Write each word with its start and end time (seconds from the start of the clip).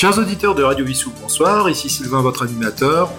Chers 0.00 0.16
auditeurs 0.16 0.54
de 0.54 0.62
Radio 0.62 0.82
Vissou, 0.82 1.12
bonsoir, 1.20 1.68
ici 1.68 1.90
Sylvain, 1.90 2.22
votre 2.22 2.42
animateur, 2.42 3.10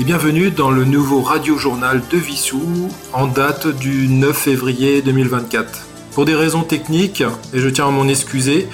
et 0.00 0.02
bienvenue 0.02 0.50
dans 0.50 0.72
le 0.72 0.84
nouveau 0.84 1.22
radio-journal 1.22 2.02
de 2.10 2.18
Vissou 2.18 2.90
en 3.12 3.28
date 3.28 3.68
du 3.68 4.08
9 4.08 4.36
février 4.36 5.00
2024. 5.00 5.86
Pour 6.10 6.24
des 6.24 6.34
raisons 6.34 6.64
techniques, 6.64 7.22
et 7.52 7.60
je 7.60 7.68
tiens 7.68 7.86
à 7.86 7.90
m'en 7.92 8.08
excuser, 8.08 8.68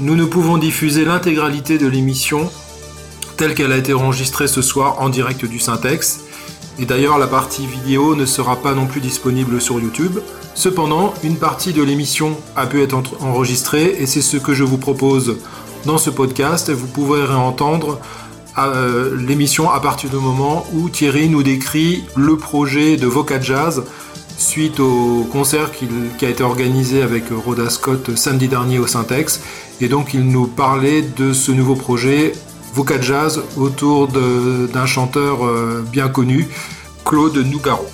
nous 0.00 0.16
ne 0.16 0.26
pouvons 0.26 0.58
diffuser 0.58 1.06
l'intégralité 1.06 1.78
de 1.78 1.86
l'émission 1.86 2.50
telle 3.38 3.54
qu'elle 3.54 3.72
a 3.72 3.78
été 3.78 3.94
enregistrée 3.94 4.46
ce 4.46 4.60
soir 4.60 5.00
en 5.00 5.08
direct 5.08 5.46
du 5.46 5.58
Syntex, 5.58 6.24
et 6.78 6.84
d'ailleurs 6.84 7.16
la 7.16 7.26
partie 7.26 7.66
vidéo 7.66 8.14
ne 8.14 8.26
sera 8.26 8.56
pas 8.56 8.74
non 8.74 8.84
plus 8.84 9.00
disponible 9.00 9.62
sur 9.62 9.80
YouTube. 9.80 10.18
Cependant, 10.54 11.14
une 11.24 11.36
partie 11.36 11.72
de 11.72 11.82
l'émission 11.82 12.36
a 12.54 12.66
pu 12.66 12.82
être 12.82 12.98
enregistrée 13.22 13.96
et 13.98 14.04
c'est 14.04 14.20
ce 14.20 14.36
que 14.36 14.52
je 14.52 14.64
vous 14.64 14.76
propose 14.78 15.38
dans 15.86 15.98
ce 15.98 16.10
podcast. 16.10 16.70
Vous 16.70 16.86
pourrez 16.86 17.24
réentendre 17.24 17.98
euh, 18.58 19.16
l'émission 19.16 19.70
à 19.70 19.80
partir 19.80 20.10
du 20.10 20.16
moment 20.16 20.66
où 20.74 20.88
Thierry 20.88 21.28
nous 21.28 21.42
décrit 21.42 22.04
le 22.16 22.36
projet 22.36 22.96
de 22.96 23.06
Voca 23.06 23.40
Jazz 23.40 23.84
suite 24.36 24.80
au 24.80 25.26
concert 25.32 25.70
qui 25.72 26.26
a 26.26 26.28
été 26.28 26.42
organisé 26.42 27.02
avec 27.02 27.24
Rhoda 27.30 27.70
Scott 27.70 28.16
samedi 28.16 28.48
dernier 28.48 28.78
au 28.78 28.86
Syntex. 28.86 29.40
Et 29.80 29.88
donc 29.88 30.12
il 30.12 30.26
nous 30.26 30.46
parlait 30.46 31.02
de 31.02 31.32
ce 31.32 31.52
nouveau 31.52 31.74
projet 31.74 32.32
Voca 32.74 33.00
Jazz 33.00 33.42
autour 33.56 34.08
d'un 34.08 34.86
chanteur 34.86 35.46
euh, 35.46 35.82
bien 35.90 36.08
connu, 36.08 36.48
Claude 37.04 37.36
Nougaro. 37.36 37.86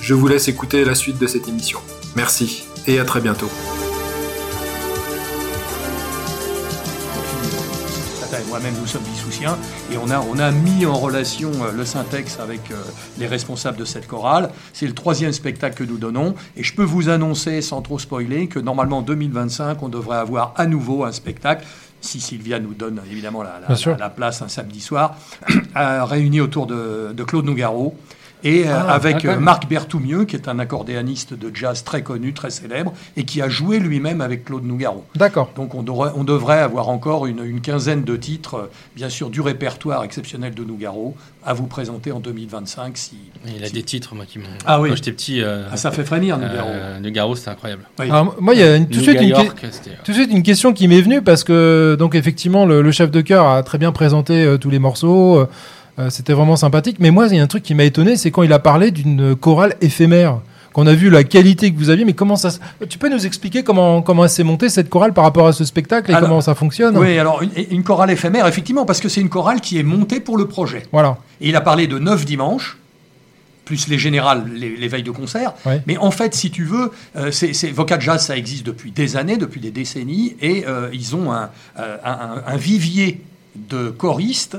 Je 0.00 0.14
vous 0.14 0.28
laisse 0.28 0.48
écouter 0.48 0.84
la 0.84 0.94
suite 0.94 1.18
de 1.18 1.26
cette 1.26 1.48
émission. 1.48 1.78
Merci 2.16 2.64
et 2.86 2.98
à 2.98 3.04
très 3.04 3.20
bientôt. 3.20 3.48
Moi-même 8.58 8.80
nous 8.80 8.88
sommes 8.88 9.02
dissouciens, 9.02 9.56
et 9.92 9.98
on 9.98 10.10
a, 10.10 10.18
on 10.18 10.36
a 10.40 10.50
mis 10.50 10.84
en 10.84 10.94
relation 10.94 11.52
euh, 11.62 11.70
le 11.70 11.84
syntaxe 11.84 12.40
avec 12.40 12.72
euh, 12.72 12.74
les 13.16 13.28
responsables 13.28 13.76
de 13.76 13.84
cette 13.84 14.08
chorale. 14.08 14.50
C'est 14.72 14.88
le 14.88 14.94
troisième 14.94 15.32
spectacle 15.32 15.76
que 15.76 15.84
nous 15.84 15.96
donnons, 15.96 16.34
et 16.56 16.64
je 16.64 16.74
peux 16.74 16.82
vous 16.82 17.08
annoncer, 17.08 17.62
sans 17.62 17.82
trop 17.82 18.00
spoiler, 18.00 18.48
que 18.48 18.58
normalement 18.58 18.98
en 18.98 19.02
2025, 19.02 19.80
on 19.84 19.88
devrait 19.88 20.16
avoir 20.16 20.54
à 20.56 20.66
nouveau 20.66 21.04
un 21.04 21.12
spectacle 21.12 21.64
si 22.00 22.20
Sylvia 22.20 22.58
nous 22.58 22.74
donne 22.74 23.00
évidemment 23.10 23.42
la, 23.42 23.60
la, 23.98 24.10
place 24.10 24.42
un 24.42 24.48
samedi 24.48 24.80
soir, 24.80 25.16
réuni 25.74 26.40
autour 26.40 26.66
de, 26.66 27.12
de 27.12 27.24
Claude 27.24 27.44
Nougaro, 27.44 27.96
et 28.44 28.66
euh, 28.66 28.72
ah, 28.72 28.92
avec 28.92 29.24
euh, 29.24 29.38
Marc 29.38 29.68
Berthoumieux, 29.68 30.24
qui 30.24 30.36
est 30.36 30.48
un 30.48 30.58
accordéaniste 30.58 31.34
de 31.34 31.50
jazz 31.54 31.82
très 31.84 32.02
connu, 32.02 32.32
très 32.32 32.50
célèbre, 32.50 32.92
et 33.16 33.24
qui 33.24 33.42
a 33.42 33.48
joué 33.48 33.78
lui-même 33.78 34.20
avec 34.20 34.44
Claude 34.44 34.64
Nougaro. 34.64 35.04
D'accord. 35.16 35.50
Donc 35.56 35.74
on 35.74 35.82
devrait, 35.82 36.10
on 36.14 36.24
devrait 36.24 36.60
avoir 36.60 36.88
encore 36.88 37.26
une, 37.26 37.44
une, 37.44 37.60
quinzaine 37.60 38.04
de 38.04 38.16
titres, 38.16 38.54
euh, 38.54 38.70
bien 38.94 39.08
sûr 39.08 39.30
du 39.30 39.40
répertoire 39.40 40.04
exceptionnel 40.04 40.54
de 40.54 40.62
Nougaro, 40.62 41.16
à 41.44 41.52
vous 41.52 41.66
présenter 41.66 42.12
en 42.12 42.20
2025. 42.20 42.96
Si, 42.96 43.16
il 43.46 43.64
a 43.64 43.70
des 43.70 43.82
titres, 43.82 44.14
moi, 44.14 44.24
qui 44.26 44.38
m'ont... 44.38 44.46
Ah 44.64 44.80
oui. 44.80 44.90
Quand 44.90 44.96
j'étais 44.96 45.12
petit... 45.12 45.42
ah, 45.42 45.76
ça 45.76 45.90
fait 45.90 46.04
frémir, 46.04 46.38
Nougaro. 46.38 46.68
Nougaro, 47.00 47.36
c'était 47.36 47.50
incroyable. 47.50 47.82
moi, 48.40 48.54
il 48.54 48.60
y 48.60 48.62
a 48.62 48.78
tout, 48.78 48.86
de 48.86 49.00
suite 49.00 49.20
une 49.20 49.34
tout 50.04 50.12
de 50.12 50.16
suite 50.16 50.30
une 50.30 50.42
question 50.42 50.72
qui 50.72 50.88
m'est 50.88 51.00
venue, 51.00 51.22
parce 51.22 51.44
que, 51.44 51.96
donc, 51.98 52.14
effectivement, 52.14 52.66
le, 52.66 52.82
le 52.82 52.92
chef 52.92 53.10
de 53.10 53.20
chœur 53.20 53.46
a 53.46 53.62
très 53.62 53.78
bien 53.78 53.92
présenté 53.92 54.56
tous 54.60 54.70
les 54.70 54.78
morceaux. 54.78 55.48
Euh, 55.98 56.10
c'était 56.10 56.32
vraiment 56.32 56.56
sympathique. 56.56 56.96
Mais 57.00 57.10
moi, 57.10 57.26
il 57.28 57.36
y 57.36 57.40
a 57.40 57.42
un 57.42 57.46
truc 57.46 57.62
qui 57.62 57.74
m'a 57.74 57.84
étonné, 57.84 58.16
c'est 58.16 58.30
quand 58.30 58.42
il 58.42 58.52
a 58.52 58.58
parlé 58.58 58.90
d'une 58.90 59.34
chorale 59.36 59.76
éphémère. 59.80 60.40
Qu'on 60.74 60.86
a 60.86 60.92
vu 60.92 61.08
la 61.08 61.24
qualité 61.24 61.72
que 61.72 61.78
vous 61.78 61.88
aviez, 61.88 62.04
mais 62.04 62.12
comment 62.12 62.36
ça 62.36 62.50
Tu 62.88 62.98
peux 62.98 63.08
nous 63.08 63.26
expliquer 63.26 63.64
comment 63.64 64.02
comment 64.02 64.28
s'est 64.28 64.44
montée 64.44 64.68
cette 64.68 64.90
chorale 64.90 65.14
par 65.14 65.24
rapport 65.24 65.46
à 65.46 65.52
ce 65.52 65.64
spectacle 65.64 66.10
et 66.10 66.14
comment 66.20 66.42
ça 66.42 66.54
fonctionne? 66.54 66.96
Oui, 66.98 67.18
alors 67.18 67.42
une, 67.70 67.82
chorale 67.82 68.10
éphémère, 68.10 68.46
effectivement, 68.46 68.84
parce 68.84 69.00
que 69.00 69.08
c'est 69.08 69.22
une 69.22 69.30
chorale 69.30 69.62
qui 69.62 69.78
est 69.78 69.82
montée 69.82 70.20
pour 70.20 70.36
le 70.36 70.46
projet. 70.46 70.82
Voilà. 70.92 71.16
Et 71.40 71.48
il 71.48 71.56
a 71.56 71.62
parlé 71.62 71.86
de 71.86 71.98
neuf 71.98 72.26
dimanches 72.26 72.76
plus 73.64 73.88
les 73.88 73.98
générales, 73.98 74.44
les, 74.54 74.88
veilles 74.88 75.02
de 75.02 75.10
concert. 75.10 75.52
Mais 75.86 75.98
en 75.98 76.10
fait, 76.10 76.34
si 76.34 76.50
tu 76.50 76.64
veux, 76.64 76.90
euh, 77.16 77.30
c'est, 77.30 77.70
Vocal 77.70 78.00
Jazz, 78.00 78.24
ça 78.24 78.34
existe 78.34 78.64
depuis 78.64 78.92
des 78.92 79.18
années, 79.18 79.36
depuis 79.36 79.60
des 79.60 79.70
décennies, 79.70 80.36
et 80.40 80.64
euh, 80.66 80.88
ils 80.94 81.14
ont 81.14 81.30
un, 81.30 81.50
un, 81.76 82.56
vivier 82.56 83.20
de 83.56 83.90
choristes 83.90 84.56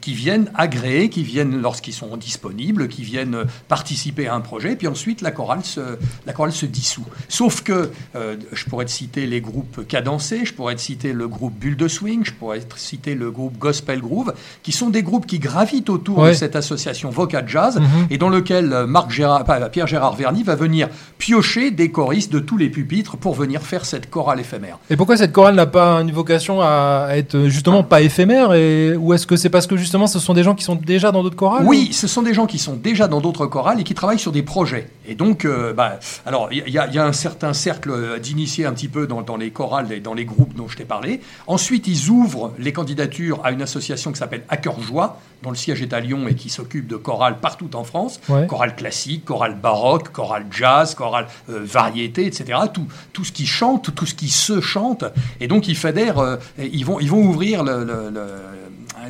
qui, 0.00 0.12
viennent 0.12 0.50
agréer, 0.54 1.08
qui 1.08 1.22
viennent 1.22 1.60
lorsqu'ils 1.60 1.94
sont 1.94 2.16
disponibles, 2.16 2.88
qui 2.88 3.02
viennent 3.02 3.44
participer 3.68 4.26
à 4.26 4.34
un 4.34 4.40
projet, 4.40 4.76
puis 4.76 4.88
ensuite 4.88 5.20
la 5.20 5.30
chorale 5.30 5.64
se, 5.64 5.80
la 6.26 6.32
chorale 6.32 6.52
se 6.52 6.66
dissout. 6.66 7.04
Sauf 7.28 7.62
que 7.62 7.90
euh, 8.16 8.36
je 8.52 8.64
pourrais 8.66 8.84
te 8.84 8.90
citer 8.90 9.26
les 9.26 9.40
groupes 9.40 9.86
cadencés, 9.86 10.44
je 10.44 10.54
pourrais 10.54 10.74
te 10.74 10.80
citer 10.80 11.12
le 11.12 11.28
groupe 11.28 11.54
Bulle 11.54 11.76
de 11.76 11.88
Swing, 11.88 12.24
je 12.24 12.32
pourrais 12.32 12.60
te 12.60 12.78
citer 12.78 13.14
le 13.14 13.30
groupe 13.30 13.58
Gospel 13.58 14.00
Groove, 14.00 14.34
qui 14.62 14.72
sont 14.72 14.90
des 14.90 15.02
groupes 15.02 15.26
qui 15.26 15.38
gravitent 15.38 15.90
autour 15.90 16.24
de 16.24 16.32
cette 16.32 16.56
association 16.56 17.10
Vocal 17.10 17.48
Jazz, 17.48 17.78
mhm. 17.78 18.06
et 18.10 18.18
dans 18.18 18.28
lequel 18.28 18.72
euh, 18.72 18.86
Marc 18.86 19.10
Gérard, 19.10 19.44
Pierre 19.70 19.86
Gérard 19.86 20.16
Verny 20.16 20.42
va 20.42 20.54
venir 20.54 20.88
piocher 21.18 21.70
des 21.70 21.90
choristes 21.90 22.32
de 22.32 22.38
tous 22.38 22.56
les 22.56 22.68
pupitres 22.68 23.16
pour 23.16 23.34
venir 23.34 23.62
faire 23.62 23.84
cette 23.84 24.10
chorale 24.10 24.40
éphémère. 24.40 24.78
Et 24.90 24.96
pourquoi 24.96 25.16
cette 25.16 25.32
chorale 25.32 25.54
n'a 25.54 25.66
pas 25.66 26.00
une 26.00 26.12
vocation 26.12 26.60
à 26.60 27.08
être 27.12 27.48
justement 27.48 27.82
pas 27.82 28.02
éphémère, 28.02 28.52
et, 28.54 28.96
ou 28.96 29.12
est-ce 29.14 29.26
que 29.26 29.36
c'est 29.36 29.50
parce 29.62 29.68
que 29.68 29.76
justement 29.76 30.08
ce 30.08 30.18
sont 30.18 30.34
des 30.34 30.42
gens 30.42 30.56
qui 30.56 30.64
sont 30.64 30.74
déjà 30.74 31.12
dans 31.12 31.22
d'autres 31.22 31.36
chorales 31.36 31.64
Oui, 31.64 31.92
ce 31.92 32.08
sont 32.08 32.22
des 32.22 32.34
gens 32.34 32.46
qui 32.46 32.58
sont 32.58 32.74
déjà 32.74 33.06
dans 33.06 33.20
d'autres 33.20 33.46
chorales 33.46 33.78
et 33.78 33.84
qui 33.84 33.94
travaillent 33.94 34.18
sur 34.18 34.32
des 34.32 34.42
projets. 34.42 34.90
Et 35.06 35.14
donc, 35.14 35.44
euh, 35.44 35.72
bah, 35.72 36.00
alors 36.26 36.48
il 36.50 36.68
y, 36.68 36.78
a 36.78 37.06
un 37.06 37.12
certain 37.12 37.52
cercle 37.52 38.18
d'initiés 38.18 38.66
un 38.66 38.72
petit 38.72 38.88
peu 38.88 39.06
dans, 39.06 39.36
les 39.36 39.52
chorales 39.52 39.92
et 39.92 40.00
dans 40.00 40.14
les 40.14 40.24
groupes 40.24 40.54
dont 40.54 40.66
je 40.66 40.76
t'ai 40.76 40.84
parlé. 40.84 41.20
Ensuite, 41.46 41.86
ils 41.86 42.10
ouvrent 42.10 42.52
les 42.58 42.72
candidatures 42.72 43.40
à 43.44 43.52
une 43.52 43.62
association 43.62 44.10
qui 44.10 44.18
s'appelle 44.18 44.42
Hacker 44.48 44.80
Joie, 44.80 45.20
dont 45.44 45.50
le 45.50 45.56
siège 45.56 45.80
est 45.80 45.92
à 45.92 46.00
Lyon 46.00 46.26
et 46.26 46.34
qui 46.34 46.50
s'occupe 46.50 46.88
de 46.88 46.96
chorales 46.96 47.38
partout 47.38 47.70
en 47.76 47.84
France. 47.84 48.20
Chorale 48.48 48.74
classique, 48.74 49.24
chorale 49.24 49.54
baroque, 49.54 50.10
chorale 50.10 50.46
jazz, 50.50 50.96
chorale 50.96 51.28
euh, 51.50 51.60
variété, 51.62 52.26
etc. 52.26 52.58
Tout, 52.74 52.88
tout 53.12 53.24
ce 53.24 53.30
qui 53.30 53.46
chante, 53.46 53.94
tout 53.94 54.06
ce 54.06 54.14
qui 54.14 54.28
se 54.28 54.60
chante. 54.60 55.04
Et 55.40 55.46
donc, 55.46 55.68
ils 55.68 55.76
fédèrent, 55.76 56.18
euh, 56.18 56.36
ils, 56.58 56.84
vont, 56.84 56.98
ils 56.98 57.10
vont 57.10 57.22
ouvrir 57.22 57.62
le 57.62 58.10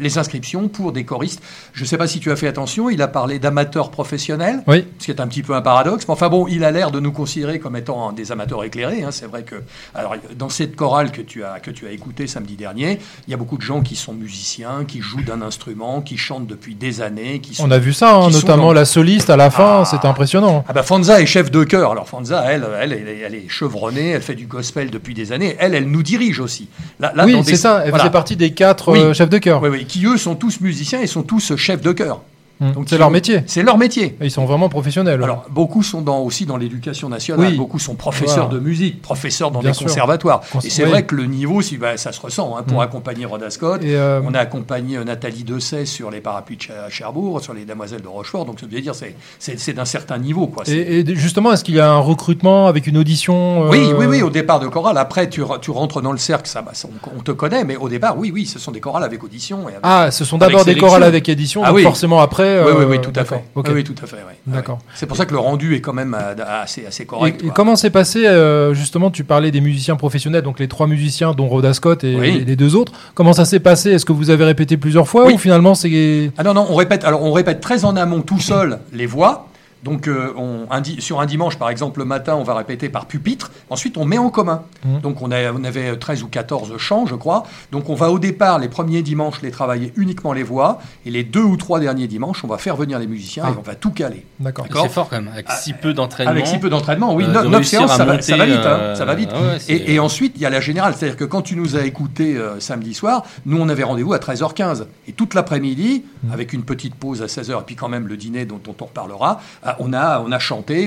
les 0.01 0.19
inscriptions 0.19 0.69
pour 0.69 0.93
des 0.93 1.05
choristes. 1.05 1.43
Je 1.73 1.83
ne 1.83 1.87
sais 1.87 1.97
pas 1.97 2.07
si 2.07 2.21
tu 2.21 2.31
as 2.31 2.37
fait 2.37 2.49
attention, 2.49 2.91
il 2.91 3.03
a 3.03 3.09
parlé 3.09 3.39
d'amateurs 3.39 3.91
professionnels, 3.91 4.63
oui. 4.67 4.87
ce 4.99 5.07
qui 5.07 5.11
est 5.11 5.21
un 5.21 5.27
petit 5.27 5.43
peu 5.43 5.55
un 5.55 5.63
paradoxe. 5.63 6.07
Mais 6.07 6.13
enfin 6.13 6.29
bon, 6.29 6.47
il 6.49 6.65
a 6.65 6.71
l'air 6.71 6.91
de 6.91 7.01
nous 7.01 7.13
considérer 7.13 7.59
comme 7.59 7.77
étant 7.77 8.13
des 8.13 8.33
amateurs 8.33 8.65
éclairés. 8.65 9.03
Hein. 9.03 9.11
C'est 9.11 9.27
vrai 9.27 9.43
que, 9.43 9.57
alors, 9.95 10.17
dans 10.37 10.49
cette 10.49 10.77
chorale 10.77 11.13
que 11.13 11.23
tu 11.23 11.45
as 11.45 11.61
que 11.61 11.71
tu 11.71 11.87
as 11.87 11.91
écoutée 11.91 12.27
samedi 12.27 12.57
dernier, 12.57 12.99
il 13.27 13.31
y 13.31 13.35
a 13.35 13.37
beaucoup 13.37 13.57
de 13.57 13.63
gens 13.63 13.81
qui 13.83 13.97
sont 13.97 14.13
musiciens, 14.13 14.85
qui 14.87 15.01
jouent 15.01 15.23
d'un 15.23 15.43
instrument, 15.43 16.01
qui 16.01 16.17
chantent 16.17 16.47
depuis 16.47 16.75
des 16.75 17.01
années. 17.01 17.41
Qui 17.41 17.57
On 17.61 17.71
a 17.71 17.79
vu 17.79 17.93
ça, 17.93 18.15
hein, 18.15 18.31
notamment 18.31 18.73
la 18.73 18.85
soliste 18.85 19.31
à 19.31 19.37
la 19.37 19.51
fin, 19.51 19.85
c'est 19.85 20.05
ah. 20.05 20.09
impressionnant. 20.09 20.65
Ah 20.69 20.73
bah 20.73 20.83
Fanza 20.83 21.21
est 21.21 21.27
chef 21.27 21.51
de 21.51 21.65
chœur. 21.65 21.93
Alors 21.93 22.09
Fanza, 22.09 22.45
elle, 22.51 22.67
elle, 22.81 22.93
elle, 22.93 23.35
est 23.35 23.49
chevronnée, 23.49 24.11
elle 24.11 24.23
fait 24.23 24.35
du 24.35 24.47
gospel 24.47 24.91
depuis 24.91 25.15
des 25.15 25.33
années. 25.33 25.57
Elle, 25.59 25.75
elle 25.75 25.89
nous 25.89 26.03
dirige 26.03 26.41
aussi. 26.41 26.69
Là, 27.01 27.13
oui, 27.25 27.41
c'est 27.45 27.57
ça. 27.57 27.83
Elle 27.85 27.93
faisait 27.93 28.11
partie 28.11 28.37
des 28.37 28.53
quatre 28.53 28.91
euh, 28.91 29.13
chefs 29.13 29.29
de 29.29 29.39
chœur. 29.39 29.63
Oui, 29.63 29.69
oui, 29.71 29.82
qui 29.85 30.07
eux 30.07 30.17
sont 30.17 30.35
tous 30.35 30.61
musiciens 30.61 31.01
et 31.01 31.07
sont 31.07 31.23
tous 31.23 31.57
chefs 31.57 31.83
de 31.83 31.93
chœur. 31.93 32.23
Mmh. 32.63 32.73
Donc 32.73 32.85
c'est 32.89 32.99
leur 32.99 33.11
métier. 33.11 33.43
C'est 33.47 33.63
leur 33.63 33.77
métier. 33.77 34.17
ils 34.21 34.31
sont 34.31 34.45
vraiment 34.45 34.69
professionnels. 34.69 35.23
Alors 35.23 35.45
beaucoup 35.51 35.83
sont 35.83 36.01
dans, 36.01 36.21
aussi 36.21 36.47
dans 36.47 36.57
l'éducation 36.57 37.09
nationale. 37.09 37.57
Beaucoup 37.57 37.79
sont 37.79 37.95
professeurs 37.95 38.49
de 38.49 38.59
musique, 38.59 39.03
professeurs 39.03 39.51
dans 39.51 39.61
des 39.61 39.73
conservatoires. 39.73 40.43
et 40.63 40.71
c'est 40.71 40.85
vrai 40.85 41.05
que 41.05 41.15
le 41.15 41.27
niveau, 41.27 41.61
si, 41.61 41.77
bah, 41.77 41.97
ça 41.97 42.13
se 42.13 42.21
ressent. 42.21 42.57
Hein, 42.57 42.63
pour 42.63 42.79
mmh. 42.79 42.83
accompagner 42.83 43.25
Rhoda 43.25 43.51
Scott, 43.51 43.83
euh, 43.85 44.21
on 44.25 44.35
a 44.35 44.41
accompagné 44.41 44.97
euh, 44.97 45.05
Nathalie 45.05 45.45
Dessay 45.45 45.87
sur 45.87 46.11
les 46.11 46.21
parapluies 46.21 46.57
de 46.57 46.91
Cherbourg, 46.91 47.41
sur 47.41 47.55
les 47.55 47.65
Demoiselles 47.65 48.03
de 48.03 48.09
Rochefort. 48.09 48.45
Donc 48.45 48.61
ça 48.61 48.67
veut 48.67 48.81
dire 48.81 48.95
c'est 48.95 49.15
c'est 49.39 49.73
d'un 49.73 49.85
certain 49.85 50.19
niveau. 50.19 50.47
Quoi. 50.47 50.65
Et, 50.69 51.05
justement, 51.15 51.53
est-ce 51.53 51.65
qu'il 51.65 51.75
y 51.75 51.81
a 51.81 51.91
un 51.91 51.99
recrutement 51.99 52.67
avec 52.67 52.87
une 52.87 52.97
audition 52.97 53.65
euh, 53.65 53.71
Oui, 53.71 53.91
oui, 53.97 54.07
oui. 54.07 54.23
Au 54.23 54.31
départ 54.31 54.61
de 54.61 54.69
chorale. 54.69 54.99
Après, 54.99 55.29
tu, 55.29 55.43
tu 55.61 55.71
rentres 55.71 56.01
dans 56.01 56.13
le 56.13 56.19
cercle, 56.19 56.49
ça, 56.49 56.63
bah, 56.63 56.73
on, 57.17 57.23
te 57.23 57.33
connaît. 57.33 57.65
Mais 57.65 57.77
au 57.77 57.89
départ, 57.89 58.19
oui, 58.19 58.31
oui, 58.33 58.47
ce 58.47 58.59
sont 58.59 58.71
des 58.71 58.81
chorales 58.81 59.05
avec 59.05 59.23
audition. 59.25 59.65
ah, 59.83 60.11
ce 60.11 60.25
sont 60.25 60.39
d'abord 60.39 60.65
des 60.65 60.77
chorales 60.77 61.03
avec 61.03 61.29
édition. 61.29 61.63
Ah, 61.65 61.73
oui. 61.73 61.83
forcément 61.83 62.21
après. 62.21 62.52
Oui, 62.61 62.73
oui, 62.79 62.85
oui, 62.89 63.01
tout 63.01 63.13
à 63.15 63.25
fait. 63.25 63.45
Oui, 63.55 63.85
tout 63.85 63.95
à 64.03 64.07
fait. 64.07 64.17
D'accord. 64.47 64.79
C'est 64.95 65.07
pour 65.07 65.17
ça 65.17 65.27
que 65.27 65.33
le 65.33 65.39
rendu 65.39 65.75
est 65.75 65.81
quand 65.81 65.93
même 65.93 66.17
euh, 66.19 66.35
assez, 66.63 66.87
assez 66.87 67.07
correct. 67.07 67.43
Et, 67.45 67.51
comment 67.51 67.77
s'est 67.77 67.91
passé, 67.91 68.27
euh, 68.27 68.75
justement, 68.75 69.11
tu 69.11 69.25
parlais 69.25 69.51
des 69.51 69.61
musiciens 69.61 69.97
professionnels, 69.97 70.43
donc 70.43 70.59
les 70.59 70.69
trois 70.69 70.87
musiciens, 70.87 71.33
dont 71.33 71.49
Rhoda 71.49 71.75
Scott 71.75 72.05
et, 72.05 72.15
les 72.45 72.57
deux 72.57 72.77
autres. 72.77 72.93
Comment 73.15 73.33
ça 73.33 73.45
s'est 73.45 73.61
passé? 73.61 73.91
Est-ce 73.91 74.05
que 74.05 74.13
vous 74.13 74.31
avez 74.31 74.45
répété 74.45 74.77
plusieurs 74.77 75.09
fois 75.09 75.31
ou 75.31 75.39
finalement 75.39 75.75
c'est. 75.75 76.31
Ah 76.39 76.43
non, 76.43 76.55
non, 76.55 76.67
on 76.69 76.75
répète, 76.75 77.05
alors 77.05 77.23
on 77.23 77.33
répète 77.33 77.61
très 77.61 77.85
en 77.85 77.97
amont 77.97 78.23
tout 78.23 78.41
seul 78.41 78.79
les 78.93 79.07
voix. 79.07 79.49
Donc, 79.83 80.07
euh, 80.07 80.33
on, 80.37 80.67
sur 80.99 81.21
un 81.21 81.27
dimanche, 81.27 81.59
par 81.59 81.69
exemple, 81.69 81.99
le 81.99 82.05
matin, 82.05 82.37
on 82.37 82.45
va 82.45 82.55
répéter 82.55 82.89
par 82.89 83.07
pupitre. 83.07 83.51
Ensuite, 83.69 83.97
on 83.97 84.05
met 84.05 84.19
en 84.19 84.31
commun. 84.31 84.63
Mmh. 84.85 85.01
Donc, 85.01 85.23
on, 85.23 85.31
a, 85.31 85.53
on, 85.53 85.65
avait 85.65 85.97
13 85.97 86.23
ou 86.23 86.29
14 86.29 86.77
chants, 86.79 87.07
je 87.07 87.15
crois. 87.15 87.45
Donc, 87.73 87.89
on 87.89 87.95
va 87.95 88.11
au 88.11 88.19
départ, 88.19 88.59
les 88.59 88.69
premiers 88.69 89.03
dimanches, 89.03 89.43
les 89.43 89.51
travailler 89.51 89.93
uniquement 89.97 90.33
les 90.33 90.45
voix. 90.45 90.81
Et 91.05 91.11
les 91.11 91.25
deux 91.25 91.43
ou 91.43 91.57
trois 91.57 91.81
derniers 91.81 92.07
dimanches, 92.07 92.45
on 92.45 92.49
va 92.49 92.59
faire 92.59 92.77
venir 92.77 92.99
les 92.99 93.07
musiciens 93.07 93.45
et 93.45 93.51
ah. 93.51 93.59
on 93.59 93.63
va 93.63 93.75
tout 93.75 93.91
caler. 93.91 94.25
D'accord. 94.39 94.67
C'est 94.71 94.89
fort 94.89 95.09
quand 95.09 95.17
même, 95.17 95.29
avec 95.33 95.51
si 95.51 95.73
peu 95.73 95.93
d'entraînement. 95.93 96.31
Avec 96.31 96.47
si 96.47 96.59
peu 96.59 96.71
d'entraînement, 96.71 97.15
oui. 97.15 97.27
9 97.27 97.47
euh, 97.47 97.63
séances, 97.63 97.97
ça, 97.97 98.05
va, 98.05 98.21
ça, 98.23 98.37
va, 98.37 98.47
vite. 98.47 98.57
Hein, 98.65 98.95
ça 98.95 99.05
va 99.05 99.15
vite. 99.15 99.31
Ah 99.33 99.57
et, 99.69 99.99
ensuite, 99.99 100.35
il 100.37 100.43
y 100.43 100.47
a 100.47 100.51
la 100.51 100.61
générale. 100.61 100.95
C'est-à-dire 100.97 101.17
que 101.17 101.25
quand 101.25 101.43
tu 101.43 101.57
nous 101.57 101.77
as 101.77 101.85
écouté 101.85 102.37
euh, 102.37 102.61
samedi 102.61 102.95
soir, 102.95 103.25
nous, 103.47 103.61
on 103.61 103.69
avait 103.69 103.83
rendez-vous 103.83 104.13
à 104.13 104.19
13h15. 104.19 104.87
Et 105.09 105.13
toute 105.13 105.35
l'après-midi, 105.35 106.05
mmh. 106.23 106.33
avec 106.33 106.53
une 106.53 106.63
petite 106.63 106.95
pause 106.95 107.23
à 107.23 107.27
16h, 107.27 107.61
et 107.61 107.65
puis 107.67 107.75
quand 107.75 107.89
même 107.89 108.07
le 108.07 108.17
dîner 108.17 108.45
dont, 108.45 108.61
dont 108.63 108.77
on 108.81 108.85
reparlera, 108.85 109.41
on 109.79 109.93
a, 109.93 110.21
on 110.21 110.33
a 110.33 110.39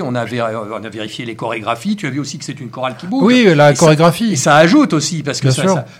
on 0.02 0.16
a, 0.16 0.26
on 0.26 0.84
a 0.84 0.90
vérifié 0.90 1.26
les 1.26 1.36
chorégraphies. 1.36 1.96
Tu 1.96 2.08
as 2.08 2.10
vu 2.10 2.20
aussi 2.20 2.38
que 2.38 2.46
c'est 2.46 2.60
une 2.60 2.70
chorale 2.70 2.96
qui 2.98 3.08
bouge. 3.08 3.24
Oui, 3.24 3.48
la 3.56 3.74
chorégraphie. 3.74 4.34
et 4.34 4.36
ça 4.36 4.56
ajoute 4.56 4.94
aussi, 4.94 5.24
parce 5.24 5.42
que 5.42 5.50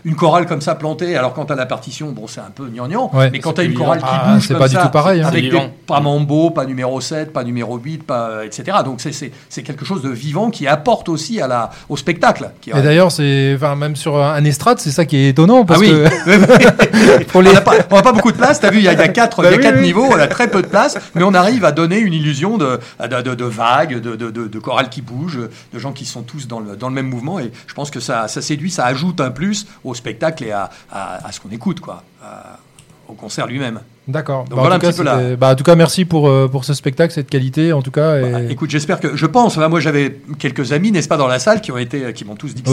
une 0.04 0.16
chorale 0.16 0.46
comme 0.46 0.62
ça 0.62 0.76
plantée, 0.76 1.16
alors 1.16 1.34
quand 1.34 1.46
tu 1.46 1.54
as 1.54 1.56
la 1.56 1.66
partition, 1.66 2.12
bon, 2.12 2.28
c'est 2.28 2.42
un 2.42 2.52
peu 2.54 2.68
gnangnan, 2.68 3.12
mais 3.32 3.40
quand 3.40 3.54
tu 3.54 3.62
as 3.62 3.64
une 3.64 3.74
chorale 3.74 4.00
qui 4.00 4.06
ah, 4.08 4.34
bouge, 4.34 4.46
c'est 4.48 4.58
pas 4.58 4.68
du 4.68 4.76
tout 4.76 4.90
pareil. 4.90 5.22
Hein. 5.22 5.28
Avec 5.28 5.52
pas 5.88 6.00
Mambo, 6.00 6.50
pas 6.52 6.66
numéro 6.66 7.00
7, 7.02 7.34
pas 7.34 7.44
numéro 7.44 7.78
8, 7.78 8.04
pas, 8.04 8.46
etc. 8.46 8.78
Donc 8.84 9.02
c'est 9.02 9.64
quelque 9.64 9.86
chose 9.86 10.02
de 10.02 10.10
vivant 10.10 10.50
qui 10.50 10.68
apporte 10.68 11.10
aussi 11.10 11.42
à 11.42 11.48
la, 11.48 11.70
au 11.90 11.98
spectacle. 11.98 12.50
et 12.68 12.82
d'ailleurs, 12.82 13.12
c'est 13.12 13.54
enfin, 13.56 13.76
même 13.76 13.96
sur 13.96 14.22
un 14.22 14.44
estrade, 14.44 14.80
c'est 14.80 14.92
ça 14.92 15.06
qui 15.06 15.18
est 15.18 15.30
étonnant. 15.30 15.66
Parce 15.66 15.82
ah 15.84 15.86
oui. 15.86 15.90
que 15.90 16.30
les... 17.42 17.50
on 17.50 17.54
n'a 17.54 17.62
pas, 17.62 18.12
beaucoup 18.12 18.32
de 18.32 18.38
place. 18.38 18.60
Tu 18.60 18.66
as 18.66 18.70
vu, 18.70 18.80
il 18.80 18.84
y 18.84 18.88
a, 18.88 18.94
y 18.94 19.14
quatre, 19.14 19.42
bah 19.42 19.58
quatre 19.58 19.80
niveaux, 19.80 20.08
on 20.10 20.20
a 20.20 20.28
très 20.28 20.48
peu 20.48 20.62
de 20.62 20.68
place, 20.68 20.98
mais 21.16 21.24
on 21.24 21.34
arrive 21.34 21.66
à 21.66 21.72
donner 21.72 21.98
une 21.98 22.14
illusion 22.14 22.58
de, 22.58 22.75
de, 23.00 23.36
de 23.36 23.46
vagues, 23.46 24.00
de, 24.00 24.60
chorales 24.60 24.90
qui 24.90 25.02
bougent, 25.02 25.50
de 25.74 25.80
gens 25.80 25.94
qui 25.94 26.06
sont 26.06 26.24
tous 26.24 26.48
dans 26.48 26.60
le, 26.60 26.90
même 26.90 27.08
mouvement. 27.08 27.40
Et 27.40 27.52
je 27.68 27.74
pense 27.74 27.92
que 27.92 28.00
ça, 28.00 28.28
séduit, 28.28 28.72
ça 28.72 28.86
ajoute 28.86 29.22
un 29.22 29.32
plus 29.32 29.68
au 29.84 29.94
spectacle 29.94 30.44
et 30.44 30.52
à, 30.52 30.70
à, 30.92 31.32
ce 31.32 31.40
qu'on 31.40 31.52
écoute, 31.52 31.80
quoi, 31.80 32.04
au 33.08 33.14
concert 33.14 33.48
lui-même. 33.48 33.82
D'accord. 34.08 34.46
Bah, 34.50 34.58
voilà 34.60 34.76
un, 34.76 34.80
petit 34.80 34.98
peu 34.98 35.04
là. 35.04 35.36
Bah, 35.36 35.52
en 35.52 35.56
tout 35.56 35.64
cas, 35.64 35.76
merci 35.76 36.06
pour, 36.06 36.28
euh, 36.28 36.48
pour 36.48 36.64
ce 36.64 36.74
spectacle, 36.74 37.14
cette 37.14 37.30
qualité, 37.30 37.74
en 37.74 37.82
tout 37.82 37.92
cas. 37.92 38.22
Bah, 38.22 38.42
écoute, 38.50 38.70
j'espère 38.70 39.00
que, 39.00 39.16
je 39.16 39.26
pense, 39.26 39.58
moi 39.58 39.80
j'avais 39.80 40.20
quelques 40.38 40.74
amis, 40.74 40.92
n'est-ce 40.92 41.08
pas, 41.08 41.18
dans 41.18 41.28
la 41.28 41.40
salle, 41.40 41.62
qui 41.62 41.72
ont 41.72 41.78
été, 41.78 42.14
qui 42.14 42.26
m'ont 42.26 42.36
tous 42.36 42.54
dit 42.54 42.64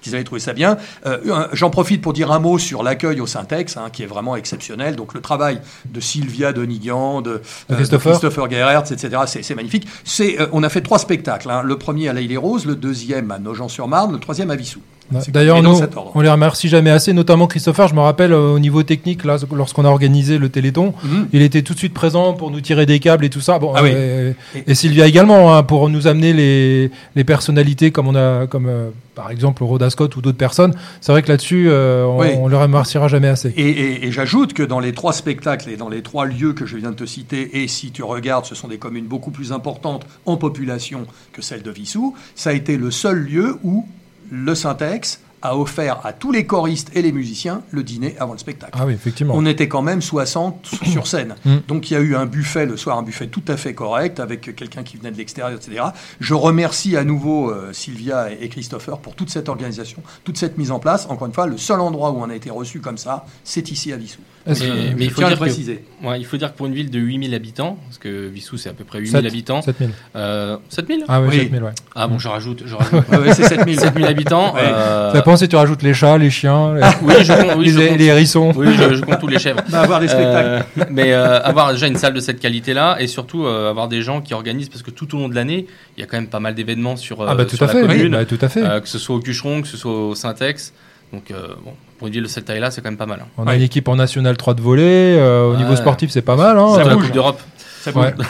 qu'ils 0.00 0.14
avaient 0.14 0.24
trouvé 0.24 0.40
ça 0.40 0.52
bien. 0.52 0.76
Euh, 1.06 1.46
j'en 1.52 1.70
profite 1.70 2.02
pour 2.02 2.12
dire 2.12 2.30
un 2.30 2.38
mot 2.38 2.58
sur 2.58 2.82
l'accueil 2.82 3.20
au 3.20 3.26
Syntex, 3.26 3.76
hein, 3.76 3.88
qui 3.92 4.02
est 4.02 4.06
vraiment 4.06 4.36
exceptionnel. 4.36 4.96
Donc 4.96 5.14
le 5.14 5.20
travail 5.20 5.60
de 5.86 6.00
Sylvia 6.00 6.52
de 6.52 6.64
Nigan, 6.64 7.22
de, 7.22 7.40
euh, 7.70 7.74
Christopher, 7.74 8.18
de 8.18 8.92
etc., 8.92 9.16
c'est 9.26 9.54
magnifique. 9.54 9.86
C'est, 10.04 10.36
on 10.52 10.62
a 10.62 10.68
fait 10.68 10.82
trois 10.82 10.98
spectacles. 10.98 11.50
Hein. 11.50 11.62
Le 11.62 11.78
premier 11.78 12.08
à 12.08 12.12
l'Aïle 12.12 12.38
Rose, 12.38 12.66
le 12.66 12.76
deuxième 12.76 13.30
à 13.30 13.38
Nogent-sur-Marne, 13.38 14.12
le 14.12 14.18
troisième 14.18 14.50
à 14.50 14.56
Vissou. 14.56 14.80
D'ailleurs, 15.28 15.62
nous, 15.62 15.80
on 16.14 16.20
les 16.20 16.30
remercie 16.30 16.68
jamais 16.68 16.90
assez, 16.90 17.12
notamment 17.12 17.46
Christopher. 17.46 17.88
Je 17.88 17.94
me 17.94 18.00
rappelle 18.00 18.32
au 18.32 18.58
niveau 18.58 18.82
technique, 18.82 19.24
là, 19.24 19.36
lorsqu'on 19.52 19.84
a 19.84 19.88
organisé 19.88 20.38
le 20.38 20.48
Téléthon, 20.48 20.81
mhm. 20.86 21.28
il 21.32 21.42
était 21.42 21.62
tout 21.62 21.74
de 21.74 21.78
suite 21.78 21.94
présent 21.94 22.34
pour 22.34 22.50
nous 22.50 22.60
tirer 22.60 22.86
des 22.86 22.98
câbles 22.98 23.24
et 23.24 23.30
tout 23.30 23.40
ça. 23.40 23.58
Bon, 23.58 23.72
ah 23.74 23.82
et, 23.86 24.74
Sylvia 24.74 25.06
également, 25.06 25.54
hein, 25.54 25.62
pour 25.62 25.88
nous 25.88 26.06
amener 26.06 26.32
les, 26.32 26.90
les, 27.14 27.24
personnalités 27.24 27.90
comme 27.90 28.08
on 28.08 28.14
a, 28.14 28.46
comme 28.46 28.66
euh, 28.68 28.90
par 29.14 29.30
exemple 29.30 29.62
Rhoda 29.62 29.90
Scott 29.90 30.16
ou 30.16 30.22
d'autres 30.22 30.38
personnes. 30.38 30.74
C'est 31.00 31.12
vrai 31.12 31.22
que 31.22 31.28
là-dessus, 31.28 31.66
euh, 31.68 32.04
on, 32.04 32.46
ne 32.46 32.50
les 32.50 32.56
remerciera 32.56 33.08
jamais 33.08 33.28
assez. 33.28 33.52
Et, 33.56 34.10
j'ajoute 34.10 34.52
que 34.52 34.62
dans 34.62 34.80
les 34.80 34.92
trois 34.92 35.12
spectacles 35.12 35.70
et 35.70 35.76
dans 35.76 35.88
les 35.88 36.02
trois 36.02 36.26
lieux 36.26 36.52
que 36.52 36.66
je 36.66 36.76
viens 36.76 36.90
de 36.90 36.96
te 36.96 37.06
citer, 37.06 37.62
et 37.62 37.68
si 37.68 37.90
tu 37.90 38.02
regardes, 38.02 38.44
ce 38.44 38.54
sont 38.54 38.68
des 38.68 38.78
communes 38.78 39.06
beaucoup 39.06 39.30
plus 39.30 39.52
importantes 39.52 40.06
en 40.26 40.36
population 40.36 41.06
que 41.32 41.42
celle 41.42 41.62
de 41.62 41.70
Vissou, 41.70 42.14
ça 42.34 42.50
a 42.50 42.52
été 42.52 42.76
le 42.76 42.90
seul 42.90 43.18
lieu 43.18 43.58
où 43.62 43.86
le 44.30 44.54
Syntex 44.54 45.20
a 45.42 45.56
offert 45.56 46.04
à 46.04 46.12
tous 46.12 46.32
les 46.32 46.46
choristes 46.46 46.90
et 46.94 47.02
les 47.02 47.12
musiciens 47.12 47.62
le 47.70 47.82
dîner 47.82 48.16
avant 48.18 48.32
le 48.32 48.38
spectacle. 48.38 48.72
Ah 48.80 48.86
oui, 48.86 48.94
effectivement. 48.94 49.34
On 49.36 49.44
était 49.44 49.68
quand 49.68 49.82
même 49.82 50.00
60 50.00 50.66
sur 50.86 51.06
scène. 51.06 51.34
Mm. 51.44 51.56
Donc 51.68 51.90
il 51.90 51.94
y 51.94 51.96
a 51.96 52.00
eu 52.00 52.14
un 52.14 52.26
buffet 52.26 52.66
le 52.66 52.76
soir, 52.76 52.98
un 52.98 53.02
buffet 53.02 53.26
tout 53.26 53.42
à 53.48 53.56
fait 53.56 53.74
correct, 53.74 54.20
avec 54.20 54.54
quelqu'un 54.54 54.82
qui 54.82 54.96
venait 54.96 55.10
de 55.10 55.16
l'extérieur, 55.16 55.58
etc. 55.58 55.82
Je 56.20 56.34
remercie 56.34 56.96
à 56.96 57.04
nouveau 57.04 57.50
euh, 57.50 57.72
Sylvia 57.72 58.30
et, 58.32 58.48
Christopher 58.48 58.98
pour 58.98 59.14
toute 59.14 59.30
cette 59.30 59.48
organisation, 59.48 60.02
toute 60.24 60.36
cette 60.36 60.58
mise 60.58 60.70
en 60.70 60.78
place. 60.78 61.06
Encore 61.08 61.26
une 61.26 61.32
fois, 61.32 61.46
le 61.46 61.56
seul 61.58 61.80
endroit 61.80 62.10
où 62.10 62.18
on 62.18 62.28
a 62.28 62.34
été 62.34 62.50
reçu 62.50 62.80
comme 62.80 62.98
ça, 62.98 63.24
c'est 63.44 63.70
ici 63.70 63.92
à 63.92 63.96
Vissou. 63.96 64.20
Mais, 64.46 64.54
il, 64.98 65.10
faut 65.10 65.22
dire 65.22 65.36
préciser. 65.36 65.84
Que, 66.02 66.16
il 66.18 66.26
faut 66.26 66.36
dire 66.36 66.52
que 66.52 66.56
pour 66.56 66.66
une 66.66 66.74
ville 66.74 66.90
de 66.90 66.98
8000 66.98 67.34
habitants, 67.34 67.78
parce 67.86 67.98
que 67.98 68.26
Vissou 68.26 68.56
c'est 68.56 68.70
à 68.70 68.72
peu 68.72 68.84
près 68.84 68.98
8000 68.98 69.26
habitants. 69.26 69.62
7000. 69.62 69.90
Euh, 70.16 70.56
7000 70.68 71.04
Ah 71.08 71.20
oui, 71.22 71.38
7000, 71.38 71.62
ouais. 71.62 71.70
Ah 71.94 72.08
bon, 72.08 72.18
je 72.18 72.28
rajoute. 72.28 72.62
Je 72.66 72.74
rajoute. 72.74 73.04
c'est 73.34 73.48
7000. 73.48 73.78
7000 73.78 74.04
habitants. 74.06 74.54
Euh... 74.56 75.12
Ça 75.12 75.22
pense 75.22 75.40
si 75.40 75.48
tu 75.48 75.56
rajoutes 75.56 75.82
les 75.82 75.94
chats, 75.94 76.18
les 76.18 76.30
chiens, 76.30 76.74
les, 76.74 76.82
oui, 77.02 77.14
je 77.20 77.32
compte, 77.32 77.56
oui, 77.56 77.70
les, 77.70 77.96
les, 77.96 78.04
hérissons. 78.06 78.52
Oui, 78.56 78.74
je, 78.76 78.94
je, 78.94 79.00
compte 79.02 79.20
tous 79.20 79.28
les 79.28 79.38
chèvres. 79.38 79.60
Bah, 79.70 79.80
avoir 79.80 80.00
des 80.00 80.08
spectacles. 80.08 80.64
Euh, 80.78 80.84
mais 80.90 81.12
euh, 81.12 81.40
avoir 81.42 81.72
déjà 81.72 81.86
une 81.86 81.96
salle 81.96 82.14
de 82.14 82.20
cette 82.20 82.40
qualité-là 82.40 82.96
et 83.00 83.06
surtout 83.06 83.44
euh, 83.44 83.70
avoir 83.70 83.88
des 83.88 84.02
gens 84.02 84.20
qui 84.20 84.34
organisent, 84.34 84.68
parce 84.68 84.82
que 84.82 84.90
tout 84.90 85.14
au 85.14 85.18
long 85.18 85.28
de 85.28 85.34
l'année, 85.34 85.66
il 85.96 86.00
y 86.00 86.02
a 86.02 86.06
quand 86.06 86.16
même 86.16 86.28
pas 86.28 86.40
mal 86.40 86.54
d'événements 86.54 86.96
sur, 86.96 87.26
ah 87.26 87.34
bah, 87.34 87.44
tout 87.44 87.56
sur 87.56 87.64
à 87.64 87.72
la 87.72 87.72
fait, 87.72 87.86
commune. 87.86 88.12
Bah, 88.12 88.24
tout 88.24 88.38
à 88.40 88.48
fait. 88.48 88.82
que 88.82 88.88
ce 88.88 88.98
soit 88.98 89.16
au 89.16 89.20
Cucheron, 89.20 89.62
que 89.62 89.68
ce 89.68 89.76
soit 89.76 89.92
au 89.92 90.14
Syntex. 90.14 90.72
Donc, 91.12 91.32
bon, 91.64 91.74
pour 92.02 92.08
une 92.08 92.14
ville 92.14 92.24
de 92.24 92.28
cette 92.28 92.46
taille-là, 92.46 92.72
c'est 92.72 92.82
quand 92.82 92.90
même 92.90 92.98
pas 92.98 93.06
mal. 93.06 93.20
Hein. 93.22 93.28
On 93.38 93.46
a 93.46 93.54
une 93.54 93.62
équipe 93.62 93.86
en 93.86 93.94
National 93.94 94.36
3 94.36 94.54
de 94.54 94.60
volley. 94.60 95.22
au 95.22 95.56
niveau 95.56 95.76
sportif, 95.76 96.10
c'est 96.10 96.20
pas 96.20 96.36
mal. 96.36 96.58
Hein. 96.58 96.74
Ça 96.74 96.94
bouge. 96.94 97.12
d'Europe. 97.12 97.40
Ça 97.80 97.92
bouge. 97.92 98.12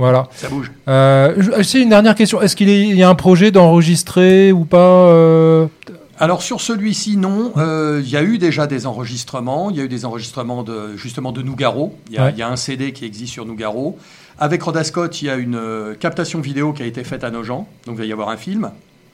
Voilà. 0.00 0.28
Ça 0.34 0.48
bouge. 0.48 0.72
Euh, 0.88 1.62
c'est 1.62 1.82
une 1.82 1.90
dernière 1.90 2.14
question. 2.14 2.40
Est-ce 2.40 2.56
qu'il 2.56 2.70
y 2.70 3.02
a 3.02 3.08
un 3.10 3.14
projet 3.14 3.50
d'enregistrer 3.50 4.50
ou 4.50 4.64
pas 4.64 4.78
euh... 5.08 5.66
Alors 6.18 6.40
sur 6.40 6.62
celui-ci, 6.62 7.18
non. 7.18 7.52
Euh, 7.58 8.00
il 8.02 8.08
y 8.08 8.16
a 8.16 8.22
eu 8.22 8.38
déjà 8.38 8.66
des 8.66 8.86
enregistrements. 8.86 9.68
Il 9.68 9.76
y 9.76 9.80
a 9.80 9.84
eu 9.84 9.88
des 9.88 10.06
enregistrements 10.06 10.62
de 10.62 10.96
justement 10.96 11.32
de 11.32 11.42
Nougaro. 11.42 11.98
Il 12.08 12.14
y, 12.14 12.42
a 12.42 12.48
un 12.48 12.56
CD 12.56 12.92
qui 12.92 13.04
existe 13.04 13.34
sur 13.34 13.44
Nougaro. 13.44 13.98
Avec 14.38 14.62
Roda 14.62 14.84
Scott, 14.84 15.20
il 15.20 15.26
y 15.26 15.30
a 15.30 15.34
une 15.34 15.56
euh, 15.56 15.94
captation 15.94 16.40
vidéo 16.40 16.72
qui 16.72 16.82
a 16.82 16.86
été 16.86 17.04
faite 17.04 17.22
à 17.22 17.30
Nogent. 17.30 17.66
Donc 17.84 17.96
il 17.96 17.98
va 17.98 18.04
y 18.06 18.12
avoir 18.12 18.30
un 18.30 18.38
film. 18.38 18.70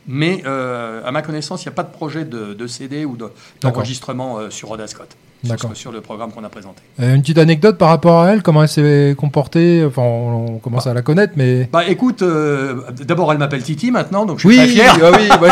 Mais 0.09 0.43
euh, 0.47 1.03
à 1.05 1.11
ma 1.11 1.23
connaissance, 1.23 1.65
il 1.65 1.69
n'y 1.69 1.73
a 1.73 1.75
pas 1.75 1.83
de 1.83 1.93
projet 1.93 2.25
de, 2.25 2.67
CD 2.67 3.05
ou 3.05 3.17
d'enregistrement 3.61 4.51
sur 4.51 4.69
Roda 4.69 4.87
Scott 4.87 5.17
sur, 5.45 5.77
sur, 5.77 5.93
le 5.93 6.01
programme 6.01 6.33
qu'on 6.33 6.45
a 6.45 6.49
présenté. 6.49 6.83
Euh, 7.01 7.15
une 7.15 7.21
petite 7.21 7.39
anecdote 7.39 7.79
par 7.79 7.89
rapport 7.89 8.21
à 8.21 8.33
elle, 8.33 8.43
comment 8.43 8.63
elle 8.63 8.69
s'est 8.69 9.15
comportée 9.17 9.85
Enfin, 9.85 10.03
on, 10.03 10.59
commence 10.59 10.85
bah. 10.85 10.93
à 10.93 10.95
la 10.95 11.03
connaître, 11.03 11.35
mais. 11.37 11.69
Bah 11.73 11.87
écoute, 11.87 12.23
euh, 12.23 12.83
d'abord 13.07 13.33
elle 13.33 13.39
m'appelle 13.39 13.63
Titi 13.63 13.91
maintenant, 13.91 14.27
donc 14.27 14.39
je 14.39 14.49
suis 14.49 14.57
très 14.57 14.69
fier. 14.69 14.99
Bah 14.99 15.11
oui, 15.17 15.29
oui, 15.41 15.49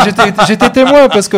j'étais 0.47 0.69
témoin 0.69 1.07
parce 1.07 1.27
que 1.27 1.37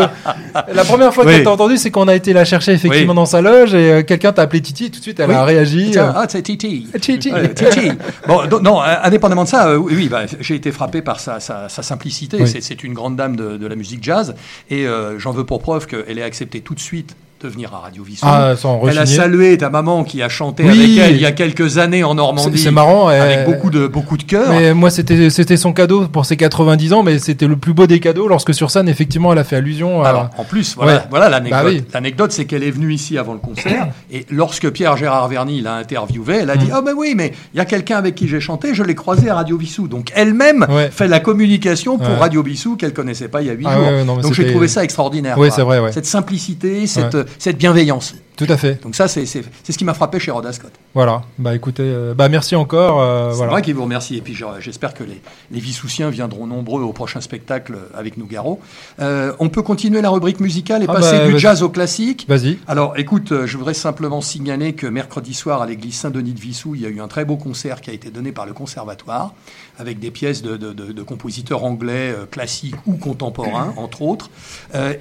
la 0.73 0.83
première 0.83 1.13
fois 1.13 1.25
que 1.25 1.41
tu 1.41 1.47
entendu, 1.47 1.77
c'est 1.77 1.91
qu'on 1.91 2.07
a 2.07 2.15
été 2.15 2.33
la 2.33 2.45
chercher 2.45 2.73
effectivement 2.73 3.13
dans 3.13 3.25
sa 3.25 3.41
loge 3.41 3.73
et 3.73 3.91
euh, 3.91 4.03
quelqu'un 4.03 4.33
t'a 4.33 4.43
appelé 4.43 4.61
Titi, 4.61 4.89
tout 4.91 4.99
de 4.99 5.03
suite 5.03 5.19
elle 5.19 5.31
a 5.31 5.43
réagi. 5.43 5.93
ah, 5.97 6.25
c'est 6.27 6.41
Titi. 6.41 6.87
Titi. 7.01 7.31
Titi. 7.55 7.91
bon, 8.27 8.41
non, 8.61 8.81
indépendamment 8.81 9.43
de 9.43 9.49
ça, 9.49 9.77
oui, 9.77 10.07
bah, 10.09 10.23
j'ai 10.39 10.55
été 10.55 10.71
frappé 10.71 11.01
par 11.01 11.19
sa, 11.19 11.39
sa, 11.39 11.67
simplicité. 11.69 12.45
C'est 12.45 12.83
une 12.83 12.93
grande 12.93 13.15
dame 13.15 13.35
de, 13.35 13.57
de, 13.57 13.67
la 13.67 13.75
musique 13.75 14.03
jazz 14.03 14.35
et 14.69 14.85
j'en 15.17 15.31
veux 15.31 15.43
pour 15.43 15.59
preuve 15.59 15.87
qu'elle 15.87 16.17
est 16.17 16.23
acceptée 16.23 16.61
tout 16.61 16.75
de 16.75 16.79
suite 16.79 17.15
de 17.41 17.47
venir 17.47 17.73
à 17.73 17.79
Radio 17.79 18.03
Vissou. 18.03 18.25
Ah, 18.27 18.55
elle 18.87 18.97
a 18.97 19.05
salué 19.05 19.57
ta 19.57 19.69
maman 19.69 20.03
qui 20.03 20.23
a 20.23 20.29
chanté 20.29 20.63
avec 20.63 20.97
elle 20.97 21.15
il 21.15 21.21
y 21.21 21.25
a 21.25 21.31
quelques 21.31 21.77
années 21.77 22.03
en 22.03 22.15
Normandie. 22.15 22.57
C'est 22.57 22.71
marrant. 22.71 23.07
Avec 23.07 23.45
beaucoup 23.45 23.69
de, 23.69 23.87
beaucoup 23.87 24.17
de 24.17 24.23
cœur. 24.23 24.49
Mais 24.49 24.73
moi, 24.73 24.89
c'était, 24.89 25.29
c'était 25.29 25.57
son 25.57 25.73
cadeau 25.73 26.07
pour 26.07 26.25
ses 26.25 26.37
90 26.37 26.93
ans, 26.93 27.03
mais 27.03 27.19
c'était 27.19 27.47
le 27.47 27.57
plus 27.57 27.73
beau 27.73 27.87
des 27.87 27.99
cadeaux 27.99 28.27
lorsque 28.27 28.53
sur 28.53 28.71
scène, 28.71 28.89
effectivement, 28.89 29.33
elle 29.33 29.39
a 29.39 29.43
fait 29.43 29.55
allusion 29.55 30.03
à. 30.03 30.09
Alors, 30.09 30.29
en 30.37 30.43
plus, 30.43 30.75
voilà, 30.75 31.05
voilà 31.09 31.29
l'anecdote. 31.29 31.63
Bah 31.63 31.89
l'anecdote, 31.93 32.31
c'est 32.31 32.45
qu'elle 32.45 32.63
est 32.63 32.71
venue 32.71 32.93
ici 32.93 33.17
avant 33.17 33.33
le 33.33 33.39
concert, 33.39 33.89
et 34.11 34.25
lorsque 34.29 34.69
Pierre 34.71 34.97
Gérard 34.97 35.27
Verny 35.27 35.61
l'a 35.61 35.75
interviewé, 35.75 36.37
elle 36.41 36.49
a 36.49 36.57
dit, 36.57 36.69
oh 36.75 36.81
ben 36.81 36.93
oui, 36.95 37.13
mais 37.15 37.33
il 37.53 37.57
y 37.57 37.59
a 37.59 37.65
quelqu'un 37.65 37.97
avec 37.97 38.15
qui 38.15 38.27
j'ai 38.27 38.39
chanté, 38.39 38.73
je 38.73 38.83
l'ai 38.83 38.95
croisé 38.95 39.29
à 39.29 39.35
Radio 39.35 39.57
Vissou. 39.57 39.87
Donc 39.87 40.11
elle-même 40.15 40.65
fait 40.91 41.07
la 41.07 41.19
communication 41.19 41.97
pour 41.97 42.17
Radio 42.17 42.41
Vissou 42.41 42.75
qu'elle 42.75 42.93
connaissait 42.93 43.27
pas 43.27 43.41
il 43.41 43.47
y 43.47 43.51
a 43.51 43.53
8 43.53 43.65
ah 43.67 43.75
jours. 43.75 44.17
Donc 44.21 44.33
j'ai 44.33 44.51
trouvé 44.51 44.67
ça 44.67 44.83
extraordinaire. 44.83 45.37
Oui, 45.37 45.49
c'est 45.51 45.61
vrai, 45.61 45.79
Cette 45.91 46.05
simplicité, 46.05 46.87
cette, 46.87 47.17
cette 47.39 47.57
bienveillance. 47.57 48.15
Tout 48.37 48.45
à 48.49 48.55
fait. 48.55 48.81
Donc 48.83 48.95
ça, 48.95 49.07
c'est 49.07 49.25
ce 49.25 49.77
qui 49.77 49.83
m'a 49.83 49.95
frappé 49.95 50.19
chez 50.19 50.29
Roda 50.29 50.53
Scott. 50.53 50.71
Voilà. 50.93 51.23
Bah 51.39 51.55
écoutez, 51.55 51.83
euh, 51.83 52.13
bah 52.13 52.29
merci 52.29 52.55
encore. 52.55 53.01
Euh, 53.01 53.33
c'est 53.33 53.45
vrai 53.47 53.63
qu'il 53.63 53.73
vous 53.73 53.83
remercie. 53.83 54.15
Et 54.15 54.21
puis 54.21 54.37
j'espère 54.59 54.93
que 54.93 55.03
les, 55.03 55.19
les 55.49 55.59
Vissoussiens 55.59 56.11
viendront 56.11 56.45
nombreux 56.45 56.83
au 56.83 56.93
prochain 56.93 57.19
spectacle 57.19 57.75
avec 57.95 58.15
Nougaro. 58.17 58.59
Euh, 58.99 59.33
on 59.39 59.49
peut 59.49 59.63
continuer 59.63 60.01
la 60.01 60.11
rubrique 60.11 60.39
musicale 60.39 60.83
et 60.83 60.85
ah 60.87 60.93
passer 60.93 61.17
bah, 61.17 61.27
du 61.27 61.39
jazz 61.39 61.63
au 61.63 61.69
classique. 61.69 62.25
Vas-y. 62.29 62.59
Alors 62.67 62.93
écoute, 62.97 63.31
euh, 63.31 63.47
je 63.47 63.57
voudrais 63.57 63.73
simplement 63.73 64.21
signaler 64.21 64.73
que 64.73 64.85
mercredi 64.85 65.33
soir 65.33 65.63
à 65.63 65.65
l'église 65.65 65.95
Saint-Denis 65.95 66.33
de 66.33 66.39
Vissou, 66.39 66.75
il 66.75 66.81
y 66.81 66.85
a 66.85 66.89
eu 66.89 67.01
un 67.01 67.07
très 67.07 67.25
beau 67.25 67.37
concert 67.37 67.81
qui 67.81 67.89
a 67.89 67.93
été 67.93 68.11
donné 68.11 68.31
par 68.31 68.45
le 68.45 68.53
conservatoire 68.53 69.33
avec 69.79 69.99
des 69.99 70.09
pièces 70.09 70.41
de, 70.41 70.57
de, 70.57 70.73
de, 70.73 71.03
compositeurs 71.03 71.63
anglais 71.63 72.11
classiques 72.31 72.75
ou 72.87 72.95
contemporains, 72.95 73.75
entre 73.77 74.01
autres, 74.01 74.31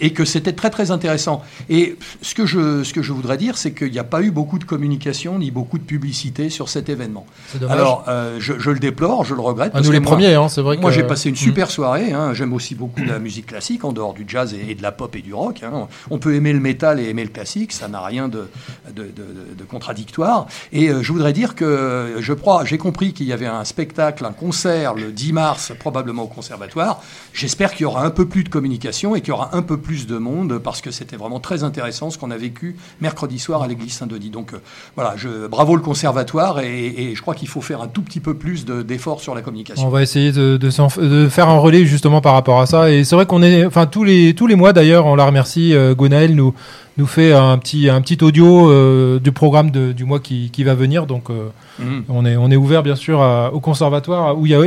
et 0.00 0.12
que 0.12 0.26
c'était 0.26 0.52
très 0.52 0.69
très 0.69 0.90
intéressant. 0.90 1.43
Et 1.71 1.97
ce 2.21 2.35
que 2.35 2.45
je, 2.45 2.85
ce 2.85 2.93
que 2.93 3.00
je 3.00 3.14
voudrais 3.14 3.25
voudrais 3.26 3.38
dire, 3.38 3.59
c'est 3.59 3.73
qu'il 3.73 3.90
n'y 3.90 3.99
a 3.99 4.04
pas 4.04 4.23
eu 4.23 4.30
beaucoup 4.30 4.59
de 4.59 4.64
communication 4.64 5.38
ni 5.38 5.50
beaucoup 5.50 5.78
de 5.78 5.83
publicité 5.83 6.49
sur 6.49 6.68
cet 6.68 6.88
événement. 6.88 7.26
Alors, 7.68 8.04
euh, 8.06 8.37
je, 8.38 8.71
le 8.71 8.78
déplore, 8.78 9.25
je 9.25 9.35
le 9.35 9.40
regrette. 9.40 9.75
À 9.75 9.80
nous 9.80 9.90
les 9.90 10.00
premiers, 10.00 10.35
hein, 10.35 10.49
c'est 10.49 10.62
vrai. 10.62 10.76
Moi, 10.76 10.92
j'ai 10.92 11.02
passé 11.02 11.28
une 11.28 11.35
mm. 11.35 11.38
super 11.38 11.71
soirée. 11.71 12.12
Hein. 12.12 12.35
J'aime 12.35 12.52
aussi 12.52 12.76
beaucoup 12.76 13.02
la 13.02 13.18
musique 13.18 13.47
classique, 13.47 13.85
en 13.85 13.92
dehors 13.92 14.14
du 14.14 14.25
jazz 14.28 14.54
et, 14.54 14.75
de 14.75 14.83
la 14.83 14.92
pop 14.92 15.14
et 15.16 15.23
du 15.23 15.35
rock. 15.35 15.62
Hein. 15.64 15.88
On 16.11 16.18
peut 16.18 16.35
aimer 16.35 16.52
le 16.52 16.61
métal 16.61 17.00
et 17.00 17.09
aimer 17.09 17.25
le 17.25 17.30
classique, 17.30 17.73
ça 17.73 17.88
n'a 17.88 18.00
rien 18.00 18.28
de, 18.28 18.49
de, 18.95 19.64
contradictoire. 19.68 20.47
Et 20.73 20.88
euh, 20.88 21.02
je 21.02 21.12
voudrais 21.12 21.33
dire 21.33 21.56
que 21.56 22.16
je 22.21 22.33
crois, 22.33 22.64
j'ai 22.64 22.78
compris 22.78 23.12
qu'il 23.12 23.26
y 23.26 23.33
avait 23.33 23.47
un 23.47 23.64
spectacle, 23.64 24.25
un 24.25 24.33
concert 24.33 24.95
le 24.95 25.11
10 25.11 25.33
mars, 25.33 25.73
probablement 25.78 26.23
au 26.23 26.28
conservatoire. 26.28 27.02
J'espère 27.33 27.73
qu'il 27.73 27.83
y 27.83 27.87
aura 27.87 28.04
un 28.04 28.11
peu 28.11 28.26
plus 28.26 28.45
de 28.45 28.49
communication 28.49 29.16
et 29.16 29.21
qu'il 29.21 29.30
y 29.30 29.33
aura 29.33 29.56
un 29.56 29.62
peu 29.62 29.78
plus 29.78 30.06
de 30.06 30.16
monde 30.16 30.59
parce 30.59 30.80
que 30.80 30.92
c'était 30.92 31.16
vraiment 31.16 31.40
très 31.40 31.64
intéressant 31.64 32.11
ce 32.11 32.18
qu'on 32.18 32.30
a 32.30 32.37
vécu 32.37 32.76
mercredi 33.00 33.15
soir 33.38 33.62
à 33.62 33.66
l'église 33.66 33.92
Saint-Denis. 33.92 34.30
Donc 34.30 34.52
euh, 34.52 34.58
voilà, 34.94 35.14
je, 35.16 35.46
bravo 35.46 35.76
le 35.76 35.82
conservatoire 35.82 36.61
et, 36.61 37.12
je 37.14 37.20
crois 37.20 37.35
qu'il 37.35 37.49
faut 37.49 37.61
faire 37.61 37.80
un 37.82 37.88
tout 37.88 38.02
petit 38.02 38.20
peu 38.20 38.35
plus 38.35 38.64
d'efforts 38.64 39.20
sur 39.20 39.35
la 39.35 39.42
communication. 39.42 39.87
On 39.87 39.90
va 39.90 40.02
essayer 40.02 40.32
de, 40.32 40.56
de, 40.56 41.28
faire 41.28 41.49
un 41.49 41.58
relais 41.58 41.85
justement 41.85 42.20
par 42.20 42.35
rapport 42.35 42.61
à 42.61 42.66
ça. 42.66 42.90
Et 42.90 43.04
c'est 43.04 43.16
vrai 43.16 43.26
qu'on 43.26 43.42
est, 43.42 43.64
enfin 43.64 43.87
tous 43.87 44.04
les 44.04 44.35
tous 44.35 44.46
les 44.46 44.54
mois 44.54 44.73
d'ailleurs, 44.73 45.06
on 45.06 45.14
la 45.14 45.25
remercie. 45.25 45.75
Euh, 45.75 45.94
Gonaël 45.94 46.35
nous 46.35 46.54
nous 46.98 47.06
fait 47.06 47.32
un 47.32 47.58
petit 47.58 47.88
un 47.88 48.00
petit 48.00 48.22
audio 48.22 48.70
euh, 48.70 49.18
du 49.18 49.32
programme 49.32 49.70
de, 49.70 49.92
du 49.92 50.04
mois 50.04 50.20
qui, 50.20 50.50
qui 50.50 50.64
va 50.64 50.74
venir. 50.74 51.06
Donc 51.06 51.30
euh, 51.30 51.48
Mhm. 51.78 52.04
On, 52.08 52.24
est, 52.24 52.36
on 52.36 52.50
est 52.50 52.56
ouvert 52.56 52.82
bien 52.82 52.96
sûr 52.96 53.20
au 53.52 53.60
conservatoire 53.60 54.38
où 54.38 54.46
il 54.46 54.52
y 54.52 54.54
a 54.54 54.60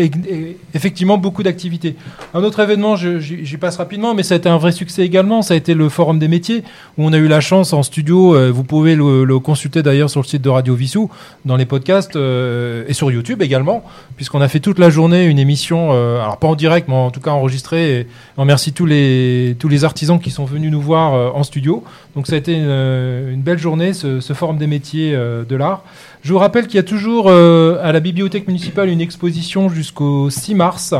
effectivement 0.74 1.17
beaucoup 1.17 1.43
d'activités. 1.43 1.95
Un 2.33 2.43
autre 2.43 2.59
événement, 2.59 2.95
j'y 2.95 3.57
passe 3.57 3.77
rapidement, 3.77 4.13
mais 4.13 4.24
ça 4.24 4.36
a 4.36 4.38
été 4.38 4.50
un 4.50 4.57
vrai 4.57 4.71
succès 4.71 5.03
également, 5.03 5.41
ça 5.41 5.53
a 5.53 5.57
été 5.57 5.74
le 5.74 5.89
Forum 5.89 6.19
des 6.19 6.27
métiers 6.27 6.63
où 6.98 7.05
on 7.05 7.13
a 7.13 7.17
eu 7.17 7.27
la 7.27 7.41
chance 7.41 7.74
en 7.74 7.83
studio, 7.83 8.36
euh, 8.36 8.51
vous 8.51 8.63
pouvez 8.63 8.95
le, 8.95 9.39
consulter 9.39 9.81
d'ailleurs 9.83 10.09
sur 10.09 10.21
le 10.21 10.25
site 10.25 10.41
de 10.41 10.50
Radio 10.50 10.75
Vissou, 10.75 11.09
dans 11.45 11.55
les 11.55 11.65
podcasts 11.65 12.15
et 12.15 12.93
sur 12.93 13.09
YouTube 13.12 13.41
également, 13.41 13.83
puisqu'on 14.17 14.41
a 14.41 14.48
fait 14.50 14.59
toute 14.59 14.79
la 14.79 14.89
journée 14.89 15.25
une 15.25 15.39
émission, 15.39 15.91
alors 15.91 16.38
pas 16.38 16.48
en 16.48 16.55
direct, 16.55 16.88
mais 16.89 16.95
en 16.95 17.09
tout 17.09 17.21
cas 17.21 17.31
enregistrée. 17.31 18.00
Et 18.00 18.07
on 18.38 18.41
remercie 18.41 18.74
tous 18.74 18.86
les, 18.86 19.55
tous 19.59 19.69
les 19.69 19.86
artisans 19.86 20.19
qui 20.19 20.29
sont 20.29 20.43
venus 20.43 20.71
nous 20.71 20.81
voir 20.81 21.36
en 21.36 21.43
studio. 21.43 21.83
Donc 22.15 22.19
ça 22.28 22.36
a 22.36 22.38
été 22.38 22.56
une, 22.56 23.42
belle 23.42 23.60
journée, 23.60 23.94
ce, 23.94 24.20
ce 24.20 24.34
Forum 24.34 24.58
des 24.58 24.68
métiers 24.68 25.12
de 25.14 25.56
l'art. 25.56 25.84
Je 26.22 26.34
vous 26.34 26.40
rappelle 26.40 26.68
qu'il 26.68 26.76
y 26.76 26.80
a 26.80 26.84
toujours 26.84 27.28
euh, 27.30 27.80
à 27.82 27.94
la 27.94 28.02
bibliothèque 28.02 28.46
municipale 28.48 28.90
une 28.90 29.00
exposition 29.00 29.70
jusqu'au 29.70 30.30
6 30.30 30.54
mars. 30.54 30.94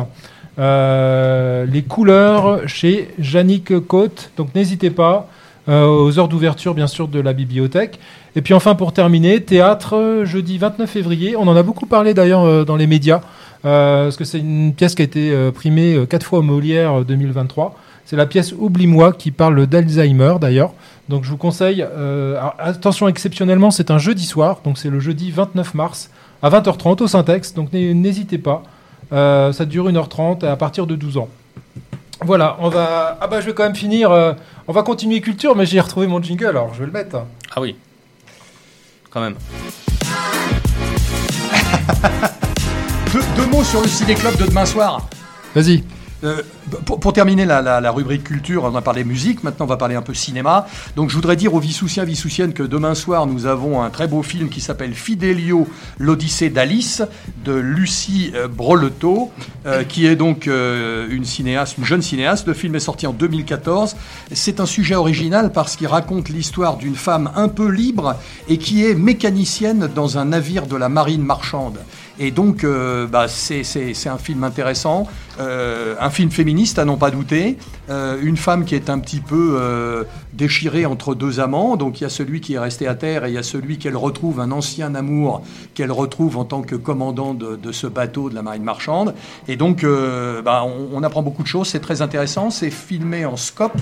Euh, 0.58 1.66
les 1.66 1.82
couleurs 1.82 2.68
chez 2.68 3.10
Yannick 3.20 3.80
Côte. 3.80 4.32
Donc 4.38 4.56
n'hésitez 4.56 4.90
pas 4.90 5.28
euh, 5.68 5.86
aux 5.86 6.18
heures 6.18 6.30
d'ouverture 6.30 6.74
bien 6.74 6.88
sûr 6.88 7.10
de 7.10 7.20
la 7.20 7.34
bibliothèque. 7.34 8.00
Et 8.38 8.42
puis 8.42 8.54
enfin 8.54 8.76
pour 8.76 8.94
terminer, 8.94 9.42
théâtre 9.42 10.22
jeudi 10.24 10.58
29 10.58 10.90
février. 10.90 11.36
On 11.36 11.48
en 11.50 11.56
a 11.58 11.64
beaucoup 11.64 11.86
parlé 11.86 12.14
d'ailleurs 12.14 12.66
dans 12.66 12.78
les 12.78 12.88
médias 12.88 13.20
parce 13.62 14.16
que 14.16 14.24
c'est 14.24 14.40
une 14.40 14.74
pièce 14.74 14.96
qui 14.96 15.02
a 15.02 15.06
été 15.06 15.52
primée 15.54 16.06
quatre 16.10 16.26
fois 16.26 16.40
au 16.40 16.44
Molière 16.44 17.04
2023. 17.04 17.76
C'est 18.06 18.16
la 18.16 18.26
pièce 18.26 18.54
Oublie-moi 18.58 19.12
qui 19.12 19.32
parle 19.32 19.68
d'Alzheimer 19.68 20.36
d'ailleurs. 20.40 20.74
Donc 21.10 21.24
je 21.24 21.32
vous 21.32 21.38
conseille, 21.38 21.84
euh, 21.84 22.40
attention 22.60 23.08
exceptionnellement, 23.08 23.72
c'est 23.72 23.90
un 23.90 23.98
jeudi 23.98 24.26
soir, 24.26 24.60
donc 24.64 24.78
c'est 24.78 24.92
le 24.92 25.00
jeudi 25.00 25.32
29 25.32 25.74
mars 25.74 26.12
à 26.44 26.52
20h30 26.52 27.02
au 27.02 27.08
Syntex, 27.08 27.56
donc 27.56 27.74
n'hésitez 27.74 28.38
pas. 28.38 28.62
Euh, 29.12 29.52
ça 29.52 29.66
dure 29.66 29.90
1h30 29.90 30.46
à 30.46 30.56
partir 30.56 30.86
de 30.86 30.96
12 30.96 31.18
ans. 31.18 31.28
Voilà, 32.22 32.58
on 32.60 32.70
va. 32.70 33.18
Ah 33.22 33.28
bah 33.28 33.42
je 33.42 33.48
vais 33.48 33.54
quand 33.54 33.64
même 33.64 33.76
finir. 33.76 34.12
Euh, 34.12 34.34
on 34.68 34.72
va 34.72 34.84
continuer 34.84 35.20
culture, 35.20 35.56
mais 35.56 35.66
j'ai 35.66 35.80
retrouvé 35.80 36.06
mon 36.06 36.22
jingle, 36.22 36.46
alors 36.46 36.76
je 36.76 36.82
vais 36.82 36.86
le 36.86 36.92
mettre. 36.92 37.18
Ah 37.56 37.62
oui, 37.62 37.76
quand 39.10 39.22
même. 39.22 39.36
deux, 43.14 43.46
mots 43.48 43.64
sur 43.64 43.82
le 43.82 43.88
ciné 43.88 44.14
club 44.14 44.38
de 44.38 44.46
demain 44.46 44.66
soir. 44.66 45.10
Vas-y. 45.56 45.84
Euh, 46.24 46.42
pour, 46.86 47.14
terminer 47.14 47.46
la, 47.46 47.92
rubrique 47.92 48.26
culture, 48.26 48.66
on 48.66 48.76
a 48.76 48.82
parlé 48.82 49.04
musique, 49.04 49.44
maintenant 49.44 49.66
on 49.66 49.70
va 49.70 49.78
parler 49.78 49.96
un 49.96 50.02
peu 50.02 50.14
cinéma. 50.14 50.68
Donc 50.96 51.10
je 51.10 51.16
voudrais 51.16 51.36
dire 51.36 51.54
aux 51.54 51.60
Vissoussiens, 51.60 52.04
Vissoussiennes 52.04 52.54
que 52.54 52.64
demain 52.64 52.94
soir 52.94 53.26
nous 53.26 53.46
avons 53.46 53.82
un 53.82 53.90
très 53.90 54.08
beau 54.08 54.22
film 54.22 54.50
qui 54.50 54.60
s'appelle 54.60 54.94
Fidelio, 54.94 55.68
l'Odyssée 55.98 56.50
d'Alice 56.50 57.04
de 57.46 57.54
Lucie 57.54 58.32
euh, 58.36 58.48
Broleto, 58.48 59.32
euh, 59.66 59.84
qui 59.84 60.06
est 60.06 60.16
donc 60.16 60.48
une 60.48 61.26
cinéaste, 61.26 61.78
une 61.78 61.86
jeune 61.86 62.02
cinéaste. 62.02 62.48
Le 62.48 62.54
film 62.54 62.76
est 62.76 62.80
sorti 62.80 63.08
en 63.08 63.14
2014. 63.14 63.96
C'est 64.34 64.60
un 64.60 64.66
sujet 64.66 64.96
original 64.96 65.52
parce 65.52 65.76
qu'il 65.76 65.88
raconte 65.88 66.30
l'histoire 66.30 66.78
d'une 66.78 66.96
femme 66.96 67.32
un 67.36 67.48
peu 67.48 67.70
libre 67.70 68.16
et 68.48 68.58
qui 68.58 68.86
est 68.86 68.94
mécanicienne 68.94 69.90
dans 69.94 70.18
un 70.18 70.26
navire 70.26 70.68
de 70.68 70.76
la 70.76 70.90
marine 70.90 71.24
marchande. 71.24 71.80
Et 72.20 72.32
donc, 72.32 72.66
bah, 73.10 73.28
c'est 73.28 74.08
un 74.08 74.18
film 74.18 74.44
intéressant. 74.44 75.08
Euh, 75.40 75.96
un 76.00 76.10
film 76.10 76.32
féministe 76.32 76.80
à 76.80 76.86
n'en 76.86 76.98
pas 76.98 77.12
douter, 77.12 77.58
euh, 77.90 78.20
une 78.22 78.38
femme 78.38 78.66
qui 78.66 78.76
est 78.76 78.90
un 78.90 79.00
petit 79.00 79.20
peu 79.20 79.58
euh, 79.60 80.04
déchirée 80.34 80.86
entre 80.86 81.16
deux 81.16 81.40
amants, 81.40 81.76
donc 81.76 82.00
il 82.00 82.04
y 82.04 82.06
a 82.06 82.10
celui 82.10 82.42
qui 82.42 82.54
est 82.54 82.60
resté 82.60 82.88
à 82.88 82.96
terre 82.96 83.26
et 83.26 83.30
il 83.30 83.34
y 83.34 83.38
a 83.38 83.44
celui 83.44 83.78
qu'elle 83.78 83.98
retrouve, 83.98 84.40
un 84.40 84.52
ancien 84.52 84.96
amour 84.96 85.44
qu'elle 85.74 85.92
retrouve 85.92 86.38
en 86.38 86.46
tant 86.46 86.62
que 86.62 86.76
commandant 86.76 87.34
de, 87.34 87.72
ce 87.72 87.88
bateau 87.88 88.30
de 88.30 88.36
la 88.36 88.42
marine 88.42 88.64
marchande. 88.64 89.14
Et 89.48 89.56
donc 89.56 89.86
bah, 90.44 90.66
on, 90.66 91.04
apprend 91.04 91.22
beaucoup 91.22 91.44
de 91.44 91.48
choses, 91.48 91.68
c'est 91.68 91.80
très 91.80 92.02
intéressant, 92.02 92.50
c'est 92.50 92.72
filmé 92.72 93.26
en 93.26 93.38
scope 93.38 93.78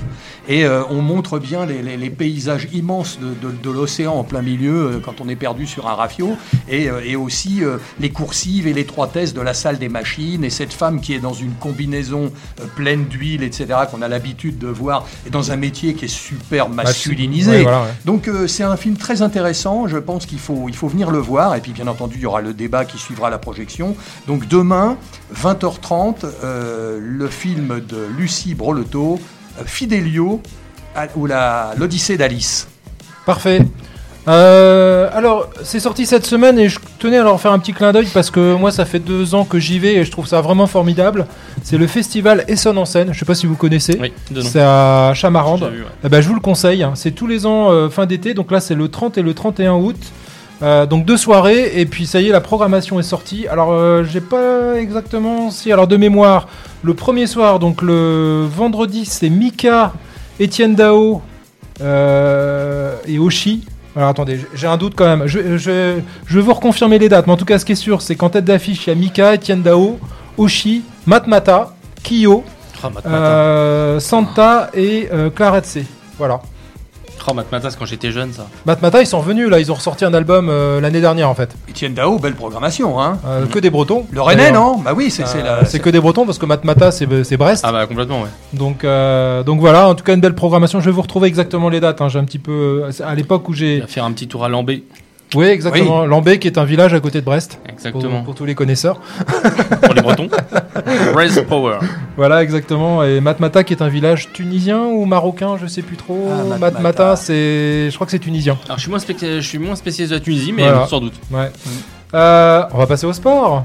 et 0.47 0.65
on 0.67 1.01
montre 1.01 1.39
bien 1.39 1.65
les, 1.65 2.09
paysages 2.09 2.67
immenses 2.73 3.19
de, 3.19 3.69
l'océan 3.69 4.13
en 4.13 4.23
plein 4.23 4.41
milieu 4.41 5.01
quand 5.03 5.21
on 5.21 5.29
est 5.29 5.35
perdu 5.35 5.67
sur 5.67 5.87
un 5.87 5.93
rafio 5.93 6.37
et, 6.69 6.89
et 7.05 7.15
aussi 7.15 7.61
les 7.99 8.09
coursives 8.11 8.67
et 8.67 8.73
l'étroitesse 8.73 9.33
de 9.33 9.41
la 9.41 9.53
salle 9.53 9.77
des 9.77 9.89
machines 9.89 10.43
et 10.43 10.49
cette 10.49 10.73
femme 10.73 11.01
qui 11.01 11.13
est 11.13 11.19
dans 11.19 11.33
une 11.33 11.53
combinaison 11.53 12.31
euh, 12.61 12.65
pleine 12.75 13.05
d'huile, 13.05 13.43
etc., 13.43 13.65
qu'on 13.97 14.01
a 14.03 14.07
l'habitude 14.07 14.57
de 14.57 14.67
voir, 14.67 15.05
et 15.25 15.29
dans 15.29 15.51
un 15.51 15.55
métier 15.55 15.93
qui 15.93 16.05
est 16.05 16.07
super 16.07 16.69
masculinisé. 16.69 17.65
Donc 18.05 18.27
euh, 18.27 18.47
c'est 18.47 18.63
un 18.63 18.77
film 18.77 18.97
très 18.97 19.21
intéressant, 19.21 19.87
je 19.87 19.97
pense 19.97 20.25
qu'il 20.25 20.39
faut, 20.39 20.65
il 20.67 20.75
faut 20.75 20.87
venir 20.87 21.11
le 21.11 21.19
voir, 21.19 21.55
et 21.55 21.61
puis 21.61 21.71
bien 21.71 21.87
entendu, 21.87 22.17
il 22.17 22.21
y 22.21 22.25
aura 22.25 22.41
le 22.41 22.53
débat 22.53 22.85
qui 22.85 22.97
suivra 22.97 23.29
la 23.29 23.37
projection. 23.37 23.95
Donc 24.27 24.47
demain, 24.47 24.97
20h30, 25.35 26.25
euh, 26.43 26.99
le 27.01 27.27
film 27.27 27.81
de 27.87 28.05
Lucie 28.17 28.55
Broleto, 28.55 29.19
Fidelio, 29.65 30.41
ou 31.15 31.27
l'Odyssée 31.27 32.17
d'Alice. 32.17 32.67
Parfait. 33.25 33.61
Euh, 34.27 35.09
alors, 35.13 35.49
c'est 35.63 35.79
sorti 35.79 36.05
cette 36.05 36.25
semaine 36.25 36.59
et 36.59 36.67
je 36.67 36.79
tenais 36.99 37.17
à 37.17 37.23
leur 37.23 37.39
faire 37.39 37.53
un 37.53 37.59
petit 37.59 37.73
clin 37.73 37.93
d'œil 37.93 38.07
parce 38.13 38.29
que 38.29 38.55
moi, 38.55 38.71
ça 38.71 38.85
fait 38.85 38.99
deux 38.99 39.35
ans 39.35 39.45
que 39.45 39.57
j'y 39.57 39.79
vais 39.79 39.95
et 39.95 40.03
je 40.03 40.11
trouve 40.11 40.27
ça 40.27 40.41
vraiment 40.41 40.67
formidable. 40.67 41.27
C'est 41.63 41.77
le 41.77 41.87
festival 41.87 42.43
Essonne 42.47 42.77
en 42.77 42.85
scène. 42.85 43.13
Je 43.13 43.19
sais 43.19 43.25
pas 43.25 43.35
si 43.35 43.45
vous 43.45 43.55
connaissez. 43.55 43.97
Oui, 43.99 44.11
c'est 44.41 44.61
à 44.61 45.13
Chamarande. 45.13 45.71
Eh 46.03 46.09
ben, 46.09 46.21
je 46.21 46.27
vous 46.27 46.33
le 46.33 46.41
conseille. 46.41 46.83
Hein. 46.83 46.93
C'est 46.95 47.11
tous 47.11 47.27
les 47.27 47.45
ans 47.45 47.71
euh, 47.71 47.89
fin 47.89 48.05
d'été. 48.05 48.33
Donc 48.33 48.51
là, 48.51 48.59
c'est 48.59 48.75
le 48.75 48.89
30 48.89 49.17
et 49.17 49.21
le 49.21 49.33
31 49.33 49.75
août. 49.75 49.97
Euh, 50.63 50.87
donc 50.87 51.05
deux 51.05 51.17
soirées 51.17 51.79
et 51.79 51.85
puis 51.85 52.07
ça 52.07 52.19
y 52.19 52.29
est, 52.29 52.31
la 52.31 52.41
programmation 52.41 52.99
est 52.99 53.03
sortie. 53.03 53.47
Alors, 53.47 54.03
j'ai 54.03 54.21
pas 54.21 54.75
exactement 54.75 55.51
si. 55.51 55.71
Alors 55.71 55.87
de 55.87 55.95
mémoire, 55.95 56.49
le 56.83 56.93
premier 56.95 57.27
soir, 57.27 57.59
donc 57.59 57.81
le 57.81 58.45
vendredi, 58.45 59.05
c'est 59.05 59.29
Mika, 59.29 59.93
Étienne 60.39 60.75
Dao 60.75 61.21
et 61.79 63.19
Oshi. 63.19 63.63
Alors 63.97 64.09
attendez, 64.09 64.39
j'ai 64.53 64.67
un 64.67 64.77
doute 64.77 64.93
quand 64.95 65.05
même. 65.05 65.25
Je, 65.25 65.57
je, 65.57 65.99
je, 66.27 66.35
vais 66.35 66.41
vous 66.41 66.53
reconfirmer 66.53 66.99
les 66.99 67.09
dates, 67.09 67.25
mais 67.25 67.33
en 67.33 67.37
tout 67.37 67.45
cas, 67.45 67.57
ce 67.57 67.65
qui 67.65 67.71
est 67.71 67.75
sûr, 67.75 68.03
c'est 68.03 68.15
qu'en 68.15 68.29
tête 68.29 68.45
d'affiche, 68.45 68.85
il 68.85 68.89
y 68.91 68.93
a 68.93 68.95
Mika, 68.95 69.33
Etienne 69.33 69.63
Dao, 69.63 69.97
Oshi, 70.37 70.83
Matmata, 71.07 71.73
Kiyo, 72.03 72.43
ah, 72.83 72.91
euh, 73.07 73.99
Santa 73.99 74.69
et 74.75 75.09
euh, 75.11 75.31
Claretse. 75.31 75.79
Voilà. 76.19 76.41
Oh, 77.29 77.33
Matmata, 77.33 77.69
c'est 77.69 77.77
quand 77.77 77.85
j'étais 77.85 78.11
jeune, 78.11 78.31
ça. 78.31 78.47
Matmata, 78.65 79.01
ils 79.01 79.05
sont 79.05 79.19
revenus, 79.19 79.49
là, 79.49 79.59
ils 79.59 79.69
ont 79.69 79.75
ressorti 79.75 80.05
un 80.05 80.13
album 80.13 80.47
euh, 80.49 80.79
l'année 80.79 81.01
dernière, 81.01 81.29
en 81.29 81.35
fait. 81.35 81.53
Etienne 81.69 81.93
Dao, 81.93 82.19
belle 82.19 82.35
programmation, 82.35 83.01
hein. 83.01 83.19
Euh, 83.27 83.45
que 83.47 83.59
des 83.59 83.69
Bretons. 83.69 84.05
Le 84.11 84.21
Rennais, 84.21 84.51
non? 84.51 84.77
Bah 84.77 84.93
oui, 84.95 85.11
c'est 85.11 85.23
euh, 85.23 85.63
C'est 85.65 85.79
que 85.79 85.89
des 85.89 85.99
Bretons, 85.99 86.25
parce 86.25 86.37
que 86.37 86.45
Matmata, 86.45 86.91
c'est 86.91 87.35
Brest. 87.37 87.65
Ah 87.67 87.73
bah 87.73 87.85
complètement, 87.85 88.21
ouais. 88.21 88.29
Donc, 88.53 88.85
donc 89.45 89.59
voilà, 89.59 89.89
en 89.89 89.95
tout 89.95 90.05
cas, 90.05 90.13
une 90.13 90.21
belle 90.21 90.35
programmation. 90.35 90.79
Je 90.79 90.85
vais 90.85 90.91
vous 90.91 91.01
retrouver 91.01 91.27
exactement 91.27 91.67
les 91.67 91.81
dates. 91.81 91.99
Hein. 92.01 92.07
J'ai 92.07 92.19
un 92.19 92.23
petit 92.23 92.39
peu. 92.39 92.85
À 93.05 93.13
l'époque 93.13 93.49
où 93.49 93.53
j'ai. 93.53 93.83
faire 93.87 94.05
un 94.05 94.13
petit 94.13 94.29
tour 94.29 94.45
à 94.45 94.49
Lambé. 94.49 94.83
Oui, 95.35 95.45
exactement. 95.47 96.05
Lambé, 96.05 96.39
qui 96.39 96.47
est 96.47 96.57
un 96.57 96.63
village 96.63 96.93
à 96.93 96.99
côté 96.99 97.19
de 97.19 97.25
Brest. 97.25 97.59
Exactement. 97.67 98.23
Pour, 98.23 98.35
tous 98.35 98.45
les 98.45 98.55
connaisseurs. 98.55 99.01
pour 99.81 99.93
les 99.93 100.01
Bretons. 100.01 100.29
Brest 101.13 101.45
Power. 101.47 101.79
Voilà, 102.15 102.43
exactement. 102.43 103.03
Et 103.03 103.19
Matmata, 103.19 103.63
qui 103.63 103.73
est 103.73 103.81
un 103.81 103.89
village 103.89 104.31
tunisien 104.31 104.85
ou 104.85 105.05
marocain, 105.05 105.57
je 105.61 105.67
sais 105.67 105.81
plus 105.81 105.97
trop. 105.97 106.29
Ah, 106.31 106.57
Matmata, 106.57 107.15
c'est, 107.15 107.89
je 107.89 107.95
crois 107.95 108.05
que 108.05 108.11
c'est 108.11 108.19
tunisien. 108.19 108.57
Alors, 108.65 108.77
je 108.77 108.83
suis 108.83 108.89
moins, 108.89 108.99
je 108.99 109.39
suis 109.41 109.59
moins 109.59 109.75
spécialiste 109.75 110.13
de 110.13 110.17
la 110.17 110.23
Tunisie, 110.23 110.53
mais 110.53 110.67
sans 110.87 111.01
doute. 111.01 111.15
Ouais. 111.31 111.51
Euh, 112.13 112.63
on 112.71 112.77
va 112.77 112.87
passer 112.87 113.05
au 113.05 113.13
sport. 113.13 113.63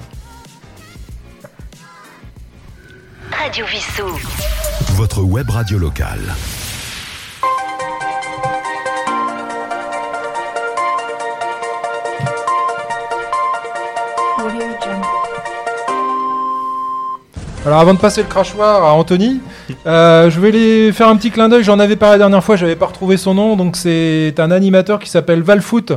Radio 3.30 3.64
Vissou. 3.66 4.18
Votre 4.94 5.22
web 5.22 5.48
radio 5.50 5.78
locale. 5.78 6.34
Alors 17.64 17.78
avant 17.78 17.94
de 17.94 17.98
passer 18.00 18.22
le 18.22 18.28
crachoir 18.28 18.84
à 18.84 18.92
Anthony, 18.94 19.40
euh, 19.86 20.28
je 20.30 20.40
vais 20.40 20.50
les 20.50 20.90
faire 20.90 21.06
un 21.06 21.14
petit 21.14 21.30
clin 21.30 21.48
d'œil. 21.48 21.62
J'en 21.62 21.78
avais 21.78 21.94
parlé 21.94 22.14
la 22.14 22.18
dernière 22.18 22.42
fois, 22.42 22.56
j'avais 22.56 22.74
pas 22.74 22.86
retrouvé 22.86 23.16
son 23.16 23.34
nom. 23.34 23.54
Donc 23.54 23.76
c'est 23.76 24.34
un 24.38 24.50
animateur 24.50 24.98
qui 24.98 25.08
s'appelle 25.08 25.42
Valfoot. 25.42 25.92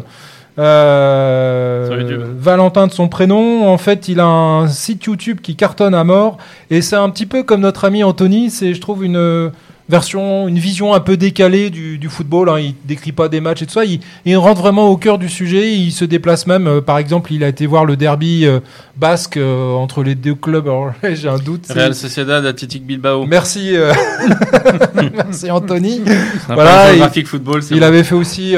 Euh, 0.59 2.23
Valentin 2.37 2.85
de 2.85 2.91
son 2.91 3.07
prénom. 3.07 3.67
En 3.67 3.79
fait, 3.79 4.07
il 4.07 4.19
a 4.19 4.27
un 4.27 4.67
site 4.67 5.05
YouTube 5.05 5.39
qui 5.41 5.55
cartonne 5.55 5.95
à 5.95 6.03
mort. 6.03 6.37
Et 6.69 6.83
c'est 6.83 6.95
un 6.95 7.09
petit 7.09 7.25
peu 7.25 7.41
comme 7.41 7.61
notre 7.61 7.83
ami 7.85 8.03
Anthony. 8.03 8.51
C'est, 8.51 8.75
je 8.75 8.79
trouve, 8.79 9.03
une 9.03 9.51
version, 9.87 10.47
une 10.47 10.57
vision 10.57 10.93
un 10.93 10.99
peu 10.99 11.17
décalée 11.17 11.69
du, 11.69 11.97
du 11.97 12.09
football. 12.09 12.49
Hein. 12.49 12.59
Il 12.59 12.75
décrit 12.85 13.11
pas 13.11 13.29
des 13.29 13.41
matchs 13.41 13.61
et 13.61 13.65
tout 13.65 13.73
ça. 13.73 13.85
Il, 13.85 13.99
il, 14.25 14.35
rentre 14.37 14.61
vraiment 14.61 14.89
au 14.89 14.97
cœur 14.97 15.17
du 15.17 15.29
sujet. 15.29 15.73
Il 15.73 15.91
se 15.91 16.05
déplace 16.05 16.47
même. 16.47 16.67
Euh, 16.67 16.81
par 16.81 16.97
exemple, 16.97 17.33
il 17.33 17.43
a 17.43 17.47
été 17.47 17.65
voir 17.65 17.85
le 17.85 17.95
derby 17.95 18.45
euh, 18.45 18.59
basque 18.97 19.37
euh, 19.37 19.73
entre 19.73 20.03
les 20.03 20.15
deux 20.15 20.35
clubs. 20.35 20.69
J'ai 21.13 21.29
un 21.29 21.37
doute. 21.37 21.65
Real 21.69 21.93
Sociedad, 21.93 22.45
Athletic 22.45 22.85
Bilbao. 22.85 23.25
Merci, 23.25 23.75
merci 25.13 25.51
Anthony. 25.51 26.01
voilà. 26.47 26.93
Il, 27.15 27.25
football, 27.25 27.61
il 27.71 27.83
avait 27.83 28.03
fait 28.03 28.15
aussi 28.15 28.55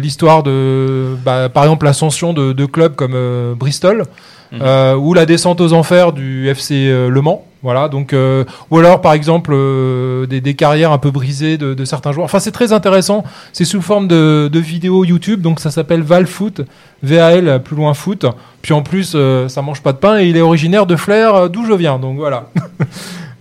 l'histoire 0.00 0.42
de, 0.42 1.16
bah, 1.24 1.48
par 1.48 1.64
exemple, 1.64 1.86
l'ascension 1.86 2.32
de, 2.32 2.52
de, 2.52 2.66
clubs 2.66 2.94
comme 2.94 3.54
Bristol. 3.58 4.04
Mhm. 4.52 4.98
ou 4.98 5.14
la 5.14 5.26
descente 5.26 5.60
aux 5.60 5.72
enfers 5.72 6.12
du 6.12 6.48
FC 6.48 6.88
Le 7.08 7.20
Mans. 7.20 7.44
Voilà, 7.62 7.88
donc 7.88 8.14
euh, 8.14 8.44
ou 8.70 8.78
alors 8.78 9.02
par 9.02 9.12
exemple 9.12 9.50
euh, 9.52 10.26
des, 10.26 10.40
des, 10.40 10.54
carrières 10.54 10.92
un 10.92 10.98
peu 10.98 11.10
brisées 11.10 11.58
de, 11.58 11.74
de 11.74 11.84
certains 11.84 12.10
joueurs. 12.10 12.24
Enfin, 12.24 12.38
c'est 12.38 12.52
très 12.52 12.72
intéressant. 12.72 13.22
C'est 13.52 13.66
sous 13.66 13.82
forme 13.82 14.08
de, 14.08 14.48
de 14.50 14.58
vidéos 14.58 15.04
YouTube, 15.04 15.42
donc 15.42 15.60
ça 15.60 15.70
s'appelle 15.70 16.00
Val 16.00 16.26
Foot, 16.26 16.62
V-A-L 17.02 17.60
plus 17.62 17.76
loin 17.76 17.92
foot. 17.92 18.24
Puis 18.62 18.72
en 18.72 18.82
plus, 18.82 19.12
euh, 19.14 19.48
ça 19.48 19.60
mange 19.60 19.82
pas 19.82 19.92
de 19.92 19.98
pain 19.98 20.18
et 20.18 20.28
il 20.28 20.38
est 20.38 20.40
originaire 20.40 20.86
de 20.86 20.96
Flair, 20.96 21.50
d'où 21.50 21.66
je 21.66 21.74
viens. 21.74 21.98
Donc 21.98 22.16
voilà. 22.16 22.46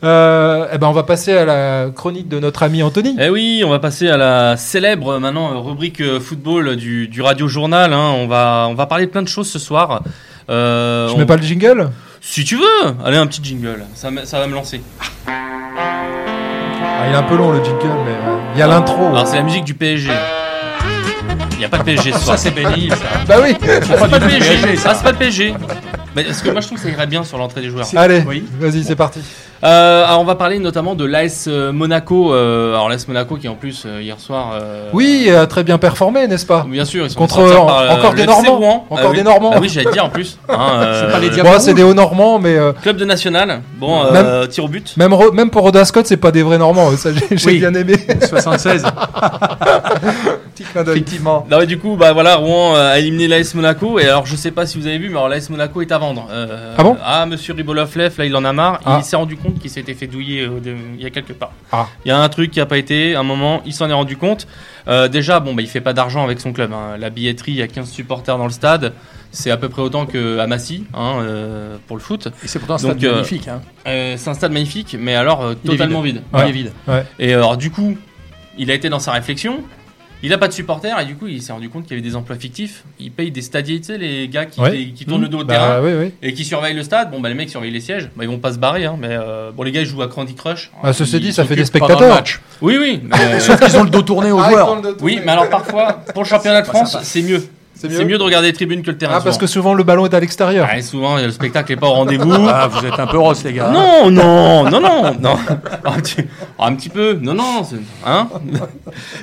Euh, 0.01 0.67
eh 0.73 0.77
ben 0.77 0.87
on 0.87 0.93
va 0.93 1.03
passer 1.03 1.33
à 1.33 1.43
la 1.43 1.89
chronique 1.93 2.29
de 2.29 2.39
notre 2.39 2.63
ami 2.63 2.81
Anthony. 2.81 3.17
Eh 3.19 3.29
oui, 3.29 3.63
on 3.65 3.69
va 3.69 3.79
passer 3.79 4.07
à 4.07 4.15
la 4.15 4.55
célèbre 4.55 5.19
maintenant 5.19 5.61
rubrique 5.61 6.01
football 6.19 6.77
du, 6.77 7.09
du 7.09 7.21
radio 7.21 7.49
journal. 7.49 7.91
Hein. 7.91 8.13
On 8.15 8.25
va 8.25 8.67
on 8.69 8.75
va 8.75 8.85
parler 8.85 9.07
de 9.07 9.11
plein 9.11 9.23
de 9.23 9.27
choses 9.27 9.49
ce 9.49 9.59
soir. 9.59 10.01
Euh, 10.49 11.07
je 11.09 11.15
mets 11.15 11.25
pas 11.25 11.35
le 11.35 11.43
jingle? 11.43 11.89
Si 12.21 12.43
tu 12.43 12.55
veux, 12.57 12.95
allez, 13.05 13.17
un 13.17 13.27
petit 13.27 13.41
jingle, 13.43 13.85
ça, 13.93 14.09
ça 14.23 14.39
va 14.39 14.47
me 14.47 14.53
lancer. 14.53 14.81
Ah, 15.27 17.07
il 17.07 17.13
est 17.13 17.17
un 17.17 17.23
peu 17.23 17.37
long 17.37 17.51
le 17.51 17.63
jingle, 17.63 17.87
mais 18.05 18.11
euh, 18.11 18.37
il 18.55 18.59
y 18.59 18.61
a 18.61 18.67
l'intro. 18.67 19.07
Alors, 19.07 19.27
c'est 19.27 19.37
la 19.37 19.43
musique 19.43 19.63
du 19.63 19.73
PSG. 19.73 20.11
Il 21.53 21.59
n'y 21.59 21.65
a 21.65 21.69
pas 21.69 21.77
de 21.77 21.83
PSG 21.83 22.13
ce 22.13 22.19
soir. 22.19 22.37
Ça, 22.37 22.43
c'est 22.43 22.51
béni, 22.51 22.89
ça. 22.89 22.95
Bah 23.27 23.35
oui, 23.43 23.55
c'est 23.61 24.09
pas, 24.09 24.19
du 24.19 24.25
PSG. 24.25 24.75
ça. 24.77 24.95
C'est 24.95 25.03
pas 25.03 25.11
de 25.11 25.17
PSG. 25.17 25.53
Est-ce 26.27 26.43
que 26.43 26.49
moi, 26.49 26.61
je 26.61 26.67
trouve 26.67 26.77
que 26.77 26.83
ça 26.83 26.89
irait 26.89 27.07
bien 27.07 27.23
sur 27.23 27.37
l'entrée 27.37 27.61
des 27.61 27.69
joueurs. 27.69 27.87
Allez, 27.95 28.23
oui. 28.27 28.43
vas-y, 28.59 28.83
c'est 28.83 28.95
parti. 28.95 29.21
Euh, 29.61 30.05
alors 30.05 30.21
on 30.21 30.25
va 30.25 30.35
parler 30.35 30.57
notamment 30.57 30.95
de 30.95 31.03
l'AS 31.03 31.45
euh, 31.47 31.73
Monaco. 31.73 32.33
Euh, 32.33 32.73
alors 32.73 32.87
l'AS 32.87 33.07
Monaco 33.09 33.35
qui 33.35 33.49
en 33.49 33.55
plus 33.55 33.83
euh, 33.85 34.01
hier 34.01 34.17
soir. 34.19 34.53
Euh, 34.53 34.89
oui, 34.93 35.29
a 35.29 35.47
très 35.47 35.65
bien 35.65 35.77
performé, 35.77 36.27
n'est-ce 36.27 36.45
pas? 36.45 36.65
Bien 36.69 36.85
sûr. 36.85 37.03
Ils 37.03 37.09
sont 37.09 37.19
Contre 37.19 37.43
par, 37.65 37.91
encore 37.91 38.13
des 38.13 38.25
Normands. 38.25 38.85
Encore 38.89 39.11
ah, 39.11 39.15
des 39.15 39.23
Normands. 39.23 39.51
Ah 39.55 39.59
oui, 39.59 39.67
j'allais 39.67 39.91
dire 39.91 40.05
en 40.05 40.09
plus. 40.09 40.39
Hein, 40.47 40.93
c'est 41.01 41.11
pas 41.11 41.19
les 41.19 41.29
Bon, 41.41 41.59
c'est 41.59 41.73
des 41.73 41.83
hauts 41.83 41.93
Normands, 41.93 42.39
mais. 42.39 42.57
Club 42.81 42.97
de 42.97 43.05
national. 43.05 43.61
Bon, 43.77 44.11
même, 44.11 44.47
tir 44.47 44.63
au 44.63 44.67
but. 44.69 44.95
Même 44.95 45.13
même 45.33 45.49
pour 45.49 45.63
Roda 45.63 45.83
Scott, 45.83 46.05
c'est 46.07 46.17
pas 46.17 46.31
des 46.31 46.43
vrais 46.43 46.57
Normands. 46.57 46.91
Ça 46.95 47.09
j'ai 47.31 47.57
bien 47.57 47.73
aimé. 47.73 47.95
76. 48.21 48.85
Petit 50.59 50.71
clin 50.71 50.83
Effectivement. 50.83 51.47
Non, 51.49 51.59
mais 51.59 51.67
du 51.67 51.77
coup, 51.77 51.95
bah 51.95 52.13
voilà, 52.13 52.35
Rouen 52.35 52.75
a 52.75 52.99
éliminé 52.99 53.27
l'AS 53.27 53.53
Monaco. 53.55 53.99
Et 53.99 54.05
alors 54.05 54.25
je 54.25 54.35
sais 54.35 54.51
pas 54.51 54.65
si 54.65 54.77
vous 54.77 54.87
avez 54.87 54.97
vu, 54.97 55.09
mais 55.09 55.29
l'AS 55.29 55.49
Monaco 55.49 55.81
est 55.81 55.91
à 55.91 55.97
vendre. 55.97 56.27
ah 56.77 56.83
bon? 56.83 56.97
Ah, 57.03 57.25
Monsieur 57.25 57.53
Ribolovlev, 57.53 58.17
là, 58.17 58.25
il 58.25 58.35
en 58.35 58.45
a 58.45 58.53
marre. 58.53 58.79
Il 58.81 58.91
ah. 58.91 59.01
s'est 59.01 59.15
rendu 59.15 59.37
compte 59.37 59.59
qu'il 59.59 59.69
s'était 59.69 59.93
fait 59.93 60.07
douiller 60.07 60.41
euh, 60.41 60.59
il 60.95 61.01
y 61.01 61.05
a 61.05 61.09
quelque 61.09 61.33
part. 61.33 61.51
Ah. 61.71 61.87
Il 62.05 62.09
y 62.09 62.11
a 62.11 62.19
un 62.19 62.29
truc 62.29 62.51
qui 62.51 62.59
n'a 62.59 62.65
pas 62.65 62.77
été, 62.77 63.15
un 63.15 63.23
moment, 63.23 63.61
il 63.65 63.73
s'en 63.73 63.89
est 63.89 63.93
rendu 63.93 64.17
compte. 64.17 64.47
Euh, 64.87 65.07
déjà, 65.07 65.39
bon, 65.39 65.53
bah, 65.53 65.61
il 65.61 65.67
fait 65.67 65.81
pas 65.81 65.93
d'argent 65.93 66.23
avec 66.23 66.39
son 66.39 66.53
club. 66.53 66.73
Hein. 66.73 66.97
La 66.97 67.09
billetterie, 67.09 67.51
il 67.51 67.57
y 67.57 67.61
a 67.61 67.67
15 67.67 67.89
supporters 67.89 68.37
dans 68.37 68.45
le 68.45 68.51
stade. 68.51 68.93
C'est 69.31 69.51
à 69.51 69.57
peu 69.57 69.69
près 69.69 69.83
autant 69.83 70.07
qu'à 70.07 70.47
Massy 70.47 70.85
hein, 70.95 71.17
euh, 71.21 71.77
pour 71.87 71.97
le 71.97 72.01
foot. 72.01 72.29
Et 72.43 72.47
c'est 72.47 72.57
pourtant 72.57 72.75
un 72.75 72.77
stade 72.79 73.01
magnifique. 73.01 73.47
Hein. 73.47 73.61
c'est 73.85 74.27
un 74.27 74.33
stade 74.33 74.51
magnifique, 74.51 74.97
mais 74.99 75.13
alors 75.13 75.53
totalement 75.63 76.01
vide. 76.01 76.23
Il 76.33 76.39
est 76.39 76.51
vide. 76.51 76.71
Et 77.19 77.33
alors, 77.33 77.55
du 77.55 77.69
coup, 77.69 77.95
il 78.57 78.71
a 78.71 78.73
été 78.73 78.89
dans 78.89 78.99
sa 78.99 79.11
réflexion. 79.11 79.59
Il 80.21 80.31
n'a 80.31 80.37
pas 80.37 80.49
de 80.49 80.53
supporters 80.53 80.99
et 80.99 81.05
du 81.05 81.15
coup 81.15 81.27
il 81.27 81.41
s'est 81.41 81.53
rendu 81.53 81.69
compte 81.69 81.83
qu'il 81.83 81.95
y 81.95 81.99
avait 81.99 82.07
des 82.07 82.15
emplois 82.15 82.35
fictifs. 82.35 82.83
Il 82.99 83.11
paye 83.11 83.31
des 83.31 83.41
stadiers, 83.41 83.79
tu 83.79 83.85
sais, 83.85 83.97
les 83.97 84.27
gars 84.27 84.45
qui, 84.45 84.91
qui 84.93 85.05
tournent 85.05 85.21
le 85.21 85.29
dos 85.29 85.39
au 85.39 85.43
bah, 85.45 85.53
terrain 85.53 86.09
et 86.21 86.33
qui 86.33 86.43
surveillent 86.43 86.75
le 86.75 86.83
stade. 86.83 87.09
Bon, 87.09 87.21
bah 87.21 87.29
les 87.29 87.35
mecs 87.35 87.49
surveillent 87.49 87.71
les 87.71 87.79
sièges. 87.79 88.09
Bah, 88.17 88.25
ils 88.25 88.29
vont 88.29 88.39
pas 88.39 88.51
se 88.51 88.57
barrer, 88.57 88.85
hein, 88.85 88.97
mais 88.99 89.11
euh, 89.11 89.51
bon, 89.51 89.63
les 89.63 89.71
gars 89.71 89.81
ils 89.81 89.87
jouent 89.87 90.01
à 90.01 90.07
Candy 90.07 90.35
Crush. 90.35 90.71
Ah, 90.83 90.91
ceci 90.91 91.19
dit, 91.19 91.31
ça 91.31 91.45
fait 91.45 91.55
des 91.55 91.65
spectateurs. 91.65 92.21
Oui, 92.61 92.77
oui. 92.77 93.01
Sauf 93.39 93.59
qu'ils 93.59 93.77
ont 93.77 93.83
le 93.83 93.89
dos 93.89 94.01
tourné 94.01 94.31
aux 94.31 94.39
ah, 94.39 94.49
joueurs. 94.49 94.81
Oui, 95.01 95.19
mais 95.25 95.31
alors 95.31 95.49
parfois, 95.49 96.01
pour 96.13 96.23
le 96.23 96.27
championnat 96.27 96.61
de 96.61 96.67
France, 96.67 96.97
c'est 97.03 97.21
mieux. 97.21 97.43
C'est 97.79 98.05
mieux. 98.05 98.17
de 98.17 98.23
regarder 98.23 98.47
les 98.47 98.53
tribunes 98.53 98.81
que 98.81 98.91
le 98.91 98.97
terrain. 98.97 99.15
Ah, 99.17 99.21
parce 99.23 99.37
que 99.37 99.47
souvent 99.47 99.73
le 99.73 99.83
ballon 99.83 100.05
est 100.05 100.13
à 100.13 100.19
l'extérieur. 100.19 100.67
Ah, 100.69 100.81
souvent 100.81 101.17
le 101.17 101.31
spectacle 101.31 101.71
n'est 101.71 101.79
pas 101.79 101.87
au 101.87 101.93
rendez-vous. 101.93 102.29
Ah, 102.51 102.67
vous 102.67 102.85
êtes 102.85 102.99
un 102.99 103.05
peu 103.05 103.17
rosse, 103.19 103.43
les 103.43 103.53
gars. 103.53 103.69
Non, 103.69 104.09
non, 104.09 104.69
non, 104.69 104.81
non, 104.81 105.15
non. 105.21 105.37
Un 106.57 106.75
petit, 106.75 106.89
peu. 106.89 107.17
Non, 107.21 107.33
non. 107.33 107.61
Hein 108.05 108.27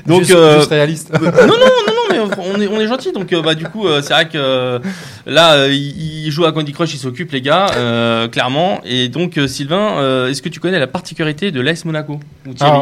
Donc, 0.07 0.21
juste, 0.21 0.33
euh, 0.33 0.65
réaliste. 0.71 1.13
non, 1.13 1.31
non, 1.47 1.47
non, 1.47 1.93
non, 1.93 2.03
mais 2.11 2.19
on 2.39 2.61
est, 2.61 2.69
on 2.69 2.81
est 2.81 2.87
gentil. 2.87 3.13
Donc, 3.13 3.33
euh, 3.33 3.43
bah, 3.43 3.55
du 3.55 3.65
coup, 3.65 3.87
euh, 3.87 4.01
c'est 4.01 4.15
vrai 4.15 4.29
que 4.29 4.81
là, 5.27 5.67
il, 5.69 6.31
joue 6.31 6.45
à 6.45 6.53
Candy 6.53 6.73
Crush, 6.73 6.95
il 6.95 6.99
s'occupe, 6.99 7.33
les 7.33 7.43
gars, 7.43 7.67
clairement. 8.31 8.81
Et 8.85 9.09
donc, 9.09 9.39
Sylvain, 9.47 10.29
est-ce 10.29 10.41
que 10.41 10.49
tu 10.49 10.61
connais 10.61 10.79
la 10.79 10.87
particularité 10.87 11.51
de 11.51 11.61
l'AS 11.61 11.85
Monaco 11.85 12.21
ou 12.47 12.55
Thierry? 12.55 12.81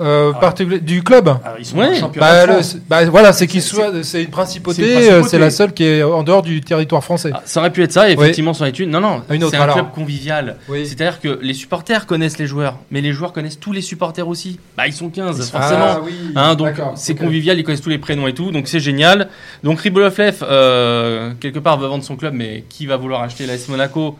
Euh, 0.00 0.32
ah. 0.40 0.54
du 0.80 1.02
club. 1.02 1.28
Ah, 1.28 1.54
ils 1.58 1.64
sont 1.64 1.76
ouais. 1.76 2.00
bah, 2.16 2.46
bah, 2.88 3.04
voilà, 3.06 3.32
c'est 3.32 3.46
qu'il 3.46 3.62
soit, 3.62 4.02
c'est 4.02 4.22
une 4.22 4.30
principauté, 4.30 5.10
euh, 5.10 5.22
c'est 5.22 5.38
la 5.38 5.50
seule 5.50 5.72
qui 5.72 5.84
est 5.84 6.02
en 6.02 6.22
dehors 6.22 6.42
du 6.42 6.60
territoire 6.60 7.04
français. 7.04 7.30
Ah, 7.34 7.42
ça 7.44 7.60
aurait 7.60 7.70
pu 7.70 7.82
être 7.82 7.92
ça, 7.92 8.10
effectivement, 8.10 8.54
ça 8.54 8.62
aurait 8.62 8.70
été 8.70 8.82
une. 8.84 8.90
Non, 8.90 9.00
non, 9.00 9.22
c'est 9.28 9.56
un 9.56 9.68
club 9.68 9.90
convivial. 9.92 10.56
C'est-à-dire 10.68 11.20
que 11.20 11.38
les 11.42 11.54
supporters 11.54 12.06
connaissent 12.06 12.38
les 12.38 12.46
joueurs, 12.46 12.78
mais 12.90 13.00
les 13.00 13.12
joueurs 13.12 13.32
connaissent 13.32 13.60
tous 13.60 13.72
les 13.72 13.82
supporters 13.82 14.26
aussi. 14.26 14.58
Bah, 14.76 14.86
ils 14.86 14.92
sont 14.92 15.10
15, 15.10 15.50
forcément. 15.50 16.00
Hein, 16.36 16.54
donc 16.54 16.74
c'est 16.94 17.14
convivial, 17.14 17.58
ils 17.58 17.64
connaissent 17.64 17.80
tous 17.80 17.90
les 17.90 17.98
prénoms 17.98 18.26
et 18.26 18.34
tout, 18.34 18.50
donc 18.50 18.68
c'est 18.68 18.80
génial. 18.80 19.28
Donc 19.62 19.80
Ribolovlev, 19.80 20.38
euh, 20.42 21.32
quelque 21.40 21.58
part, 21.58 21.78
veut 21.78 21.88
vendre 21.88 22.04
son 22.04 22.16
club, 22.16 22.34
mais 22.34 22.64
qui 22.68 22.86
va 22.86 22.96
vouloir 22.96 23.22
acheter 23.22 23.46
l'AS 23.46 23.68
Monaco 23.68 24.16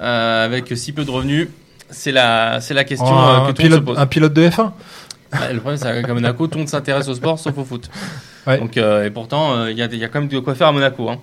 euh, 0.00 0.44
avec 0.44 0.76
si 0.76 0.92
peu 0.92 1.04
de 1.04 1.10
revenus? 1.10 1.48
C'est 1.90 2.12
la, 2.12 2.60
c'est 2.60 2.74
la 2.74 2.84
question 2.84 3.06
oh, 3.06 3.46
que 3.46 3.52
tout 3.52 3.62
pilote, 3.62 3.80
se 3.80 3.84
pose. 3.84 3.98
Un 3.98 4.06
pilote 4.06 4.32
de 4.32 4.48
F1 4.48 4.72
le 5.52 5.58
problème, 5.60 5.78
c'est 5.80 6.02
qu'à 6.02 6.14
Monaco, 6.14 6.46
tout 6.46 6.54
le 6.54 6.60
monde 6.60 6.68
s'intéresse 6.68 7.08
au 7.08 7.14
sport 7.14 7.38
sauf 7.38 7.56
au 7.58 7.64
foot. 7.64 7.90
Donc, 8.46 8.76
euh, 8.76 9.06
et 9.06 9.10
pourtant, 9.10 9.56
euh, 9.56 9.70
il 9.70 9.78
y, 9.78 9.82
a, 9.82 9.86
y, 9.86 10.04
a 10.04 10.08
quand 10.08 10.20
même 10.20 10.28
de 10.28 10.38
quoi 10.38 10.54
faire 10.54 10.68
à 10.68 10.72
Monaco. 10.72 11.08
Hein. 11.08 11.18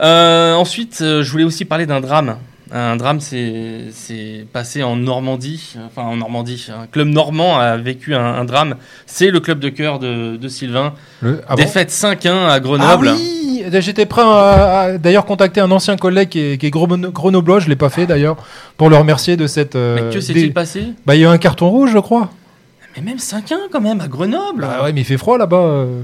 Euh, 0.00 0.54
ensuite, 0.54 0.98
je 1.00 1.30
voulais 1.30 1.44
aussi 1.44 1.64
parler 1.64 1.86
d'un 1.86 2.00
drame. 2.00 2.36
Un 2.72 2.96
drame, 2.96 3.18
c'est 3.20 4.46
passé 4.52 4.84
en 4.84 4.94
Normandie, 4.94 5.74
enfin 5.86 6.02
en 6.02 6.16
Normandie. 6.16 6.68
Un 6.70 6.86
club 6.86 7.08
normand 7.08 7.58
a 7.58 7.76
vécu 7.76 8.14
un, 8.14 8.44
drame. 8.44 8.76
C'est 9.06 9.30
le 9.30 9.40
club 9.40 9.58
de 9.58 9.70
cœur 9.70 9.98
de, 9.98 10.36
de 10.36 10.48
Sylvain. 10.48 10.94
Le... 11.20 11.40
Ah 11.48 11.56
Défaite 11.56 11.90
5-1 11.90 12.48
à 12.48 12.60
Grenoble. 12.60 13.08
Ah 13.08 13.16
oui 13.16 13.36
J'étais 13.80 14.06
prêt 14.06 14.22
à, 14.24 14.96
d'ailleurs 14.98 15.26
contacter 15.26 15.60
un 15.60 15.70
ancien 15.70 15.96
collègue 15.96 16.30
qui 16.30 16.40
est, 16.40 16.58
qui 16.58 16.66
est 16.66 16.70
grenoblois, 16.70 17.60
je 17.60 17.68
l'ai 17.68 17.76
pas 17.76 17.90
fait 17.90 18.06
d'ailleurs, 18.06 18.36
pour 18.78 18.88
le 18.88 18.96
remercier 18.96 19.36
de 19.36 19.46
cette. 19.46 19.74
Mais 19.74 20.08
que 20.10 20.20
s'est-il 20.20 20.54
passé? 20.54 20.84
Bah 21.04 21.14
il 21.14 21.20
y 21.20 21.26
a 21.26 21.28
eu 21.28 21.30
un 21.30 21.38
carton 21.38 21.68
rouge, 21.68 21.90
je 21.92 21.98
crois. 21.98 22.30
Mais 22.96 23.02
même 23.02 23.18
5-1 23.18 23.68
quand 23.70 23.80
même 23.80 24.00
à 24.00 24.08
Grenoble. 24.08 24.66
Ah 24.68 24.82
ouais, 24.82 24.92
mais 24.92 25.02
il 25.02 25.04
fait 25.04 25.16
froid 25.16 25.38
là-bas. 25.38 25.56
Euh. 25.56 26.02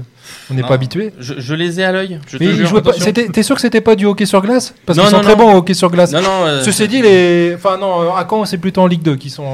On 0.49 0.53
n'est 0.53 0.61
pas 0.61 0.73
habitué. 0.73 1.13
Je, 1.19 1.53
les 1.53 1.79
ai 1.79 1.83
à 1.83 1.91
l'œil. 1.91 2.19
T'es 2.29 3.43
sûr 3.43 3.55
que 3.55 3.61
c'était 3.61 3.81
pas 3.81 3.95
du 3.95 4.05
hockey 4.05 4.25
sur 4.25 4.41
glace? 4.41 4.73
Parce 4.85 4.97
qu'ils 4.97 5.07
sont 5.09 5.21
très 5.21 5.35
bons 5.35 5.53
au 5.53 5.57
hockey 5.57 5.73
sur 5.73 5.89
glace. 5.89 6.11
Non, 6.11 6.21
non. 6.21 6.45
Euh, 6.45 6.63
Ceci 6.63 6.87
dit, 6.87 7.01
les... 7.01 7.53
enfin 7.55 7.77
non, 7.77 8.13
à 8.13 8.25
Caen 8.29 8.45
c'est 8.45 8.57
plutôt 8.57 8.81
en 8.81 8.87
Ligue 8.87 9.01
2 9.01 9.15
qui 9.15 9.29
sont 9.29 9.45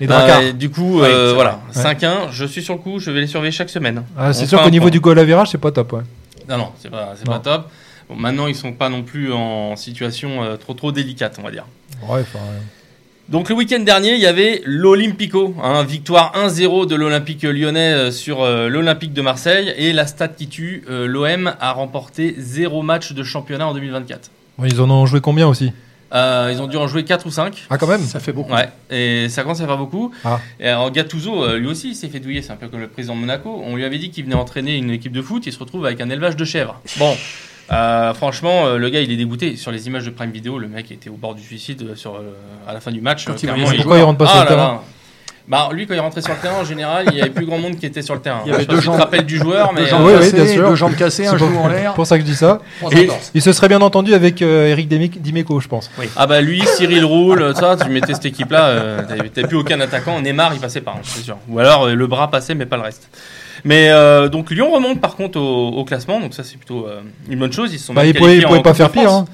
les 0.00 0.06
bah, 0.06 0.52
Du 0.52 0.70
coup, 0.70 1.02
euh, 1.02 1.32
voilà, 1.34 1.60
5-1. 1.74 2.30
Je 2.30 2.44
suis 2.44 2.62
sur 2.62 2.74
le 2.74 2.80
coup. 2.80 2.98
Je 2.98 3.10
vais 3.10 3.20
les 3.20 3.26
surveiller 3.26 3.52
chaque 3.52 3.70
semaine. 3.70 4.02
Ah, 4.16 4.32
c'est 4.32 4.46
sûr 4.46 4.62
qu'au 4.62 4.70
niveau 4.70 4.90
du 4.90 5.00
goal 5.00 5.18
à 5.18 5.24
virage, 5.24 5.50
c'est 5.50 5.58
pas 5.58 5.72
top. 5.72 5.92
Ouais. 5.92 6.02
Non, 6.48 6.58
non, 6.58 6.68
c'est 6.78 6.90
pas, 6.90 7.14
pas 7.24 7.38
top. 7.40 7.68
Bon, 8.08 8.16
maintenant, 8.16 8.46
ils 8.46 8.54
sont 8.54 8.72
pas 8.72 8.88
non 8.88 9.02
plus 9.02 9.32
en 9.32 9.76
situation 9.76 10.56
trop 10.58 10.74
trop 10.74 10.92
délicate, 10.92 11.36
on 11.38 11.42
va 11.42 11.50
dire. 11.50 11.66
Ouais, 12.08 12.20
enfin. 12.20 12.38
Donc 13.28 13.50
le 13.50 13.54
week-end 13.54 13.80
dernier, 13.80 14.14
il 14.14 14.20
y 14.20 14.26
avait 14.26 14.62
l'Olympico, 14.64 15.54
hein, 15.62 15.84
victoire 15.84 16.32
1-0 16.34 16.86
de 16.86 16.94
l'Olympique 16.94 17.42
lyonnais 17.42 17.92
euh, 17.92 18.10
sur 18.10 18.40
euh, 18.40 18.70
l'Olympique 18.70 19.12
de 19.12 19.20
Marseille 19.20 19.74
et 19.76 19.92
la 19.92 20.06
stat 20.06 20.28
qui 20.28 20.48
tue, 20.48 20.82
euh, 20.88 21.06
l'OM 21.06 21.52
a 21.60 21.72
remporté 21.72 22.34
0 22.38 22.80
match 22.80 23.12
de 23.12 23.22
championnat 23.22 23.66
en 23.66 23.74
2024. 23.74 24.30
ils 24.64 24.80
en 24.80 24.88
ont 24.88 25.04
joué 25.04 25.20
combien 25.20 25.46
aussi? 25.46 25.72
Ils 26.10 26.58
ont 26.62 26.68
dû 26.68 26.78
en 26.78 26.86
jouer 26.86 27.04
4 27.04 27.26
ou 27.26 27.30
5. 27.30 27.66
Ah, 27.68 27.76
quand 27.76 27.86
même? 27.86 28.00
Ça 28.00 28.18
fait 28.18 28.32
beaucoup. 28.32 28.50
Ouais, 28.50 28.70
et 28.88 29.28
ça 29.28 29.42
commence 29.42 29.60
à 29.60 29.66
faire 29.66 29.76
beaucoup. 29.76 30.10
Ah. 30.24 30.40
Et 30.58 30.66
alors, 30.66 30.90
Gattuso, 30.90 31.58
lui 31.58 31.66
aussi, 31.66 31.94
s'est 31.94 32.08
fait 32.08 32.20
douiller. 32.20 32.40
C'est 32.40 32.52
un 32.52 32.56
peu 32.56 32.68
comme 32.68 32.80
le 32.80 32.88
président 32.88 33.14
de 33.14 33.20
Monaco. 33.20 33.60
On 33.62 33.76
lui 33.76 33.84
avait 33.84 33.98
dit 33.98 34.08
qu'il 34.08 34.24
venait 34.24 34.34
entraîner 34.34 34.78
une 34.78 34.90
équipe 34.90 35.12
de 35.12 35.20
foot. 35.20 35.44
Il 35.44 35.52
se 35.52 35.58
retrouve 35.58 35.84
avec 35.84 36.00
un 36.00 36.08
élevage 36.08 36.34
de 36.34 36.46
chèvres. 36.46 36.80
Bon, 36.96 37.14
Euh, 37.70 38.14
franchement, 38.14 38.76
le 38.76 38.88
gars, 38.88 39.00
il 39.00 39.10
est 39.12 39.16
dégoûté. 39.16 39.56
Sur 39.56 39.70
les 39.70 39.86
images 39.86 40.04
de 40.04 40.10
Prime 40.10 40.30
Video, 40.30 40.58
le 40.58 40.68
mec 40.68 40.90
était 40.90 41.10
au 41.10 41.16
bord 41.16 41.34
du 41.34 41.42
suicide 41.42 41.94
sur, 41.94 42.20
à 42.66 42.72
la 42.72 42.80
fin 42.80 42.90
du 42.90 43.00
match. 43.00 43.24
Quand 43.26 43.42
il, 43.42 43.48
pourquoi 43.48 43.98
il 43.98 44.02
rentre 44.02 44.18
pas 44.18 44.26
sur 44.26 44.40
le 44.40 44.46
terrain 44.46 44.82
bah, 45.48 45.70
lui, 45.72 45.86
quand 45.86 45.94
il 45.94 46.00
rentrait 46.00 46.20
sur 46.20 46.32
le 46.34 46.38
terrain, 46.38 46.60
en 46.60 46.64
général, 46.64 47.06
il 47.10 47.16
y 47.16 47.20
avait 47.20 47.30
plus 47.30 47.46
grand 47.46 47.58
monde 47.58 47.76
qui 47.76 47.86
était 47.86 48.02
sur 48.02 48.14
le 48.14 48.20
terrain. 48.20 48.42
Il 48.44 48.52
y 48.52 48.54
avait 48.54 48.66
deux 48.66 48.80
jambes. 48.80 48.98
rappelle 48.98 49.24
du 49.24 49.38
joueur, 49.38 49.72
mais. 49.72 49.82
Deux 49.82 49.86
jambes, 49.88 50.10
cassées, 50.12 50.32
bien 50.32 50.46
sûr. 50.46 50.68
deux 50.68 50.74
jambes 50.76 50.96
cassées, 50.96 51.26
un 51.26 51.38
genou 51.38 51.58
en 51.58 51.68
l'air. 51.68 51.94
pour 51.94 52.06
ça 52.06 52.18
que 52.18 52.24
je 52.24 52.30
dis 52.30 52.36
ça. 52.36 52.60
il 53.34 53.42
se 53.42 53.52
serait 53.52 53.68
bien 53.68 53.80
entendu 53.80 54.14
avec 54.14 54.42
euh, 54.42 54.66
Eric 54.68 54.88
Dimeco, 54.88 55.60
je 55.60 55.68
pense. 55.68 55.90
Ah 56.16 56.26
bah 56.26 56.40
lui, 56.40 56.62
Cyril 56.76 57.04
Roule, 57.04 57.54
ça, 57.54 57.76
tu 57.82 57.88
mettais 57.90 58.14
cette 58.14 58.26
équipe-là, 58.26 58.66
euh, 58.66 59.02
t'avais 59.06 59.46
plus 59.46 59.56
aucun 59.56 59.80
attaquant. 59.80 60.20
Neymar, 60.20 60.52
il 60.54 60.60
passait 60.60 60.80
pas, 60.80 60.96
c'est 61.02 61.22
sûr. 61.22 61.38
Ou 61.48 61.58
alors 61.58 61.86
euh, 61.86 61.94
le 61.94 62.06
bras 62.06 62.30
passait, 62.30 62.54
mais 62.54 62.66
pas 62.66 62.76
le 62.76 62.82
reste. 62.82 63.08
Mais 63.64 63.88
euh, 63.90 64.28
donc 64.28 64.50
Lyon 64.50 64.70
remonte 64.70 65.00
par 65.00 65.16
contre 65.16 65.38
au, 65.40 65.84
classement, 65.84 66.20
donc 66.20 66.34
ça 66.34 66.44
c'est 66.44 66.56
plutôt 66.56 66.86
euh, 66.86 67.00
une 67.28 67.38
bonne 67.38 67.52
chose. 67.52 67.72
Ils 67.72 67.78
sont 67.78 67.94
bah, 67.94 68.06
ils 68.06 68.14
pouvaient, 68.14 68.40
pouvaient 68.40 68.62
pas 68.62 68.74
faire 68.74 68.90
pire. 68.90 69.12
Hein. 69.12 69.26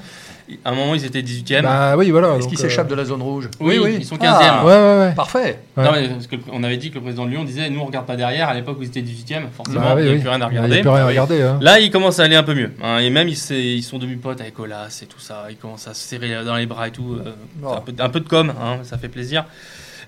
À 0.63 0.71
un 0.71 0.75
moment, 0.75 0.93
ils 0.93 1.03
étaient 1.05 1.21
18e. 1.21 1.63
Bah 1.63 1.95
oui, 1.97 2.11
voilà. 2.11 2.35
Est-ce 2.37 2.47
qu'ils 2.47 2.57
s'échappent 2.57 2.87
de 2.87 2.95
la 2.95 3.05
zone 3.05 3.21
rouge 3.21 3.49
oui, 3.59 3.79
oui, 3.81 3.95
ils 3.99 4.05
sont 4.05 4.15
15e. 4.15 4.25
Ah, 4.27 4.65
ouais, 4.65 4.71
ouais, 4.71 5.07
ouais. 5.07 5.15
Parfait. 5.15 5.59
Non, 5.75 5.91
mais 5.91 6.07
parce 6.09 6.27
que 6.27 6.35
on 6.51 6.63
avait 6.63 6.77
dit 6.77 6.89
que 6.89 6.95
le 6.95 7.01
président 7.01 7.25
de 7.25 7.31
Lyon 7.31 7.43
disait 7.43 7.69
nous 7.69 7.79
on 7.79 7.85
regarde 7.85 8.05
pas 8.05 8.15
derrière. 8.15 8.49
À 8.49 8.53
l'époque 8.53 8.77
où 8.79 8.83
ils 8.83 8.87
étaient 8.87 9.01
18e, 9.01 9.49
forcément, 9.55 9.95
bah, 9.95 10.01
il 10.01 10.05
n'y 10.05 10.15
a 10.15 10.19
plus 10.19 10.29
rien 10.29 10.41
à 10.41 10.47
regarder. 10.47 10.77
Il 10.77 10.81
n'y 10.81 10.87
a 10.87 10.93
rien 10.93 11.03
à 11.03 11.07
regarder. 11.07 11.41
Hein. 11.41 11.57
Là, 11.61 11.79
ils 11.79 11.89
commencent 11.89 12.19
à 12.19 12.23
aller 12.23 12.35
un 12.35 12.43
peu 12.43 12.53
mieux. 12.53 12.71
Hein. 12.83 12.99
Et 12.99 13.09
même, 13.09 13.27
ils, 13.27 13.51
ils 13.51 13.83
sont 13.83 13.97
devenus 13.97 14.19
potes 14.21 14.41
avec 14.41 14.59
Olas 14.59 14.99
et 15.01 15.05
tout 15.07 15.19
ça. 15.19 15.45
Ils 15.49 15.57
commencent 15.57 15.87
à 15.87 15.93
se 15.93 16.07
serrer 16.07 16.43
dans 16.45 16.55
les 16.55 16.65
bras 16.65 16.87
et 16.87 16.91
tout. 16.91 17.15
Euh, 17.15 17.31
un, 17.67 17.81
peu, 17.81 17.93
un, 17.97 18.09
peu, 18.09 18.19
de 18.19 18.27
com, 18.27 18.53
hein, 18.61 18.79
ça 18.83 18.97
fait 18.97 19.09
plaisir. 19.09 19.45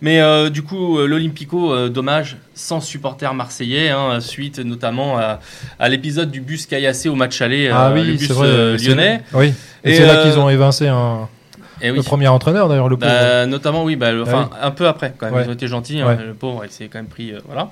Mais 0.01 0.19
euh, 0.19 0.49
du 0.49 0.63
coup, 0.63 0.97
euh, 0.97 1.07
l'Olympico, 1.07 1.73
euh, 1.73 1.89
dommage, 1.89 2.37
sans 2.53 2.81
supporters 2.81 3.33
marseillais, 3.33 3.89
hein, 3.89 4.19
suite 4.19 4.59
notamment 4.59 5.17
à, 5.17 5.89
l'épisode 5.89 6.31
du 6.31 6.41
bus 6.41 6.65
caillassé 6.65 7.09
au 7.09 7.15
match 7.15 7.41
aller, 7.41 7.69
ah, 7.69 7.91
oui, 7.93 8.03
le 8.03 8.13
bus 8.13 8.31
vrai, 8.31 8.77
lyonnais. 8.77 9.21
Oui, 9.33 9.53
et, 9.83 9.95
c'est 9.95 10.05
là 10.05 10.23
qu'ils 10.23 10.39
ont 10.39 10.49
évincé 10.49 10.87
un. 10.87 11.27
Et 11.79 11.89
eh 11.89 11.91
le 11.91 12.01
premier 12.01 12.27
entraîneur 12.27 12.69
d'ailleurs, 12.69 12.89
le 12.89 12.95
bah, 12.95 13.45
notamment, 13.45 13.83
oui, 13.83 13.95
bah, 13.95 14.09
enfin, 14.19 14.49
un 14.59 14.71
peu 14.71 14.87
après 14.87 15.13
quand 15.15 15.29
même. 15.29 15.43
Ils 15.43 15.49
ont 15.49 15.53
été 15.53 15.67
gentils, 15.67 16.01
hein, 16.01 16.17
le 16.25 16.33
pauvre, 16.33 16.63
il 16.65 16.71
s'est 16.71 16.87
quand 16.87 16.97
même 16.97 17.07
pris. 17.07 17.33
voilà. 17.45 17.69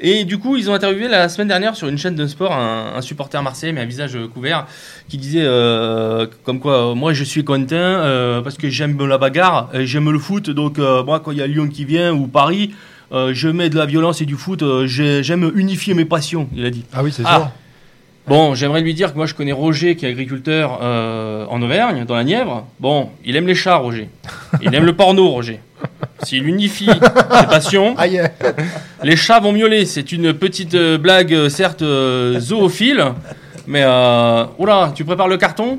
Et 0.00 0.24
du 0.24 0.38
coup, 0.38 0.56
ils 0.56 0.70
ont 0.70 0.74
interviewé 0.74 1.08
la 1.08 1.28
semaine 1.28 1.48
dernière 1.48 1.74
sur 1.74 1.88
une 1.88 1.98
chaîne 1.98 2.14
de 2.14 2.26
sport 2.26 2.52
un, 2.52 3.00
supporter 3.00 3.42
marseillais, 3.42 3.72
mais 3.72 3.80
un 3.80 3.86
visage 3.86 4.18
couvert, 4.32 4.66
qui 5.08 5.16
disait 5.16 5.44
euh, 5.44 6.26
comme 6.44 6.60
quoi, 6.60 6.90
euh, 6.90 6.94
moi 6.94 7.12
je 7.12 7.24
suis 7.24 7.44
content 7.44 7.74
euh, 7.74 8.40
parce 8.42 8.56
que 8.56 8.68
j'aime 8.68 8.98
la 9.06 9.18
bagarre, 9.18 9.70
j'aime 9.74 10.10
le 10.10 10.18
foot, 10.18 10.50
donc 10.50 10.78
moi 10.78 11.20
quand 11.20 11.30
il 11.30 11.38
y 11.38 11.42
a 11.42 11.46
Lyon 11.46 11.68
qui 11.68 11.84
vient 11.84 12.12
ou 12.12 12.26
Paris, 12.26 12.74
je 13.12 13.48
mets 13.48 13.70
de 13.70 13.76
la 13.76 13.86
violence 13.86 14.20
et 14.20 14.26
du 14.26 14.36
foot, 14.36 14.62
j'aime 14.86 15.50
unifier 15.54 15.94
mes 15.94 16.04
passions, 16.04 16.48
il 16.54 16.64
a 16.64 16.70
dit. 16.70 16.84
Ah 16.92 17.02
oui, 17.02 17.12
c'est 17.12 17.22
ah. 17.24 17.52
Bon, 18.26 18.56
j'aimerais 18.56 18.80
lui 18.80 18.92
dire 18.92 19.12
que 19.12 19.16
moi 19.16 19.26
je 19.26 19.34
connais 19.34 19.52
Roger 19.52 19.94
qui 19.94 20.04
est 20.04 20.08
agriculteur 20.08 20.80
en 20.82 21.62
Auvergne, 21.62 22.04
dans 22.04 22.16
la 22.16 22.24
Nièvre. 22.24 22.66
Bon, 22.80 23.10
il 23.24 23.36
aime 23.36 23.46
les 23.46 23.54
chats, 23.54 23.76
Roger. 23.76 24.10
Il 24.60 24.74
aime 24.74 24.84
le 24.84 24.94
porno, 24.94 25.28
Roger. 25.28 25.60
S'il 26.22 26.46
unifie 26.46 26.86
ses 27.40 27.46
passions, 27.46 27.94
les 29.02 29.16
chats 29.16 29.40
vont 29.40 29.52
miauler. 29.52 29.86
C'est 29.86 30.12
une 30.12 30.32
petite 30.34 30.74
euh, 30.74 30.98
blague, 30.98 31.32
euh, 31.32 31.48
certes 31.48 31.82
euh, 31.82 32.40
zoophile, 32.40 33.04
mais 33.66 33.82
euh, 33.84 34.44
oula, 34.58 34.92
tu 34.94 35.04
prépares 35.04 35.28
le 35.28 35.36
carton 35.36 35.78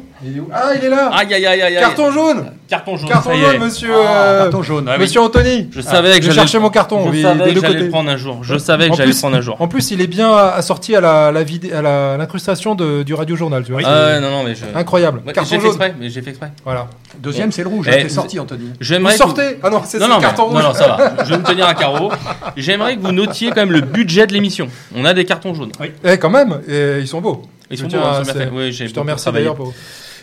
Ah, 0.54 0.71
il 0.76 0.84
est 0.84 0.89
là 0.89 1.10
Aïe, 1.13 1.34
aïe, 1.34 1.45
aïe, 1.45 1.62
aïe. 1.62 1.76
Carton 1.80 2.12
jaune 2.12 2.52
Carton 2.67 2.97
jaune. 2.97 3.10
Carton 3.10 3.34
jaune, 3.34 3.60
monsieur. 3.60 3.93
Ah, 4.06 4.39
carton 4.43 4.62
jaune. 4.62 4.89
Ah 4.93 4.97
monsieur 4.97 5.21
Anthony. 5.21 5.69
Je 5.71 5.80
savais 5.82 6.19
que 6.19 6.26
je 6.26 6.32
cherchais 6.32 6.60
mon 6.60 6.69
carton. 6.69 7.12
Je 7.12 7.21
savais 7.21 7.54
que 7.54 7.62
j'allais 7.62 7.80
le 7.80 7.89
prendre 7.89 8.10
un 8.10 8.17
jour. 8.17 8.39
Je 8.43 8.58
savais 8.58 8.89
que 8.89 8.95
j'allais 8.95 9.12
le 9.12 9.17
prendre 9.17 9.38
un 9.38 9.41
jour. 9.41 9.56
En 9.60 9.67
plus, 9.67 9.91
il 9.91 10.02
est 10.02 10.08
bien 10.08 10.34
assorti 10.34 10.95
à 10.95 11.02
la, 11.02 11.32
la 11.32 11.39
à 11.39 12.17
l'incrustation 12.17 12.76
du 12.76 13.13
radio 13.13 13.36
journal, 13.36 13.63
tu 13.63 13.71
vois. 13.71 13.82
Ah, 13.86 14.19
non, 14.19 14.30
non, 14.32 14.43
mais 14.43 14.56
je... 14.56 14.65
Incroyable. 14.76 15.21
J'ai 15.50 15.60
fait 15.60 15.67
exprès, 15.67 15.95
mais 16.00 16.10
j'ai 16.10 16.21
fait 16.21 16.32
exprès. 16.32 16.52
Voilà. 16.63 16.88
Deuxième, 17.19 17.52
c'est 17.52 17.63
le 17.63 17.69
rouge. 17.69 17.88
T'es 17.89 18.10
sorti, 18.10 18.39
Anthony. 18.39 18.71
Vous 18.80 19.10
sortez 19.12 19.60
Ah 19.63 19.69
non, 19.69 19.82
c'est 19.86 20.00
le 20.00 20.21
carton 20.21 20.45
rouge. 20.45 20.62
Non, 20.62 20.69
non, 20.69 20.73
ça 20.73 20.88
va. 20.88 21.23
Je 21.23 21.30
vais 21.30 21.38
me 21.38 21.43
tenir 21.43 21.65
à 21.67 21.73
carreau. 21.73 22.12
J'aimerais 22.56 22.95
que 22.95 23.02
vous 23.02 23.12
notiez 23.12 23.50
quand 23.50 23.62
même 23.62 23.71
le 23.71 23.82
budget 23.82 24.28
de 24.28 24.34
l'émission. 24.34 24.67
On 24.95 25.06
a 25.06 25.13
des 25.13 25.26
cartons 25.26 25.54
jaunes. 25.54 25.71
Oui. 25.80 25.91
Eh, 26.04 26.17
quand 26.17 26.30
même. 26.30 26.60
Ils 26.67 27.08
sont 27.08 27.21
beaux. 27.21 27.43
Ils 27.70 27.78
sont 27.78 27.86
hein, 27.86 28.24
je 28.24 28.86
te 28.86 29.00
remercie 29.00 29.32
d'ailleurs 29.32 29.56
pour. 29.56 29.74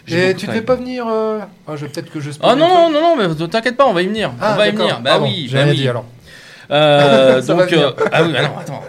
Et 0.09 0.35
tu 0.35 0.47
ne 0.47 0.51
devais 0.51 0.63
pas 0.63 0.77
venir 0.77 1.07
euh... 1.09 1.41
ah, 1.67 1.77
je 1.77 1.87
peut-être 1.87 2.11
que 2.11 2.21
je. 2.21 2.31
Ah 2.43 2.55
non 2.55 2.69
non 2.69 2.91
non 2.91 3.01
non 3.01 3.17
mais 3.17 3.49
t'inquiète 3.49 3.77
pas 3.77 3.87
on 3.87 3.95
va 3.95 4.03
y 4.03 4.07
venir. 4.07 4.33
Ah, 4.41 4.53
on 4.55 4.59
va 4.59 4.69
y 4.69 4.73
venir. 4.73 5.01
Bah 5.01 5.19
oui. 5.21 5.47
J'ai 5.49 5.59
bah 5.59 5.65
oui. 5.69 5.77
dit 5.77 5.89
alors. 5.89 6.05
Euh, 6.71 7.43
donc 7.47 7.73
euh, 7.73 7.93
ah 8.13 8.23
oui 8.23 8.33
bah 8.33 8.43
non 8.43 8.59
attends. 8.59 8.83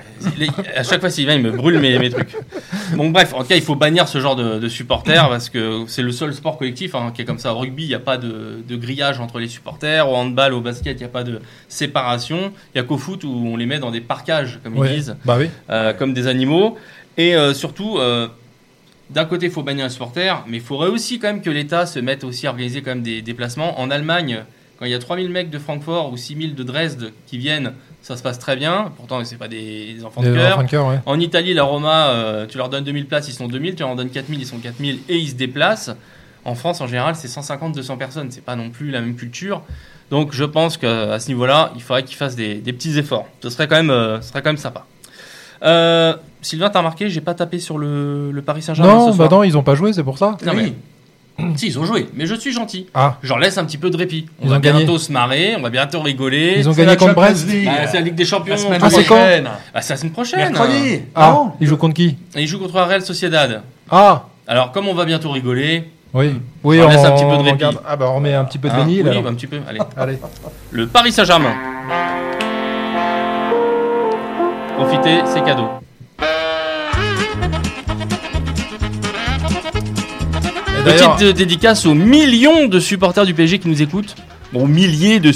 à 0.78 0.84
chaque 0.84 1.02
fois 1.02 1.10
s'il 1.10 1.26
vient 1.26 1.36
il 1.36 1.42
me 1.42 1.52
brûle 1.52 1.80
mes, 1.80 2.00
mes 2.00 2.10
trucs. 2.10 2.36
Donc 2.96 3.14
bref 3.14 3.34
en 3.34 3.42
tout 3.42 3.48
cas 3.48 3.56
il 3.56 3.62
faut 3.62 3.76
bannir 3.76 4.08
ce 4.08 4.20
genre 4.20 4.36
de, 4.36 4.60
de 4.60 4.70
supporters 4.70 5.28
parce 5.30 5.50
que 5.50 5.84
c'est 5.88 6.02
le 6.02 6.12
seul 6.12 6.34
sport 6.34 6.58
collectif 6.58 6.96
hein, 6.96 7.12
qui 7.14 7.22
est 7.22 7.26
comme 7.26 7.40
ça. 7.40 7.54
Au 7.54 7.60
rugby 7.60 7.84
il 7.84 7.90
n'y 7.90 7.96
a 7.96 8.00
pas 8.00 8.18
de, 8.18 8.64
de, 8.68 8.76
grillage 8.76 9.20
entre 9.20 9.40
les 9.40 9.48
supporters. 9.48 10.10
Au 10.10 10.16
handball 10.16 10.54
au 10.54 10.62
basket 10.62 10.98
il 10.98 11.04
n'y 11.04 11.06
a 11.06 11.10
pas 11.10 11.24
de 11.24 11.42
séparation. 11.68 12.52
Il 12.74 12.78
y 12.78 12.82
a 12.82 12.84
qu'au 12.84 12.98
foot 12.98 13.24
où 13.24 13.44
on 13.46 13.58
les 13.58 13.66
met 13.66 13.80
dans 13.80 13.92
des 13.92 14.02
parcages 14.02 14.60
comme 14.64 14.76
ils 14.78 14.96
disent. 14.96 15.16
Bah 15.26 15.36
oui. 15.38 15.50
Euh, 15.70 15.94
comme 15.94 16.14
des 16.14 16.28
animaux 16.28 16.78
et 17.18 17.36
euh, 17.36 17.54
surtout 17.54 17.98
euh, 17.98 18.28
d'un 19.10 19.26
côté, 19.26 19.48
il 19.48 19.52
faut 19.52 19.64
bannir 19.64 19.86
un 19.86 19.90
supporter, 19.90 20.44
mais 20.48 20.58
il 20.58 20.64
faudrait 20.64 20.90
aussi 20.90 21.20
quand 21.20 21.28
même 21.28 21.42
que 21.42 21.50
l'État 21.50 21.86
se 21.86 22.00
mette 22.00 22.24
aussi 22.24 22.48
à 22.48 22.50
organiser 22.50 22.82
quand 22.82 22.92
même 22.92 23.04
des 23.04 23.22
déplacements. 23.22 23.80
En 23.80 23.92
Allemagne, 23.92 24.44
quand 24.78 24.86
il 24.86 24.92
y 24.92 24.96
a 24.96 25.00
3000 25.00 25.30
mecs 25.30 25.50
de 25.50 25.60
Francfort 25.60 26.12
ou 26.12 26.18
6000 26.18 26.56
de 26.56 26.64
Dresde 26.64 27.14
qui 27.28 27.38
viennent, 27.38 27.74
ça 28.02 28.18
se 28.18 28.24
passe 28.24 28.40
très 28.40 28.56
bien. 28.56 28.92
Pourtant, 28.98 29.24
c'est 29.24 29.38
pas 29.38 29.48
des, 29.48 29.98
enfants 30.04 30.22
de 30.22 30.34
cœur. 30.34 31.02
En 31.06 31.20
Italie, 31.20 31.54
la 31.54 31.64
Roma, 31.64 32.10
euh, 32.10 32.46
tu 32.46 32.58
leur 32.58 32.70
donnes 32.70 32.84
2000 32.84 33.06
places, 33.06 33.28
ils 33.30 33.34
sont 33.34 33.48
2000. 33.48 33.76
Tu 33.76 33.84
leur 33.84 33.96
donnes 33.96 34.10
4000, 34.10 34.40
ils 34.40 34.46
sont 34.46 34.58
4000 34.58 35.00
et 35.08 35.18
ils 35.18 35.30
se 35.30 35.36
déplacent. 35.36 35.92
En 36.44 36.56
France, 36.56 36.82
en 36.82 36.88
général, 36.88 37.16
c'est 37.16 37.28
150-200 37.28 37.98
personnes. 37.98 38.32
C'est 38.32 38.44
pas 38.44 38.56
non 38.56 38.70
plus 38.70 38.92
la 38.92 39.02
même 39.02 39.16
culture. 39.16 39.64
Donc, 40.12 40.34
je 40.34 40.44
pense 40.44 40.78
qu'à 40.78 41.20
ce 41.20 41.28
niveau-là, 41.30 41.72
il 41.76 41.82
faudrait 41.82 42.04
qu'ils 42.04 42.18
fassent 42.18 42.36
des, 42.36 42.56
petits 42.62 42.98
efforts. 42.98 43.28
Ce 43.42 43.50
serait 43.50 43.68
quand 43.68 43.78
même, 43.78 43.90
euh, 43.90 44.22
ce 44.22 44.30
serait 44.30 44.42
quand 44.42 44.50
même 44.50 44.58
sympa. 44.58 44.86
Euh, 45.64 46.16
Sylvain, 46.42 46.70
t'as 46.70 46.80
remarqué, 46.80 47.10
j'ai 47.10 47.22
pas 47.22 47.34
tapé 47.34 47.60
sur 47.60 47.78
le, 47.78 48.32
le 48.32 48.42
Paris 48.42 48.62
Saint-Germain. 48.62 48.94
Non, 48.94 49.16
bah 49.16 49.28
non, 49.30 49.44
ils 49.44 49.58
ont 49.58 49.64
pas 49.64 49.76
joué, 49.76 49.94
c'est 49.94 50.04
pour 50.04 50.18
ça. 50.18 50.38
Non, 50.46 50.54
mais. 50.54 50.74
Si, 51.56 51.68
ils 51.68 51.80
ont 51.80 51.86
joué, 51.86 52.08
mais 52.14 52.26
je 52.26 52.36
suis 52.36 52.54
gentil. 52.54 52.88
Ah. 52.94 53.18
J'en 53.22 53.38
laisse 53.38 53.58
un 53.58 53.66
petit 53.66 53.78
peu 53.78 53.90
de 53.90 53.98
répit. 53.98 54.26
On 54.42 54.48
va 54.48 54.60
bientôt 54.60 54.98
se 54.98 55.12
marrer, 55.12 55.56
on 55.58 55.62
va 55.62 55.70
bientôt 55.70 56.02
rigoler. 56.02 56.56
Ils 56.58 56.70
ont 56.70 56.74
gagné 56.74 56.96
contre 56.96 57.14
Brest 57.14 57.46
bah, 57.46 57.88
C'est 57.88 57.98
la 57.98 58.02
Ligue 58.02 58.16
des 58.16 58.26
Champions. 58.26 58.54
La 58.54 58.58
semaine 58.58 58.82
ah, 58.82 58.90
prochaine. 58.90 59.44
Bah, 59.74 59.82
c'est 59.82 59.94
la 59.94 59.98
semaine 59.98 60.14
prochaine. 60.14 60.54
Mercredi. 60.54 61.02
Ah, 61.14 61.36
ah. 61.36 61.54
ils 61.60 61.68
jouent 61.68 61.78
contre 61.78 61.96
qui? 61.96 62.18
Ils 62.36 62.48
jouent 62.48 62.60
contre 62.60 62.82
Real 62.82 63.02
Sociedad. 63.02 63.64
Ah. 63.90 64.28
Alors, 64.48 64.72
comme 64.72 64.88
on 64.88 64.94
va 64.94 65.06
bientôt 65.06 65.32
rigoler. 65.32 65.90
Oui, 66.14 66.34
oui 66.64 66.82
on, 66.82 66.88
laisse 66.88 67.04
un 67.04 67.12
petit 67.12 67.26
peu 67.26 67.38
de 67.38 67.44
répit. 67.44 67.66
Ah, 67.86 67.98
bah, 67.98 68.06
on 68.10 68.16
remet 68.16 68.34
un 68.34 68.46
petit 68.46 68.58
peu 68.58 68.70
de 68.70 68.74
ah, 68.74 68.86
Oui, 68.88 69.04
un 69.04 69.34
petit 69.34 69.48
peu. 69.48 69.60
Allez. 69.68 69.80
Allez. 69.98 70.18
Le 70.72 70.88
Paris 70.88 71.12
Saint-Germain. 71.12 71.54
Profitez, 74.86 75.22
c'est 75.26 75.44
cadeau. 75.44 75.68
Petite 80.84 81.36
dédicace 81.36 81.88
aux 81.88 81.96
millions 81.96 82.68
de 82.68 82.80
supporters 82.80 83.26
du 83.26 83.34
PSG 83.34 83.58
qui 83.58 83.68
nous 83.68 83.82
écoutent. 83.82 84.16
Bon, 84.54 84.68
milliers 84.68 85.20
de 85.20 85.32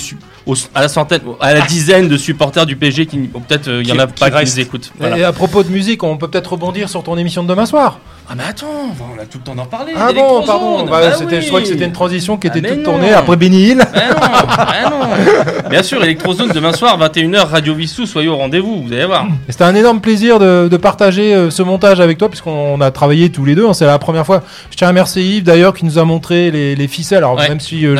à 0.76 0.82
la 0.82 0.88
centaine, 0.88 1.22
à 1.40 1.54
la 1.54 1.62
dizaine 1.62 2.08
de 2.08 2.18
supporters 2.18 2.66
du 2.66 2.76
PSG 2.76 3.08
qui 3.08 3.18
peut-être 3.18 3.68
il 3.68 3.74
euh, 3.74 3.84
y 3.84 3.92
en 3.92 4.00
a 4.00 4.08
pas 4.08 4.30
qui, 4.30 4.52
nous 4.52 4.60
écoutent. 4.60 4.92
Et 5.02 5.24
à 5.24 5.34
propos 5.34 5.64
de 5.64 5.70
musique, 5.70 6.04
on 6.04 6.18
peut 6.18 6.28
peut-être 6.28 6.54
rebondir 6.54 6.88
sur 6.90 7.04
ton 7.04 7.18
émission 7.18 7.44
de 7.44 7.48
demain 7.48 7.66
soir. 7.66 8.00
Ah 8.32 8.36
mais 8.38 8.44
attends, 8.48 8.68
on 9.00 9.20
a 9.20 9.26
tout 9.26 9.40
le 9.40 9.44
temps 9.44 9.56
d'en 9.56 9.66
parler. 9.66 9.94
Ah 9.98 10.14
bon, 10.14 10.44
pardon. 10.46 10.86
Bah, 10.86 11.00
bah 11.02 11.40
Je 11.42 11.48
crois 11.48 11.62
que 11.62 11.68
c'était 11.68 11.86
une 11.86 11.92
transition 11.92 12.38
qui 12.38 12.46
était 12.46 12.62
ah, 12.64 12.76
toute 12.76 12.84
tournée 12.84 13.12
après 13.12 13.36
Benny 13.36 13.70
Hill. 13.70 13.78
Non, 13.80 14.90
non. 14.92 15.70
Bien 15.70 15.82
sûr, 15.82 16.04
Electrozone 16.04 16.52
demain 16.52 16.72
soir 16.72 17.00
21h 17.00 17.48
Radio 17.48 17.74
Vissou, 17.74 18.06
soyez 18.06 18.28
au 18.28 18.38
rendez-vous, 18.38 18.84
vous 18.84 18.94
allez 18.94 19.06
voir. 19.06 19.26
C'était 19.48 19.64
un 19.64 19.74
énorme 19.74 20.00
plaisir 20.00 20.38
de, 20.38 20.68
de 20.68 20.78
partager 20.78 21.34
euh, 21.34 21.50
ce 21.50 21.64
montage 21.64 22.00
avec 22.00 22.20
toi 22.20 22.30
puisqu'on 22.30 22.80
a 22.82 22.92
travaillé 22.92 23.32
tous 23.32 23.46
les 23.46 23.56
deux. 23.56 23.68
Hein, 23.68 23.74
c'est 23.74 23.88
la 23.88 23.98
première 23.98 24.28
fois. 24.28 24.44
Je 24.70 24.78
tiens 24.78 24.90
à 24.90 24.92
remercier 24.92 25.24
Yves 25.24 25.44
d'ailleurs 25.44 25.74
qui 25.74 25.86
nous 25.86 25.98
a 25.98 26.06
montré 26.06 26.52
les, 26.52 26.76
les 26.76 26.88
ficelles. 26.88 27.20
Alors 27.20 27.36
même 27.36 27.60
si 27.60 27.84
euh, 27.88 27.96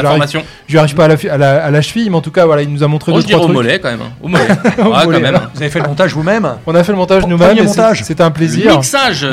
je 0.68 0.76
n'arrive 0.76 0.94
pas 0.94 1.06
à 1.06 1.08
la, 1.08 1.16
à, 1.32 1.38
la, 1.38 1.66
à 1.66 1.72
la, 1.72 1.82
cheville, 1.82 2.08
mais 2.12 2.18
en 2.18 2.22
tout 2.22 2.32
cas 2.32 2.46
voilà, 2.46 2.62
il 2.62 2.72
nous 2.72 2.84
a 2.84 2.88
montré 2.88 3.12
deux 3.12 3.24
trois 3.24 3.40
trucs. 3.40 3.50
au 3.50 3.54
mollet 3.54 3.80
quand 3.80 3.90
même. 3.90 4.02
Hein. 4.02 4.12
Au 4.22 4.28
mollet. 4.28 4.48
quand 4.78 5.10
même. 5.10 5.40
Vous 5.56 5.62
avez 5.62 5.72
fait 5.72 5.80
le 5.80 5.88
montage 5.88 6.14
vous-même 6.14 6.48
On 6.68 6.76
a 6.76 6.84
fait 6.84 6.92
le 6.92 7.00
montage 7.00 7.26
nous-mêmes. 7.26 7.68
C'était 8.04 8.22
un 8.22 8.32
plaisir. 8.32 8.72
Le 8.74 8.78
mixage. 8.78 9.26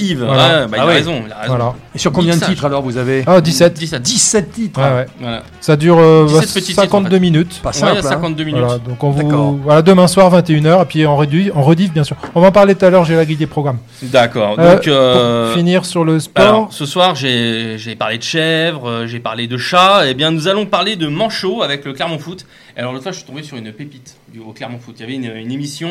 Yves. 0.00 0.27
Voilà. 0.28 0.66
Bah, 0.66 0.76
ah 0.80 1.46
voilà. 1.46 1.74
Et 1.94 1.98
sur 1.98 2.12
combien 2.12 2.36
de 2.36 2.44
titres 2.44 2.64
alors 2.64 2.82
vous 2.82 2.96
avez 2.96 3.24
Ah, 3.26 3.40
17. 3.40 3.74
17. 3.74 4.02
17 4.02 4.52
titres. 4.52 4.80
Voilà. 5.20 5.42
Ça 5.60 5.76
dure 5.76 5.98
52 6.28 7.16
euh, 7.16 7.18
minutes. 7.18 7.60
Pas 7.62 7.72
simple. 7.72 8.02
52 8.02 8.42
hein. 8.42 8.46
minutes. 8.46 8.60
Voilà, 8.60 8.78
donc 8.78 9.02
on 9.02 9.10
vous... 9.10 9.60
voilà, 9.62 9.82
demain 9.82 10.06
soir 10.06 10.32
21h 10.32 10.82
et 10.82 10.84
puis 10.84 11.06
en 11.06 11.16
rediff, 11.16 11.50
en 11.54 11.62
rediff 11.62 11.92
bien 11.92 12.04
sûr. 12.04 12.16
On 12.34 12.40
va 12.40 12.48
en 12.48 12.52
parler 12.52 12.74
tout 12.74 12.84
à 12.84 12.90
l'heure, 12.90 13.04
j'ai 13.04 13.16
la 13.16 13.24
grille 13.24 13.36
des 13.36 13.46
programmes. 13.46 13.78
D'accord. 14.02 14.56
Euh, 14.58 14.76
donc 14.76 14.86
euh, 14.86 15.46
pour 15.46 15.56
finir 15.56 15.84
sur 15.84 16.04
le 16.04 16.20
sport. 16.20 16.68
ce 16.72 16.86
soir, 16.86 17.14
j'ai 17.14 17.96
parlé 17.98 18.18
de 18.18 18.22
chèvres, 18.22 19.06
j'ai 19.06 19.20
parlé 19.20 19.46
de 19.46 19.56
chats 19.56 20.06
et 20.06 20.10
eh 20.10 20.14
bien 20.14 20.30
nous 20.30 20.48
allons 20.48 20.66
parler 20.66 20.96
de 20.96 21.08
manchot 21.08 21.62
avec 21.62 21.84
le 21.84 21.92
Clermont 21.92 22.18
Foot. 22.18 22.46
Alors 22.76 22.92
l'autre 22.92 23.02
fois, 23.02 23.12
je 23.12 23.18
suis 23.18 23.26
tombé 23.26 23.42
sur 23.42 23.56
une 23.56 23.72
pépite 23.72 24.16
du 24.32 24.40
au 24.40 24.52
Clermont 24.52 24.78
Foot. 24.78 24.96
Il 24.98 25.02
y 25.02 25.28
avait 25.28 25.42
une, 25.42 25.52
émission 25.52 25.90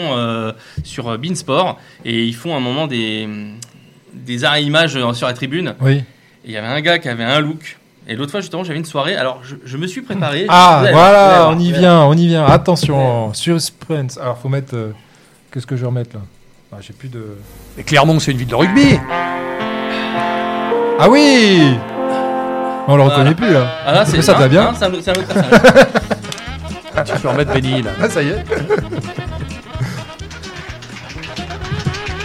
sur 0.83 1.17
Beansport 1.17 1.77
et 2.05 2.23
ils 2.23 2.35
font 2.35 2.55
un 2.55 2.59
moment 2.59 2.87
des 2.87 3.27
des 4.25 4.43
arrêts 4.43 4.63
images 4.63 4.97
sur 5.13 5.27
la 5.27 5.33
tribune. 5.33 5.75
Oui. 5.81 5.95
Et 5.95 6.03
il 6.45 6.51
y 6.51 6.57
avait 6.57 6.67
un 6.67 6.81
gars 6.81 6.99
qui 6.99 7.09
avait 7.09 7.23
un 7.23 7.39
look. 7.39 7.77
Et 8.07 8.15
l'autre 8.15 8.31
fois, 8.31 8.39
justement, 8.39 8.63
j'avais 8.63 8.79
une 8.79 8.85
soirée. 8.85 9.17
Alors, 9.17 9.41
je, 9.43 9.77
me 9.77 9.85
suis 9.85 10.01
préparé. 10.01 10.45
Ah, 10.47 10.85
voilà, 10.91 11.49
on 11.49 11.59
y 11.59 11.73
vient, 11.73 12.03
on 12.03 12.13
y 12.13 12.27
vient. 12.27 12.45
Attention, 12.45 13.33
suspense. 13.33 14.17
Alors, 14.17 14.37
faut 14.37 14.47
mettre. 14.47 14.75
Euh, 14.75 14.91
qu'est-ce 15.51 15.67
que 15.67 15.75
je 15.75 15.81
vais 15.81 15.87
remettre 15.87 16.15
là? 16.15 16.21
Ah, 16.71 16.77
J'ai 16.79 16.93
plus 16.93 17.09
de. 17.09 17.37
Mais 17.75 17.83
Clermont, 17.83 18.19
c'est 18.19 18.31
une 18.31 18.37
ville 18.37 18.47
de 18.47 18.55
rugby. 18.55 18.97
Ah 20.99 21.09
oui 21.09 21.77
On 22.87 22.95
le 22.95 23.03
reconnaît 23.03 23.35
plus 23.35 23.51
là. 23.51 23.67
Ah 23.85 23.91
là, 23.93 24.05
c'est 24.05 24.21
ça, 24.21 24.33
va 24.33 24.47
bien. 24.47 24.73
C'est 24.73 24.85
un, 24.85 24.93
autre 24.93 25.03
Tu 27.05 27.21
peux 27.21 27.27
remettre 27.27 27.53
Benny 27.53 27.81
là. 27.83 27.91
Ah, 28.01 28.09
ça 28.09 28.23
y 28.23 28.29
est. 28.29 28.43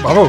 Bravo. 0.03 0.29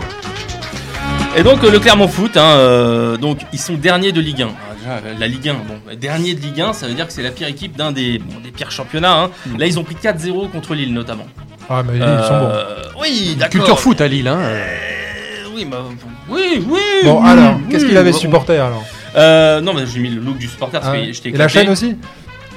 Et 1.35 1.41
donc 1.41 1.63
le 1.63 1.79
Clermont 1.79 2.07
Foot, 2.07 2.37
hein, 2.37 2.57
euh, 2.57 3.17
donc 3.17 3.39
ils 3.51 3.59
sont 3.59 3.73
derniers 3.73 4.11
de 4.11 4.21
Ligue 4.21 4.43
1. 4.43 4.49
Ah, 4.87 4.99
la 5.17 5.27
Ligue 5.27 5.49
1, 5.49 5.53
bon, 5.53 5.95
dernier 5.99 6.35
de 6.35 6.41
Ligue 6.41 6.61
1, 6.61 6.73
ça 6.73 6.87
veut 6.87 6.93
dire 6.93 7.07
que 7.07 7.13
c'est 7.13 7.23
la 7.23 7.31
pire 7.31 7.47
équipe 7.47 7.75
d'un 7.75 7.91
des, 7.91 8.21
des, 8.43 8.51
pires 8.51 8.69
championnats. 8.69 9.23
Hein. 9.23 9.31
Hmm. 9.47 9.57
Là, 9.57 9.65
ils 9.65 9.79
ont 9.79 9.83
pris 9.83 9.95
4-0 9.95 10.51
contre 10.51 10.75
Lille 10.75 10.93
notamment. 10.93 11.25
Ah, 11.69 11.81
mais 11.83 11.95
ils 11.95 12.01
sont 12.01 12.39
bons. 12.39 12.49
Euh, 12.51 12.83
oui, 13.01 13.35
d'accord. 13.39 13.51
Culture 13.51 13.79
foot 13.79 14.01
à 14.01 14.07
Lille, 14.07 14.27
hein. 14.27 14.37
Euh, 14.41 15.45
oui, 15.55 15.65
bah, 15.65 15.85
oui, 16.29 16.63
oui. 16.69 16.79
Bon, 17.03 17.23
alors, 17.23 17.55
qu'est-ce 17.69 17.85
qu'il 17.85 17.97
avait 17.97 18.13
supporté 18.13 18.57
alors 18.57 18.83
Non, 19.15 19.73
mais 19.73 19.85
j'ai 19.91 20.01
mis 20.01 20.09
le 20.09 20.21
look 20.21 20.37
du 20.37 20.47
supporter. 20.47 20.81
Ah, 20.83 20.97
et 20.97 21.31
la 21.31 21.47
chaîne 21.47 21.69
aussi 21.69 21.95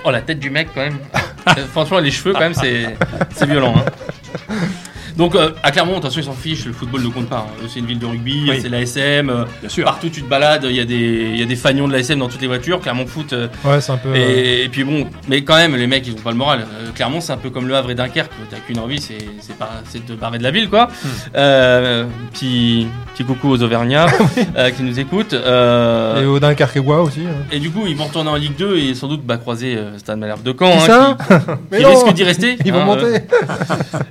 Oh, 0.05 0.11
la 0.11 0.21
tête 0.21 0.39
du 0.39 0.51
mec 0.51 0.69
quand 0.75 0.83
même. 0.83 0.99
Franchement, 1.73 1.99
les 1.99 2.11
cheveux 2.11 2.35
quand 2.35 2.41
même, 2.41 2.55
c'est 2.55 3.47
violent. 3.47 3.75
Hein. 3.77 4.55
Donc 5.17 5.35
euh, 5.35 5.51
à 5.63 5.71
Clermont, 5.71 5.97
attention, 5.97 6.21
ils 6.21 6.25
s'en 6.25 6.33
fichent, 6.33 6.67
le 6.67 6.73
football 6.73 7.03
ne 7.03 7.09
compte 7.09 7.29
pas. 7.29 7.47
Hein. 7.49 7.67
C'est 7.69 7.81
une 7.81 7.87
ville 7.87 7.99
de 7.99 8.07
rugby, 8.07 8.51
c'est 8.61 8.69
l'ASM. 8.69 9.31
Euh, 9.31 9.45
Bien 9.61 9.69
sûr. 9.69 9.85
Partout 9.85 10.11
tu 10.11 10.23
te 10.23 10.29
balades, 10.29 10.67
il 10.69 10.77
y 10.77 10.81
a 10.81 10.85
des 10.85 11.31
il 11.33 11.39
y 11.39 11.43
a 11.43 11.47
des 11.47 11.57
fagnons 11.57 11.89
de 11.89 11.93
l'ASM 11.93 12.19
dans 12.19 12.29
toutes 12.29 12.43
les 12.43 12.47
voitures. 12.47 12.81
Clermont 12.81 13.07
Foot. 13.07 13.33
Euh, 13.33 13.49
ouais, 13.65 13.81
c'est 13.81 13.93
un 13.93 13.97
peu. 13.97 14.15
Et, 14.15 14.69
puis 14.71 14.85
bon, 14.85 15.07
mais 15.29 15.43
quand 15.43 15.57
même, 15.57 15.75
les 15.75 15.87
mecs, 15.87 16.07
ils 16.07 16.13
ont 16.13 16.23
pas 16.23 16.33
le 16.33 16.37
moral. 16.37 16.67
Clermont, 16.95 17.21
c'est 17.21 17.33
un 17.33 17.39
peu 17.39 17.51
comme 17.51 17.67
le 17.67 17.75
Havre 17.75 17.91
et 17.91 17.95
Dunkerque. 17.95 18.33
T'as 18.51 18.59
qu'une 18.59 18.79
envie, 18.79 19.01
c'est 19.01 19.57
pas 19.59 19.83
c'est 19.89 20.05
de 20.05 20.15
barrer 20.15 20.39
de 20.39 20.43
la 20.43 20.51
ville, 20.51 20.69
quoi. 20.69 20.89
Hmm. 20.89 22.09
petit 22.33 22.87
petit 23.15 23.25
coucou 23.25 23.49
aux 23.49 23.63
Auvergnats 23.63 24.09
qui 24.77 24.83
nous 24.83 25.01
écoutent. 25.01 25.33
et 25.33 26.25
aux 26.27 26.39
Dunkerquois 26.39 27.03
aussi. 27.03 27.21
Hein. 27.21 27.47
Et 27.51 27.59
du 27.59 27.71
coup, 27.71 27.85
ils 27.87 27.97
vont 27.97 28.05
retourner 28.05 28.29
en 28.29 28.37
Ligue 28.37 28.57
2 28.57 28.77
et 28.77 28.95
sans 28.95 29.09
doute 29.09 29.25
bah, 29.25 29.39
croiser 29.39 29.79
Stade 29.97 30.19
Malherbe 30.19 30.43
de 30.43 30.55
Caen, 30.59 30.77
hein, 30.91 31.17
qui, 31.71 31.85
risque 31.85 32.13
d'y 32.13 32.25
rester. 32.25 32.59
Ils 32.65 32.73
vont 32.73 32.85
monter. 32.85 33.21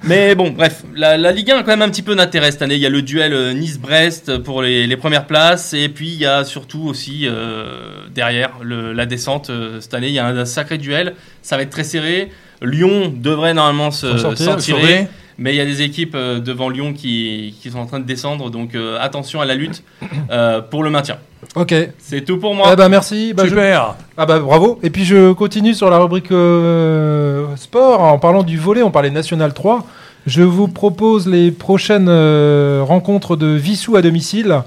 mais 0.03 0.33
bon, 0.33 0.49
bref, 0.49 0.83
la, 0.95 1.31
Ligue 1.31 1.51
1 1.51 1.57
a 1.57 1.63
quand 1.63 1.71
même 1.71 1.81
un 1.81 1.89
petit 1.89 2.01
peu 2.01 2.15
d'intérêt 2.15 2.51
cette 2.51 2.61
année. 2.61 2.75
Il 2.75 2.81
y 2.81 2.85
a 2.85 2.89
le 2.89 3.01
duel 3.01 3.33
euh, 3.33 3.53
Nice-Brest 3.53 4.37
pour 4.39 4.61
les, 4.61 4.97
premières 4.97 5.27
places. 5.27 5.73
Et 5.73 5.89
puis 5.89 6.07
il 6.07 6.17
y 6.17 6.25
a 6.25 6.43
surtout 6.43 6.83
aussi 6.87 7.23
euh, 7.25 8.07
derrière 8.13 8.51
la 8.63 9.05
descente 9.05 9.49
euh, 9.49 9.81
cette 9.81 9.93
année. 9.93 10.07
Il 10.07 10.13
y 10.13 10.19
a 10.19 10.27
un, 10.27 10.45
sacré 10.45 10.77
duel. 10.77 11.15
Ça 11.41 11.57
va 11.57 11.63
être 11.63 11.69
très 11.69 11.83
serré. 11.83 12.31
Lyon 12.61 13.13
devrait 13.15 13.53
normalement 13.53 13.91
se, 13.91 14.17
s'en 14.17 14.55
tirer. 14.55 15.07
Mais 15.37 15.53
il 15.53 15.57
y 15.57 15.61
a 15.61 15.65
des 15.65 15.81
équipes 15.81 16.15
devant 16.15 16.69
Lyon 16.69 16.93
qui, 16.93 17.53
sont 17.69 17.79
en 17.79 17.85
train 17.85 17.99
de 17.99 18.05
descendre. 18.05 18.49
Donc 18.49 18.77
attention 19.01 19.41
à 19.41 19.45
la 19.45 19.55
lutte 19.55 19.83
pour 20.71 20.81
le 20.81 20.89
maintien. 20.89 21.17
Ok. 21.55 21.75
C'est 21.97 22.23
tout 22.23 22.37
pour 22.37 22.55
moi. 22.55 22.69
Eh 22.71 22.75
ben 22.77 22.87
merci. 22.87 23.33
Bah, 23.33 23.43
Super. 23.43 23.95
Ah 24.15 24.25
bah 24.25 24.39
bravo. 24.39 24.79
Et 24.81 24.89
puis 24.89 25.03
je 25.03 25.33
continue 25.33 25.73
sur 25.73 25.89
la 25.89 25.97
rubrique 25.97 26.27
sport 27.57 28.01
en 28.01 28.17
parlant 28.17 28.43
du 28.43 28.57
volet. 28.57 28.81
On 28.81 28.91
parlait 28.91 29.11
National 29.11 29.53
3. 29.53 29.85
Je 30.25 30.41
vous 30.41 30.67
propose 30.67 31.27
les 31.27 31.51
prochaines 31.51 32.07
euh, 32.09 32.81
rencontres 32.83 33.35
de 33.35 33.47
Vissou 33.47 33.95
à 33.95 34.01
domicile. 34.01 34.63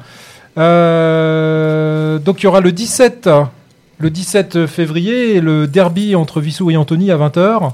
Euh, 0.56 2.18
donc 2.20 2.40
il 2.40 2.44
y 2.44 2.46
aura 2.46 2.60
le 2.60 2.70
17, 2.70 3.28
le 3.98 4.10
17 4.10 4.66
février, 4.66 5.40
le 5.40 5.66
derby 5.66 6.14
entre 6.14 6.40
Vissou 6.40 6.70
et 6.70 6.76
Anthony 6.76 7.10
à 7.10 7.16
20h. 7.16 7.72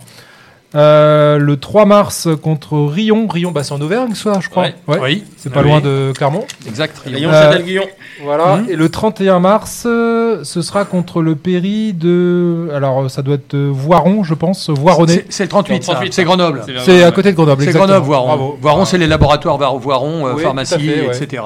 Euh, 0.75 1.39
le 1.39 1.57
3 1.57 1.85
mars 1.87 2.29
contre 2.43 2.79
Rion. 2.79 3.27
Rion, 3.29 3.53
bah, 3.53 3.63
c'est 3.63 3.73
en 3.73 3.81
Auvergne, 3.81 4.15
ça, 4.15 4.41
je 4.41 4.49
crois. 4.49 4.69
Oui. 4.89 5.25
C'est 5.37 5.53
pas 5.53 5.63
loin 5.63 5.81
de 5.81 6.13
Clermont. 6.17 6.45
Exact. 6.67 6.99
Rion, 7.05 7.31
Châtel-Guyon. 7.31 7.85
Voilà. 8.23 8.57
Mhm. 8.57 8.71
Et 8.71 8.77
le 8.77 8.89
31 8.89 9.41
mars, 9.41 9.85
euh, 9.87 10.41
ce 10.45 10.63
sera 10.63 10.85
contre 10.85 11.21
le 11.21 11.35
Péri 11.35 11.93
de. 11.93 12.69
Alors, 12.75 13.11
ça 13.11 13.23
doit 13.23 13.35
être 13.35 13.57
Voiron, 13.57 14.25
je 14.25 14.35
pense. 14.35 14.71
Voironnet. 14.71 15.25
C'est 15.29 15.45
le 15.45 15.49
38, 15.49 15.91
c'est 16.11 16.25
Grenoble. 16.25 16.63
C'est 16.85 17.05
à 17.05 17.11
côté 17.11 17.31
de 17.31 17.37
Grenoble. 17.37 17.65
C'est 17.65 17.73
Grenoble, 17.73 18.05
Voiron. 18.07 18.57
Voiron, 18.61 18.85
c'est 18.85 18.99
les 18.99 19.07
laboratoires 19.07 19.59
Voiron, 19.79 20.37
pharmacie, 20.39 20.91
etc. 20.91 21.43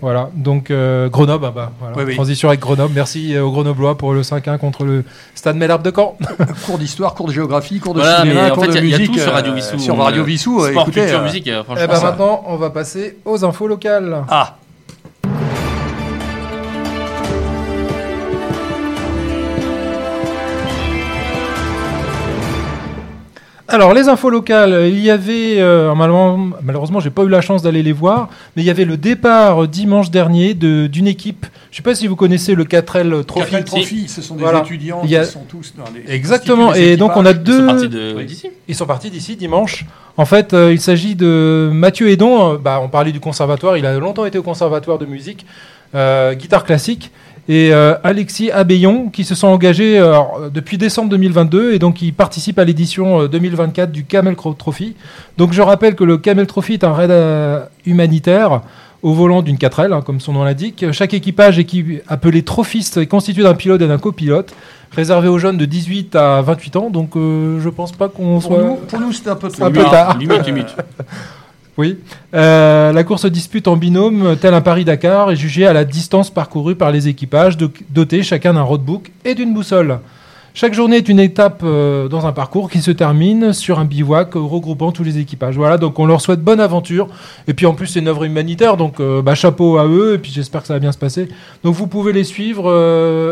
Voilà. 0.00 0.30
Donc, 0.34 0.72
Grenoble, 1.10 1.46
ah 1.48 1.52
bah, 1.54 1.72
voilà. 1.94 2.14
transition 2.14 2.48
avec 2.48 2.60
Grenoble. 2.60 2.92
Merci 2.94 3.38
aux 3.38 3.50
Grenoblois 3.50 3.96
pour 3.96 4.12
le 4.12 4.22
5-1 4.22 4.58
contre 4.58 4.84
le 4.84 5.04
Stade 5.34 5.56
Mellarbe 5.56 5.82
de 5.82 5.92
Caen. 5.94 6.16
cours 6.66 6.78
d'histoire, 6.78 7.14
cours 7.14 7.28
de 7.28 7.32
géographie, 7.32 7.78
cours 7.80 7.94
de 7.94 8.02
cinéma, 8.02 8.50
cours 8.50 8.71
il 8.78 8.88
y, 8.88 8.94
a 8.94 8.98
tout 8.98 9.18
sur 9.18 9.32
Radio 9.32 9.52
Vissou. 9.54 9.78
Sur 9.78 9.96
Radio 9.96 10.24
Vissou, 10.24 10.60
sport, 10.60 10.82
écoutez, 10.82 11.00
culture, 11.02 11.22
musique, 11.22 11.50
franchement. 11.64 11.84
Et 11.84 11.86
ben 11.86 12.00
maintenant, 12.00 12.44
on 12.46 12.56
va 12.56 12.70
passer 12.70 13.18
aux 13.24 13.44
infos 13.44 13.66
locales. 13.68 14.24
Ah. 14.28 14.56
Alors, 23.72 23.94
les 23.94 24.06
infos 24.10 24.28
locales, 24.28 24.88
il 24.88 24.98
y 24.98 25.08
avait, 25.08 25.58
euh, 25.58 25.94
malheureusement, 25.94 26.58
malheureusement 26.62 27.00
j'ai 27.00 27.08
pas 27.08 27.22
eu 27.22 27.28
la 27.30 27.40
chance 27.40 27.62
d'aller 27.62 27.82
les 27.82 27.92
voir, 27.92 28.28
mais 28.54 28.62
il 28.62 28.66
y 28.66 28.70
avait 28.70 28.84
le 28.84 28.98
départ 28.98 29.66
dimanche 29.66 30.10
dernier 30.10 30.52
d'une 30.52 31.06
équipe. 31.06 31.46
Je 31.72 31.78
sais 31.78 31.82
pas 31.82 31.94
si 31.94 32.06
vous 32.06 32.16
connaissez 32.16 32.54
le 32.54 32.64
4L 32.64 33.24
Trophy. 33.24 33.54
4L 33.54 33.64
Trophy, 33.64 34.06
ce 34.06 34.20
sont 34.20 34.36
des 34.36 34.44
étudiants 34.44 35.00
qui 35.00 35.24
sont 35.24 35.44
tous 35.48 35.72
dans 35.74 35.84
les 35.90 36.14
Exactement, 36.14 36.74
et 36.74 36.98
donc 36.98 37.16
on 37.16 37.24
a 37.24 37.32
deux. 37.32 37.66
Ils 37.66 37.66
sont 37.66 37.66
partis 37.66 37.88
d'ici. 38.26 38.50
Ils 38.68 38.74
sont 38.74 38.86
partis 38.86 39.10
d'ici 39.10 39.36
dimanche. 39.36 39.86
En 40.18 40.26
fait, 40.26 40.52
euh, 40.52 40.70
il 40.70 40.80
s'agit 40.82 41.14
de 41.14 41.70
Mathieu 41.72 42.10
Edon. 42.10 42.52
Euh, 42.52 42.58
bah, 42.58 42.78
on 42.82 42.90
parlait 42.90 43.10
du 43.10 43.20
conservatoire. 43.20 43.78
Il 43.78 43.86
a 43.86 43.98
longtemps 43.98 44.26
été 44.26 44.36
au 44.36 44.42
conservatoire 44.42 44.98
de 44.98 45.06
musique, 45.06 45.46
guitare 45.94 46.64
classique 46.64 47.10
et 47.48 47.72
euh, 47.72 47.94
Alexis 48.04 48.50
Abéillon 48.52 49.08
qui 49.08 49.24
se 49.24 49.34
sont 49.34 49.48
engagés 49.48 49.98
euh, 49.98 50.48
depuis 50.52 50.78
décembre 50.78 51.10
2022 51.10 51.74
et 51.74 51.78
donc 51.80 52.00
ils 52.00 52.14
participent 52.14 52.58
à 52.58 52.64
l'édition 52.64 53.26
2024 53.26 53.88
euh, 53.88 53.92
du 53.92 54.04
Camel 54.04 54.36
Trophy. 54.36 54.94
Donc 55.38 55.52
je 55.52 55.60
rappelle 55.60 55.96
que 55.96 56.04
le 56.04 56.18
Camel 56.18 56.46
Trophy 56.46 56.74
est 56.74 56.84
un 56.84 56.92
raid 56.92 57.68
humanitaire 57.84 58.62
au 59.02 59.12
volant 59.12 59.42
d'une 59.42 59.56
4L, 59.56 59.92
hein, 59.92 60.00
comme 60.00 60.20
son 60.20 60.32
nom 60.32 60.44
l'indique. 60.44 60.84
Chaque 60.92 61.14
équipage 61.14 61.64
appelé 62.08 62.42
trophiste 62.42 62.96
est 62.96 63.06
constitué 63.06 63.42
d'un 63.42 63.54
pilote 63.54 63.82
et 63.82 63.88
d'un 63.88 63.98
copilote, 63.98 64.54
réservé 64.92 65.28
aux 65.28 65.38
jeunes 65.38 65.58
de 65.58 65.64
18 65.64 66.14
à 66.16 66.42
28 66.42 66.76
ans. 66.76 66.90
Donc 66.90 67.12
je 67.14 67.68
pense 67.68 67.92
pas 67.92 68.08
qu'on 68.08 68.40
soit... 68.40 68.76
pour 68.88 69.00
nous 69.00 69.12
c'est 69.12 69.28
un 69.28 69.36
peu, 69.36 69.48
un 69.60 69.70
peu 69.70 69.84
tard. 69.84 70.18
Limite, 70.18 70.46
limite. 70.46 70.76
Oui. 71.78 71.98
Euh, 72.34 72.92
la 72.92 73.04
course 73.04 73.26
dispute 73.26 73.66
en 73.66 73.76
binôme, 73.76 74.36
tel 74.40 74.52
un 74.52 74.60
Paris-Dakar, 74.60 75.30
est 75.30 75.36
jugée 75.36 75.66
à 75.66 75.72
la 75.72 75.84
distance 75.84 76.30
parcourue 76.30 76.74
par 76.74 76.90
les 76.90 77.08
équipages, 77.08 77.56
dotés 77.90 78.22
chacun 78.22 78.54
d'un 78.54 78.62
roadbook 78.62 79.10
et 79.24 79.34
d'une 79.34 79.54
boussole. 79.54 79.98
Chaque 80.54 80.74
journée 80.74 80.96
est 80.96 81.08
une 81.08 81.20
étape 81.20 81.62
euh, 81.64 82.08
dans 82.08 82.26
un 82.26 82.32
parcours 82.32 82.70
qui 82.70 82.82
se 82.82 82.90
termine 82.90 83.52
sur 83.52 83.78
un 83.78 83.84
bivouac 83.84 84.34
regroupant 84.34 84.92
tous 84.92 85.02
les 85.02 85.18
équipages. 85.18 85.56
Voilà, 85.56 85.78
donc 85.78 85.98
on 85.98 86.06
leur 86.06 86.20
souhaite 86.20 86.40
bonne 86.40 86.60
aventure. 86.60 87.08
Et 87.48 87.54
puis 87.54 87.66
en 87.66 87.74
plus, 87.74 87.86
c'est 87.86 88.00
une 88.00 88.08
œuvre 88.08 88.24
humanitaire, 88.24 88.76
donc 88.76 89.00
euh, 89.00 89.22
bah, 89.22 89.34
chapeau 89.34 89.78
à 89.78 89.86
eux, 89.86 90.14
et 90.14 90.18
puis 90.18 90.30
j'espère 90.30 90.60
que 90.60 90.66
ça 90.66 90.74
va 90.74 90.80
bien 90.80 90.92
se 90.92 90.98
passer. 90.98 91.28
Donc 91.64 91.74
vous 91.74 91.86
pouvez 91.86 92.12
les 92.12 92.24
suivre. 92.24 92.70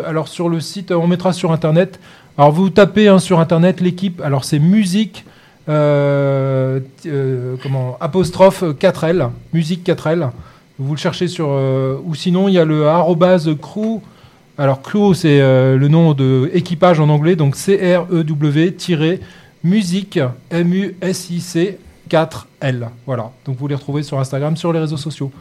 alors 0.07 0.29
sur 0.29 0.49
le 0.49 0.61
site, 0.61 0.93
on 0.93 1.07
mettra 1.07 1.33
sur 1.33 1.53
internet. 1.53 2.01
Alors 2.39 2.53
vous 2.53 2.71
tapez 2.71 3.09
hein, 3.09 3.19
sur 3.19 3.39
internet 3.39 3.81
l'équipe, 3.81 4.21
alors 4.23 4.45
c'est 4.45 4.59
musique 4.59 5.25
euh, 5.71 6.81
euh, 7.07 7.57
comment, 7.63 7.97
apostrophe 8.01 8.63
4L, 8.63 9.31
musique 9.53 9.87
4L. 9.87 10.31
Vous 10.79 10.95
le 10.95 10.99
cherchez 10.99 11.29
sur. 11.29 11.49
Euh, 11.51 11.99
ou 12.05 12.15
sinon, 12.15 12.49
il 12.49 12.55
y 12.55 12.59
a 12.59 12.65
le 12.65 12.87
arrobase 12.89 13.51
crew. 13.61 14.01
Alors, 14.61 14.83
crew, 14.83 15.15
c'est 15.15 15.41
le 15.41 15.89
nom 15.89 16.13
de 16.13 16.51
équipage 16.53 17.01
en 17.01 17.09
anglais, 17.09 17.35
donc 17.35 17.57
C-R-E-W-musique, 17.57 19.21
M-U-S-I-C 20.51 21.79
4L. 22.11 22.89
Voilà. 23.07 23.31
Donc 23.47 23.57
vous 23.57 23.67
les 23.69 23.75
retrouvez 23.75 24.03
sur 24.03 24.21
Instagram, 24.21 24.59
sur 24.59 24.71
les 24.75 24.81
réseaux 24.81 24.99
sociaux. 24.99 25.33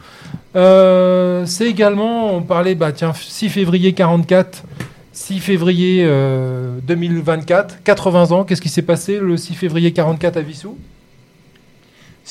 c'est 0.54 1.66
également, 1.66 2.34
on 2.34 2.40
parlait, 2.40 2.74
bah 2.74 2.92
tiens, 2.92 3.12
6 3.12 3.50
février 3.50 3.92
44, 3.92 4.64
6 5.12 5.40
février 5.40 6.04
2024, 6.82 7.74
euh, 7.74 7.76
80 7.84 8.32
ans. 8.32 8.44
Qu'est-ce 8.44 8.62
qui 8.62 8.68
s'est 8.68 8.82
passé 8.82 9.18
le 9.18 9.36
6 9.36 9.54
février 9.54 9.92
44 9.92 10.36
à 10.38 10.40
Vissou 10.40 10.78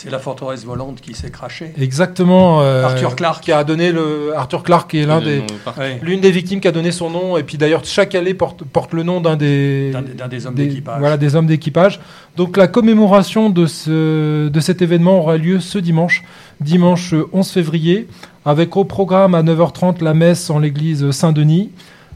C'est 0.02 0.10
la 0.10 0.20
forteresse 0.20 0.64
volante 0.64 1.02
qui 1.02 1.14
s'est 1.14 1.30
crachée. 1.30 1.74
Exactement. 1.78 2.62
Euh, 2.62 2.86
Arthur 2.86 3.18
Clarke. 3.18 3.44
Qui 3.44 3.52
a 3.52 3.66
donné 3.66 3.92
le. 3.92 4.32
Arthur 4.34 4.64
Clarke 4.64 4.96
est 4.96 5.06
l'un 5.06 5.20
des. 5.20 5.44
L'une 6.02 6.22
des 6.22 6.32
victimes 6.32 6.62
qui 6.62 6.70
a 6.70 6.72
donné 6.72 6.94
son 6.94 7.10
nom. 7.10 7.36
Et 7.36 7.44
puis 7.44 7.58
d'ailleurs, 7.58 7.84
chaque 7.84 8.16
allée 8.16 8.34
porte, 8.34 8.64
porte 8.64 8.94
le 8.94 9.04
nom 9.04 9.20
d'un 9.20 9.36
des. 9.36 9.92
D'un 9.92 10.30
des, 10.30 10.46
hommes 10.46 10.56
d'équipage. 10.56 11.00
Voilà, 11.00 11.18
des 11.18 11.36
hommes 11.36 11.48
d'équipage. 11.48 12.00
Donc 12.38 12.56
la 12.56 12.70
commémoration 12.70 13.50
de, 13.50 13.66
ce, 13.66 14.48
de 14.48 14.60
cet 14.62 14.82
événement 14.82 15.20
aura 15.20 15.36
lieu 15.36 15.60
ce 15.60 15.78
dimanche, 15.78 16.24
dimanche 16.62 17.14
11 17.34 17.52
février, 17.52 18.08
avec 18.46 18.78
au 18.78 18.86
programme 18.86 19.36
à 19.36 19.44
9h30 19.44 20.02
la 20.02 20.14
messe 20.14 20.50
en 20.50 20.60
l'église 20.60 21.12
Saint-Denis. 21.12 21.72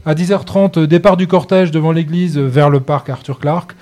À 0.06 0.14
10h30, 0.14 0.86
départ 0.86 1.18
du 1.18 1.26
cortège 1.26 1.70
devant 1.70 1.92
l'église 1.92 2.38
vers 2.38 2.70
le 2.70 2.80
parc 2.80 3.10
Arthur 3.10 3.38
Clarke. 3.38 3.74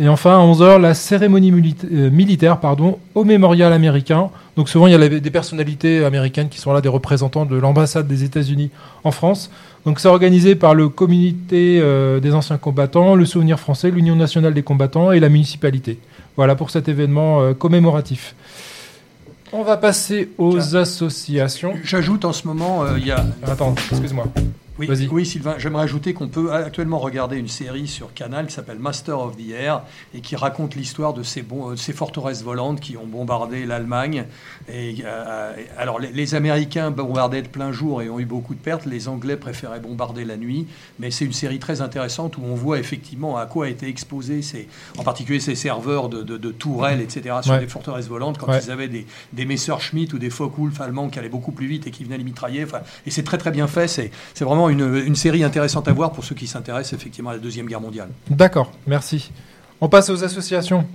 Et 0.00 0.08
enfin, 0.08 0.40
à 0.40 0.42
11h, 0.42 0.80
la 0.80 0.94
cérémonie 0.94 1.52
euh, 1.92 2.10
militaire 2.10 2.58
pardon, 2.58 2.98
au 3.14 3.22
mémorial 3.22 3.70
américain. 3.70 4.30
Donc 4.56 4.70
souvent, 4.70 4.86
il 4.86 4.92
y 4.92 4.94
a 4.94 5.08
des 5.08 5.30
personnalités 5.30 6.06
américaines 6.06 6.48
qui 6.48 6.58
sont 6.58 6.72
là, 6.72 6.80
des 6.80 6.88
représentants 6.88 7.44
de 7.44 7.54
l'ambassade 7.56 8.08
des 8.08 8.24
États-Unis 8.24 8.70
en 9.04 9.10
France. 9.10 9.50
Donc 9.84 10.00
c'est 10.00 10.08
organisé 10.08 10.54
par 10.54 10.74
le 10.74 10.88
comité 10.88 11.80
euh, 11.82 12.18
des 12.18 12.32
anciens 12.32 12.56
combattants, 12.56 13.14
le 13.14 13.26
Souvenir 13.26 13.60
français, 13.60 13.90
l'Union 13.90 14.16
nationale 14.16 14.54
des 14.54 14.62
combattants 14.62 15.12
et 15.12 15.20
la 15.20 15.28
municipalité. 15.28 15.98
Voilà 16.34 16.54
pour 16.54 16.70
cet 16.70 16.88
événement 16.88 17.42
euh, 17.42 17.52
commémoratif. 17.52 18.34
On 19.52 19.64
va 19.64 19.76
passer 19.76 20.30
aux 20.38 20.76
associations. 20.76 21.74
J'ajoute 21.84 22.24
en 22.24 22.32
ce 22.32 22.46
moment, 22.46 22.84
il 22.96 23.06
y 23.06 23.10
a... 23.10 23.26
Attends, 23.46 23.74
excuse-moi. 23.90 24.28
Oui, 24.88 25.26
Sylvain, 25.26 25.56
j'aimerais 25.58 25.84
ajouter 25.84 26.14
qu'on 26.14 26.28
peut 26.28 26.52
actuellement 26.52 26.98
regarder 26.98 27.36
une 27.36 27.48
série 27.48 27.86
sur 27.86 28.14
Canal 28.14 28.46
qui 28.46 28.54
s'appelle 28.54 28.78
Master 28.78 29.18
of 29.20 29.36
the 29.36 29.50
Air 29.50 29.82
et 30.14 30.20
qui 30.20 30.36
raconte 30.36 30.74
l'histoire 30.74 31.12
de 31.12 31.22
ces, 31.22 31.42
bon, 31.42 31.76
ces, 31.76 31.92
forteresses 31.92 32.42
volantes 32.42 32.80
qui 32.80 32.96
ont 32.96 33.06
bombardé 33.06 33.66
l'Allemagne. 33.66 34.24
Et, 34.72 34.96
euh, 35.04 35.52
alors, 35.76 35.98
les, 35.98 36.34
Américains 36.34 36.90
bombardaient 36.90 37.42
de 37.42 37.48
plein 37.48 37.72
jour 37.72 38.02
et 38.02 38.08
ont 38.08 38.20
eu 38.20 38.24
beaucoup 38.24 38.54
de 38.54 38.60
pertes. 38.60 38.86
Les 38.86 39.08
Anglais 39.08 39.36
préféraient 39.36 39.80
bombarder 39.80 40.24
la 40.24 40.36
nuit. 40.36 40.66
Mais 40.98 41.10
c'est 41.10 41.24
une 41.24 41.32
série 41.32 41.58
très 41.58 41.80
intéressante 41.80 42.38
où 42.38 42.42
on 42.44 42.54
voit 42.54 42.78
effectivement 42.78 43.36
à 43.36 43.46
quoi 43.46 43.66
a 43.66 43.68
été 43.68 43.88
exposé, 43.88 44.42
ces, 44.42 44.68
en 44.96 45.02
particulier 45.02 45.40
ces 45.40 45.54
serveurs 45.54 46.08
de, 46.08 46.50
tourelles, 46.50 47.00
etc., 47.00 47.36
sur 47.42 47.58
des 47.58 47.66
forteresses 47.66 48.08
volantes 48.08 48.38
quand 48.38 48.52
ils 48.52 48.70
avaient 48.70 48.88
des, 48.88 49.06
des 49.32 49.44
Messerschmitt 49.44 50.12
ou 50.12 50.18
des 50.18 50.30
Focke-Wulf 50.30 50.80
allemands 50.80 51.08
qui 51.08 51.18
allaient 51.18 51.28
beaucoup 51.28 51.52
plus 51.52 51.66
vite 51.66 51.86
et 51.86 51.90
qui 51.90 52.04
venaient 52.04 52.18
les 52.18 52.24
mitrailler. 52.24 52.64
Enfin, 52.64 52.80
et 53.06 53.10
c'est 53.10 53.22
très 53.22 53.38
très 53.38 53.50
bien 53.50 53.66
fait. 53.66 53.88
C'est 53.88 54.44
vraiment 54.44 54.69
une, 54.70 55.14
série 55.14 55.44
intéressante 55.44 55.88
à 55.88 55.92
voir 55.92 56.12
pour 56.12 56.24
ceux 56.24 56.34
qui 56.34 56.46
s'intéressent 56.46 56.98
effectivement 56.98 57.30
à 57.30 57.34
la 57.34 57.38
Deuxième 57.38 57.66
Guerre 57.66 57.80
mondiale. 57.80 58.08
D'accord, 58.28 58.72
merci. 58.86 59.30
On 59.80 59.88
passe 59.88 60.10
aux 60.10 60.24
associations. 60.24 60.86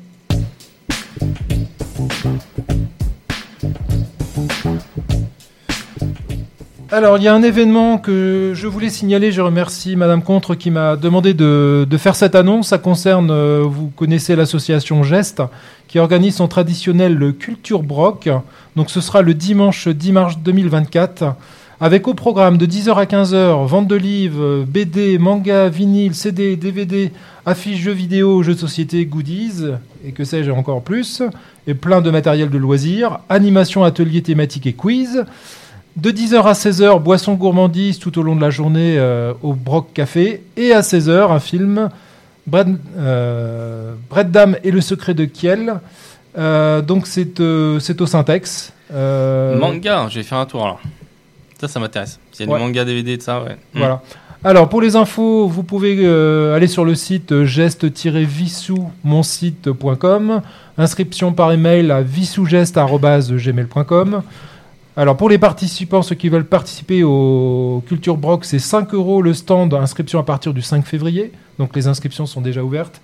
Alors, 6.92 7.18
il 7.18 7.24
y 7.24 7.28
a 7.28 7.34
un 7.34 7.42
événement 7.42 7.98
que 7.98 8.54
je 8.56 8.68
voulais 8.68 8.90
signaler. 8.90 9.32
Je 9.32 9.42
remercie 9.42 9.96
Madame 9.96 10.22
Contre 10.22 10.56
qui 10.56 10.72
m'a 10.72 10.96
demandé 10.96 11.34
de, 11.34 11.88
faire 11.98 12.16
cette 12.16 12.36
annonce. 12.36 12.70
Ça 12.70 12.78
concerne, 12.78 13.32
euh, 13.32 13.64
vous 13.68 13.88
connaissez 13.88 14.36
l'association 14.36 15.04
Geste, 15.04 15.42
qui 15.88 16.00
organise 16.00 16.36
son 16.36 16.48
traditionnel 16.48 17.34
Culture 17.38 17.84
Broc. 17.84 18.30
Donc, 18.76 18.90
ce 18.90 19.02
sera 19.02 19.22
le 19.22 19.34
dimanche 19.34 19.88
10 19.88 20.12
mars 20.14 20.38
2024 20.38 21.36
avec 21.82 22.08
au 22.08 22.14
programme 22.14 22.58
de 22.58 22.66
10h 22.66 22.96
à 22.96 23.06
15h, 23.06 23.66
vente 23.66 23.88
de 23.88 23.96
livres, 23.96 24.64
BD, 24.66 25.18
manga, 25.18 25.68
vinyle, 25.68 26.16
CD, 26.16 26.56
DVD, 26.56 27.12
affiches, 27.46 27.82
jeux 27.82 27.92
vidéo, 27.92 28.44
jeux 28.44 28.54
de 28.54 28.60
société, 28.60 29.06
goodies, 29.06 29.66
et 30.06 30.12
que 30.12 30.24
sais-je 30.24 30.52
encore 30.52 30.82
plus, 30.82 31.22
et 31.68 31.74
plein 31.74 32.02
de 32.02 32.10
matériel 32.12 32.50
de 32.50 32.58
loisirs, 32.58 33.20
animation, 33.30 33.84
atelier 33.84 34.22
thématique 34.22 34.68
et 34.68 34.74
quiz. 34.74 35.26
De 35.98 36.12
10h 36.12 36.44
à 36.44 36.54
16h, 36.54 37.02
boisson 37.02 37.36
gourmandise 37.36 38.00
tout 38.00 38.20
au 38.20 38.24
long 38.24 38.36
de 38.36 38.42
la 38.42 38.50
journée 38.50 38.98
euh, 38.98 39.34
au 39.44 39.54
Broc 39.54 39.94
Café. 39.94 40.44
Et 40.58 40.74
à 40.74 40.82
16h, 40.82 41.32
un 41.32 41.40
film, 41.40 41.90
Brad, 42.48 42.78
euh, 42.98 43.94
et 44.64 44.72
le 44.72 44.82
secret 44.82 45.14
de 45.14 45.24
Kiel. 45.24 45.76
Euh, 46.38 46.82
donc 46.82 47.08
c'est 47.08 47.40
au 47.40 47.80
Syntex. 47.80 48.74
Manga, 48.94 50.08
j'ai 50.10 50.24
fait 50.24 50.36
un 50.36 50.46
tour 50.46 50.66
là. 50.66 50.78
Ça, 51.60 51.68
ça 51.68 51.80
m'intéresse. 51.80 52.20
S'il 52.32 52.48
y 52.48 52.52
a 52.52 52.58
des 52.58 52.64
mangas 52.64 52.86
DVD 52.86 53.18
de 53.18 53.22
ça, 53.22 53.42
ouais. 53.42 53.58
Voilà. 53.74 54.02
Alors, 54.44 54.70
pour 54.70 54.82
les 54.82 54.96
infos, 54.96 55.48
vous 55.48 55.64
pouvez 55.64 55.98
euh, 56.02 56.56
aller 56.56 56.68
sur 56.68 56.86
le 56.86 56.94
site 56.94 57.32
euh, 57.32 57.46
geste-vissou-mon-site.com. 57.46 60.42
Inscription 60.78 61.34
par 61.34 61.52
email 61.52 61.90
à 61.90 62.02
vissougeste.gmail.com. 62.02 64.22
Alors, 64.98 65.18
pour 65.18 65.30
les 65.30 65.40
participants, 65.40 66.04
ceux 66.04 66.14
qui 66.14 66.30
veulent 66.30 66.46
participer 66.46 67.02
au 67.04 67.84
Culture 67.88 68.18
Brock, 68.18 68.46
c'est 68.46 68.60
5 68.60 68.94
euros 68.94 69.24
le 69.24 69.34
stand, 69.34 69.74
inscription 69.74 70.20
à 70.20 70.24
partir 70.24 70.54
du 70.54 70.62
5 70.62 70.86
février. 70.86 71.32
Donc, 71.58 71.76
les 71.76 71.88
inscriptions 71.88 72.28
sont 72.28 72.42
déjà 72.42 72.64
ouvertes. 72.64 73.02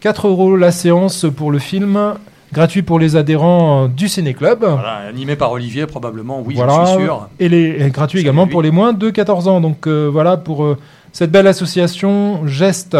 4 0.00 0.26
euros 0.26 0.56
la 0.56 0.72
séance 0.72 1.24
pour 1.36 1.52
le 1.52 1.60
film 1.60 2.16
gratuit 2.52 2.82
pour 2.82 2.98
les 2.98 3.16
adhérents 3.16 3.88
du 3.88 4.08
Ciné 4.08 4.34
Club. 4.34 4.60
Voilà, 4.60 4.96
animé 5.08 5.36
par 5.36 5.52
Olivier 5.52 5.86
probablement, 5.86 6.40
oui, 6.40 6.54
voilà. 6.54 6.84
je 6.84 6.90
suis 6.90 7.02
sûr. 7.04 7.28
Et, 7.38 7.48
les, 7.48 7.90
gratuit 7.90 8.20
également 8.20 8.46
pour 8.46 8.62
les 8.62 8.70
moins 8.70 8.92
de 8.92 9.10
14 9.10 9.48
ans. 9.48 9.60
Donc 9.60 9.86
euh, 9.86 10.08
voilà 10.10 10.36
pour 10.36 10.64
euh, 10.64 10.78
cette 11.12 11.30
belle 11.30 11.46
association 11.46 12.46
Geste. 12.46 12.96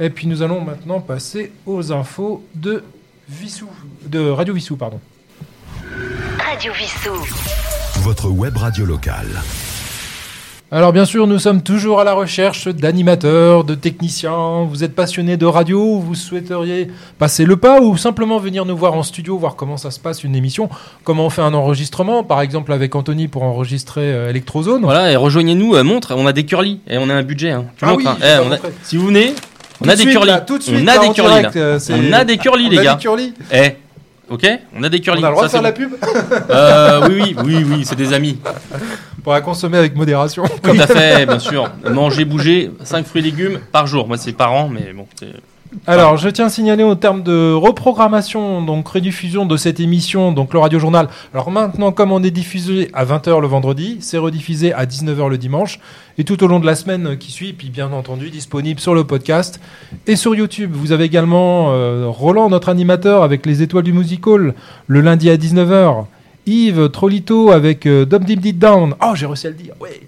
Et 0.00 0.10
puis 0.10 0.26
nous 0.26 0.42
allons 0.42 0.60
maintenant 0.60 1.00
passer 1.00 1.52
aux 1.66 1.92
infos 1.92 2.44
de 2.54 2.82
Vissou, 3.28 3.68
de 4.06 4.28
Radio 4.28 4.52
Vissou, 4.52 4.76
pardon. 4.76 5.00
Radio 6.38 6.72
Vissou. 6.72 7.14
Votre 8.02 8.28
web 8.28 8.56
radio 8.56 8.84
locale. 8.84 9.28
Alors 10.74 10.92
bien 10.92 11.04
sûr, 11.04 11.28
nous 11.28 11.38
sommes 11.38 11.62
toujours 11.62 12.00
à 12.00 12.04
la 12.04 12.14
recherche 12.14 12.66
d'animateurs, 12.66 13.62
de 13.62 13.76
techniciens. 13.76 14.64
Vous 14.68 14.82
êtes 14.82 14.92
passionné 14.92 15.36
de 15.36 15.46
radio, 15.46 16.00
vous 16.00 16.16
souhaiteriez 16.16 16.88
passer 17.16 17.44
le 17.44 17.56
pas 17.56 17.80
ou 17.80 17.96
simplement 17.96 18.38
venir 18.38 18.64
nous 18.64 18.76
voir 18.76 18.94
en 18.94 19.04
studio, 19.04 19.38
voir 19.38 19.54
comment 19.54 19.76
ça 19.76 19.92
se 19.92 20.00
passe 20.00 20.24
une 20.24 20.34
émission, 20.34 20.68
comment 21.04 21.26
on 21.26 21.30
fait 21.30 21.42
un 21.42 21.54
enregistrement, 21.54 22.24
par 22.24 22.40
exemple 22.40 22.72
avec 22.72 22.96
Anthony 22.96 23.28
pour 23.28 23.44
enregistrer 23.44 24.12
euh, 24.12 24.30
Electrozone. 24.30 24.82
Voilà, 24.82 25.12
et 25.12 25.16
rejoignez-nous, 25.16 25.76
euh, 25.76 25.84
montre, 25.84 26.12
on 26.16 26.26
a 26.26 26.32
des 26.32 26.44
curly 26.44 26.80
et 26.88 26.98
on 26.98 27.08
a 27.08 27.14
un 27.14 27.22
budget. 27.22 27.52
Hein. 27.52 27.66
Ah 27.80 27.94
oui, 27.94 28.04
hein. 28.08 28.16
eh, 28.20 28.68
si 28.82 28.96
vous 28.96 29.06
venez, 29.06 29.32
on 29.80 29.88
a, 29.88 29.94
des 29.94 30.06
curly. 30.06 30.32
tout 30.44 30.58
de 30.58 30.62
suite, 30.64 30.80
on 30.82 30.88
a 30.88 30.98
des 30.98 31.14
curly. 31.14 31.46
Euh, 31.54 31.78
on 31.88 32.12
a 32.12 32.24
des 32.24 32.36
curly, 32.36 32.68
les 32.68 32.82
gars. 32.82 32.98
Eh, 33.52 33.76
ok 34.30 34.46
On 34.76 34.82
a 34.82 34.88
des 34.88 35.00
curly. 35.00 35.22
On 35.22 35.26
a 35.26 35.28
le 35.30 35.34
droit 35.34 35.46
de 35.46 35.50
faire 35.50 35.62
la 35.62 35.72
pub 35.72 35.92
Oui, 37.08 37.18
oui, 37.18 37.36
oui, 37.44 37.64
oui, 37.68 37.84
c'est 37.84 37.96
des 37.96 38.12
amis. 38.12 38.38
Pour 39.22 39.32
la 39.32 39.40
consommer 39.40 39.78
avec 39.78 39.96
modération. 39.96 40.44
Tout 40.62 40.70
à 40.78 40.86
fait, 40.86 41.26
bien 41.26 41.38
sûr. 41.38 41.70
Manger, 41.90 42.24
bouger, 42.24 42.70
5 42.82 43.06
fruits 43.06 43.22
et 43.22 43.24
légumes 43.24 43.58
par 43.72 43.86
jour. 43.86 44.06
Moi, 44.06 44.18
c'est 44.18 44.32
par 44.32 44.52
an, 44.52 44.68
mais 44.68 44.92
bon. 44.92 45.06
Alors, 45.86 46.16
je 46.16 46.28
tiens 46.28 46.46
à 46.46 46.48
signaler 46.48 46.84
au 46.84 46.94
terme 46.94 47.22
de 47.22 47.52
reprogrammation, 47.52 48.62
donc 48.62 48.88
rediffusion 48.88 49.44
de 49.44 49.56
cette 49.56 49.80
émission, 49.80 50.32
donc 50.32 50.52
le 50.52 50.58
Radio 50.58 50.78
Journal. 50.78 51.08
Alors 51.32 51.50
maintenant, 51.50 51.92
comme 51.92 52.12
on 52.12 52.22
est 52.22 52.30
diffusé 52.30 52.90
à 52.94 53.04
20h 53.04 53.40
le 53.40 53.46
vendredi, 53.46 53.98
c'est 54.00 54.18
rediffusé 54.18 54.72
à 54.72 54.86
19h 54.86 55.28
le 55.28 55.38
dimanche, 55.38 55.80
et 56.16 56.24
tout 56.24 56.42
au 56.42 56.46
long 56.46 56.60
de 56.60 56.66
la 56.66 56.74
semaine 56.74 57.18
qui 57.18 57.30
suit, 57.30 57.52
puis 57.52 57.70
bien 57.70 57.92
entendu 57.92 58.30
disponible 58.30 58.80
sur 58.80 58.94
le 58.94 59.04
podcast 59.04 59.60
et 60.06 60.16
sur 60.16 60.34
YouTube. 60.34 60.70
Vous 60.74 60.92
avez 60.92 61.04
également 61.04 61.72
euh, 61.72 62.06
Roland, 62.08 62.48
notre 62.48 62.68
animateur, 62.68 63.22
avec 63.22 63.44
les 63.44 63.62
étoiles 63.62 63.84
du 63.84 63.92
musical, 63.92 64.54
le 64.86 65.00
lundi 65.00 65.28
à 65.28 65.36
19h. 65.36 66.06
Yves 66.46 66.90
Trolito 66.90 67.50
avec 67.50 67.86
euh, 67.86 68.04
Dom 68.04 68.24
Dim 68.24 68.36
Deep 68.36 68.58
Down. 68.58 68.94
Oh, 69.02 69.12
j'ai 69.14 69.26
réussi 69.26 69.46
à 69.46 69.50
le 69.50 69.56
dire. 69.56 69.74
Ouais. 69.80 70.00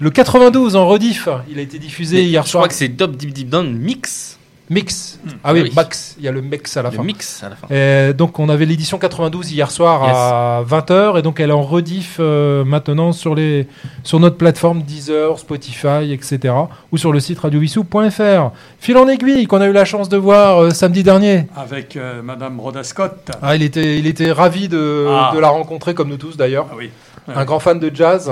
Le 0.00 0.10
92 0.10 0.74
en 0.76 0.86
rediff, 0.88 1.28
il 1.48 1.58
a 1.58 1.62
été 1.62 1.78
diffusé 1.78 2.24
hier 2.24 2.46
soir. 2.46 2.64
Je 2.64 2.66
crois 2.66 2.68
que 2.68 2.74
c'est 2.74 2.88
Dom 2.88 3.14
Dim 3.14 3.30
Deep 3.30 3.48
Down 3.48 3.72
mix. 3.72 4.38
Mix. 4.70 5.18
Hmm. 5.24 5.30
Ah 5.44 5.52
oui, 5.52 5.70
Max. 5.74 6.14
Il 6.18 6.24
y 6.24 6.28
a 6.28 6.32
le 6.32 6.40
mix 6.40 6.76
à 6.76 6.82
la 6.82 6.90
le 6.90 6.96
fin. 6.96 7.02
mix 7.02 7.42
à 7.42 7.50
la 7.50 7.56
fin. 7.56 8.12
donc 8.12 8.38
on 8.38 8.48
avait 8.48 8.64
l'édition 8.64 8.98
92 8.98 9.52
hier 9.52 9.70
soir 9.70 10.02
à 10.02 10.62
20h 10.64 11.18
et 11.18 11.22
donc 11.22 11.40
elle 11.40 11.50
est 11.50 11.54
en 11.54 11.62
rediff 11.62 12.16
euh, 12.20 12.64
maintenant 12.64 13.12
sur, 13.12 13.34
les, 13.34 13.66
sur 14.02 14.20
notre 14.20 14.36
plateforme 14.36 14.82
Deezer, 14.82 15.38
Spotify, 15.38 16.12
etc. 16.12 16.54
ou 16.92 16.98
sur 16.98 17.12
le 17.12 17.20
site 17.20 17.38
radiovissou.fr. 17.38 18.50
Fil 18.78 18.96
en 18.96 19.08
aiguille 19.08 19.46
qu'on 19.46 19.60
a 19.60 19.66
eu 19.66 19.72
la 19.72 19.84
chance 19.84 20.08
de 20.08 20.16
voir 20.16 20.58
euh, 20.58 20.70
samedi 20.70 21.02
dernier. 21.02 21.46
Avec 21.56 21.96
euh, 21.96 22.22
Madame 22.22 22.60
Rhoda 22.60 22.84
Scott. 22.84 23.30
Ah, 23.42 23.56
il 23.56 23.62
était, 23.62 23.98
il 23.98 24.06
était 24.06 24.32
ravi 24.32 24.68
de, 24.68 25.06
ah. 25.08 25.32
de 25.34 25.38
la 25.40 25.48
rencontrer 25.48 25.94
comme 25.94 26.08
nous 26.08 26.16
tous 26.16 26.36
d'ailleurs. 26.36 26.66
Ah 26.70 26.74
oui. 26.76 26.90
Un 27.34 27.44
grand 27.44 27.58
fan 27.58 27.78
de 27.78 27.90
jazz. 27.94 28.30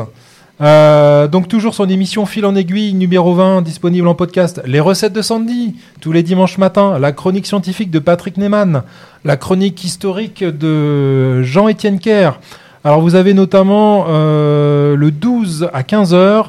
Euh, 0.60 1.26
donc 1.28 1.48
toujours 1.48 1.74
son 1.74 1.88
émission 1.88 2.26
Fil 2.26 2.44
en 2.44 2.54
aiguille 2.54 2.94
numéro 2.94 3.34
20 3.34 3.62
disponible 3.62 4.06
en 4.06 4.14
podcast. 4.14 4.60
Les 4.64 4.80
recettes 4.80 5.12
de 5.12 5.22
Sandy 5.22 5.76
tous 6.00 6.12
les 6.12 6.22
dimanches 6.22 6.58
matins. 6.58 6.98
La 6.98 7.12
chronique 7.12 7.46
scientifique 7.46 7.90
de 7.90 7.98
Patrick 7.98 8.36
Neyman. 8.36 8.82
La 9.24 9.36
chronique 9.36 9.82
historique 9.84 10.44
de 10.44 11.42
Jean-Étienne 11.42 11.98
Kerr. 11.98 12.38
Alors 12.84 13.00
vous 13.00 13.14
avez 13.14 13.34
notamment 13.34 14.06
euh, 14.08 14.96
le 14.96 15.10
12 15.10 15.70
à 15.72 15.82
15h 15.82 16.46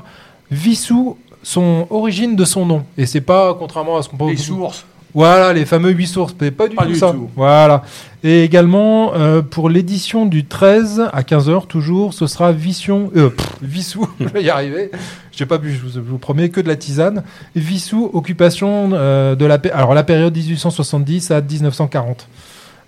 Vissou, 0.52 1.18
son 1.42 1.88
origine 1.90 2.36
de 2.36 2.46
son 2.46 2.66
nom. 2.66 2.84
Et 2.98 3.06
c'est 3.06 3.22
pas 3.22 3.54
contrairement 3.56 3.98
à 3.98 4.04
ce 4.04 4.10
qu'on 4.10 4.18
pense. 4.18 4.32
Les 4.32 4.38
sources. 4.38 4.86
Voilà, 5.14 5.54
les 5.54 5.66
fameux 5.66 5.92
8 5.92 6.08
sources, 6.08 6.36
mais 6.42 6.52
pas 6.52 6.68
du 6.68 6.76
tout 6.76 6.96
ça. 6.96 7.14
Voilà. 7.36 7.84
Et 8.24 8.44
également, 8.44 9.14
euh, 9.14 9.42
pour 9.42 9.70
l'édition 9.70 10.26
du 10.26 10.46
13 10.46 11.10
à 11.12 11.22
15h, 11.22 11.68
toujours, 11.68 12.14
ce 12.14 12.26
sera 12.26 12.52
Vision, 12.52 13.12
euh, 13.16 13.30
Vissou, 13.62 14.08
je 14.20 14.26
vais 14.28 14.44
y 14.44 14.50
arriver. 14.50 14.92
J'ai 15.32 15.46
pas 15.46 15.58
bu, 15.58 15.74
je 15.74 16.00
vous, 16.00 16.18
promets, 16.18 16.50
que 16.50 16.62
de 16.62 16.68
la 16.68 16.76
tisane. 16.76 17.24
Vissou, 17.56 18.10
occupation 18.14 18.92
euh, 18.94 19.36
de 19.36 19.46
la, 19.46 19.60
alors 19.74 19.94
la 19.94 20.04
période 20.04 20.36
1870 20.36 21.32
à 21.32 21.42
1940. 21.42 22.28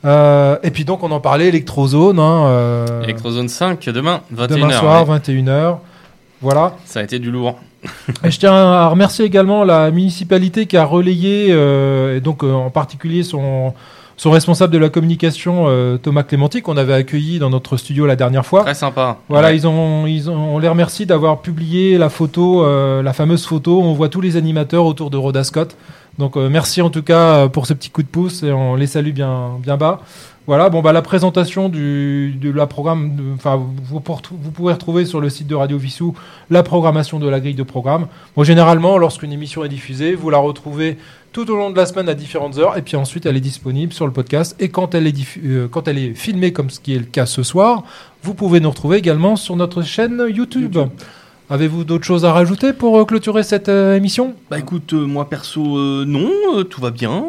Euh, 0.06 0.58
et 0.64 0.72
puis 0.72 0.86
donc, 0.86 1.04
on 1.04 1.12
en 1.12 1.20
parlait, 1.20 1.48
Electrozone. 1.48 2.20
Hein, 2.20 2.46
euh, 2.48 3.04
Electrozone 3.04 3.50
5, 3.50 3.90
demain, 3.90 4.22
21h. 4.34 4.48
Demain 4.48 4.72
soir, 4.72 5.06
21h. 5.06 5.78
Voilà. 6.46 6.76
Ça 6.86 7.00
a 7.00 7.04
été 7.04 7.20
du 7.20 7.32
lourd. 7.32 7.60
et 8.24 8.32
je 8.32 8.40
tiens 8.40 8.54
à 8.54 8.88
remercier 8.88 9.26
également 9.26 9.64
la 9.64 9.92
municipalité 9.92 10.66
qui 10.66 10.78
a 10.78 10.86
relayé, 10.86 11.48
euh, 11.50 12.18
et 12.18 12.22
donc 12.22 12.44
en 12.44 12.70
particulier 12.70 13.24
son, 13.24 13.74
son 14.16 14.32
responsable 14.32 14.72
de 14.74 14.78
la 14.78 14.90
communication, 14.90 15.68
Thomas 16.02 16.24
Clémenti, 16.24 16.62
qu'on 16.62 16.78
avait 16.78 16.94
accueilli 16.94 17.40
dans 17.40 17.50
notre 17.50 17.78
studio 17.78 18.06
la 18.06 18.16
dernière 18.16 18.46
fois. 18.46 18.62
Très 18.62 18.74
sympa. 18.74 19.18
Voilà, 19.28 19.54
ils 19.54 19.68
ont, 19.68 20.06
ils 20.08 20.30
ont, 20.30 20.56
on 20.56 20.60
les 20.60 20.70
remercie 20.70 21.06
d'avoir 21.06 21.42
publié 21.42 21.98
la 21.98 22.10
photo, 22.10 22.64
la 23.02 23.14
fameuse 23.14 23.46
photo. 23.46 23.82
On 23.82 23.94
voit 23.94 24.10
tous 24.10 24.22
les 24.22 24.38
animateurs 24.38 24.86
autour 24.86 25.10
de 25.10 25.18
Rhoda 25.18 25.44
Scott. 25.44 25.76
Donc 26.18 26.38
euh, 26.38 26.50
merci 26.50 26.82
en 26.82 26.90
tout 26.90 27.04
cas 27.04 27.36
euh, 27.36 27.48
pour 27.48 27.68
ce 27.68 27.74
petit 27.74 27.90
coup 27.90 28.02
de 28.02 28.08
pouce 28.08 28.44
et 28.44 28.52
on 28.52 28.76
les 28.76 28.88
salue 28.88 29.12
bien, 29.12 29.58
bien 29.60 29.78
bas. 29.78 30.02
Voilà, 30.48 30.70
bon 30.70 30.84
bah 30.84 30.92
la 30.92 31.02
présentation 31.02 31.70
du, 31.70 32.36
de 32.40 32.52
la 32.52 32.68
programme, 32.68 33.34
enfin 33.34 33.56
vous, 33.56 34.00
vous, 34.00 34.52
pouvez 34.52 34.74
retrouver 34.74 35.06
sur 35.06 35.20
le 35.20 35.32
site 35.32 35.48
de 35.48 35.56
Radio 35.56 35.76
Vissou 35.80 36.14
la 36.52 36.62
programmation 36.62 37.20
de 37.20 37.28
la 37.28 37.40
grille 37.40 37.56
de 37.56 37.64
programme. 37.64 38.06
Bon, 38.36 38.44
généralement, 38.44 39.00
lorsqu'une 39.00 39.34
émission 39.34 39.66
est 39.66 39.70
diffusée, 39.70 40.14
vous 40.14 40.30
la 40.30 40.38
retrouvez 40.38 40.98
tout 41.32 41.50
au 41.50 41.56
long 41.56 41.72
de 41.72 41.78
la 41.78 41.88
semaine 41.88 42.10
à 42.10 42.14
différentes 42.14 42.60
heures, 42.60 42.78
et 42.78 42.84
puis 42.84 42.96
ensuite 42.96 43.26
elle 43.26 43.36
est 43.36 43.42
disponible 43.42 43.92
sur 43.92 44.06
le 44.06 44.14
podcast. 44.14 44.56
Et 44.60 44.70
quand 44.70 44.94
elle 44.94 45.08
est, 45.08 45.16
euh, 45.44 45.68
quand 45.68 45.88
elle 45.88 45.98
est 45.98 46.14
filmée, 46.14 46.54
comme 46.54 46.70
ce 46.70 46.80
qui 46.80 46.94
est 46.94 47.00
le 47.00 47.06
cas 47.06 47.26
ce 47.26 47.42
soir, 47.42 47.84
vous 48.22 48.36
pouvez 48.36 48.60
nous 48.60 48.70
retrouver 48.70 48.98
également 48.98 49.36
sur 49.38 49.56
notre 49.56 49.82
chaîne 49.82 50.24
YouTube. 50.30 50.78
Avez-vous 51.48 51.84
d'autres 51.84 52.06
choses 52.06 52.26
à 52.26 52.34
rajouter 52.34 52.74
pour 52.74 52.98
euh, 52.98 53.06
clôturer 53.06 53.44
cette 53.44 53.70
euh, 53.70 53.96
émission? 53.96 54.34
Bah 54.50 54.58
écoute, 54.58 54.94
euh, 54.94 55.06
moi 55.06 55.30
perso, 55.30 55.62
non, 56.04 56.32
tout 56.68 56.82
va 56.82 56.90
bien. 56.90 57.24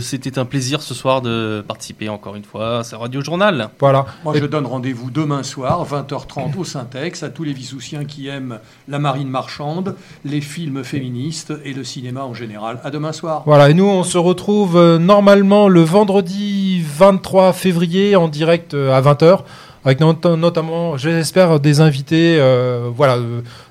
C'était 0.00 0.38
un 0.38 0.44
plaisir 0.44 0.82
ce 0.82 0.94
soir 0.94 1.20
de 1.20 1.64
participer 1.66 2.08
encore 2.08 2.36
une 2.36 2.44
fois 2.44 2.78
à 2.78 2.84
ce 2.84 2.94
radio 2.94 3.20
journal. 3.20 3.70
Voilà. 3.80 4.06
Moi 4.24 4.34
je 4.36 4.44
donne 4.44 4.66
rendez-vous 4.66 5.10
demain 5.10 5.42
soir, 5.42 5.84
20h30 5.84 6.56
au 6.56 6.64
Syntex, 6.64 7.24
à 7.24 7.30
tous 7.30 7.42
les 7.42 7.52
Vissoussiens 7.52 8.04
qui 8.04 8.28
aiment 8.28 8.60
la 8.86 9.00
marine 9.00 9.28
marchande, 9.28 9.96
les 10.24 10.40
films 10.40 10.84
féministes 10.84 11.52
et 11.64 11.72
le 11.72 11.82
cinéma 11.82 12.22
en 12.22 12.34
général. 12.34 12.78
À 12.84 12.90
demain 12.90 13.12
soir. 13.12 13.42
Voilà, 13.46 13.70
et 13.70 13.74
nous 13.74 13.86
on 13.86 14.04
se 14.04 14.18
retrouve 14.18 14.98
normalement 14.98 15.68
le 15.68 15.80
vendredi 15.80 16.80
23 16.82 17.52
février 17.52 18.14
en 18.14 18.28
direct 18.28 18.74
à 18.74 19.00
20h 19.00 19.40
avec 19.86 20.00
notamment, 20.00 20.96
j'espère, 20.96 21.60
des 21.60 21.80
invités, 21.80 22.38
euh, 22.40 22.90
voilà, 22.92 23.18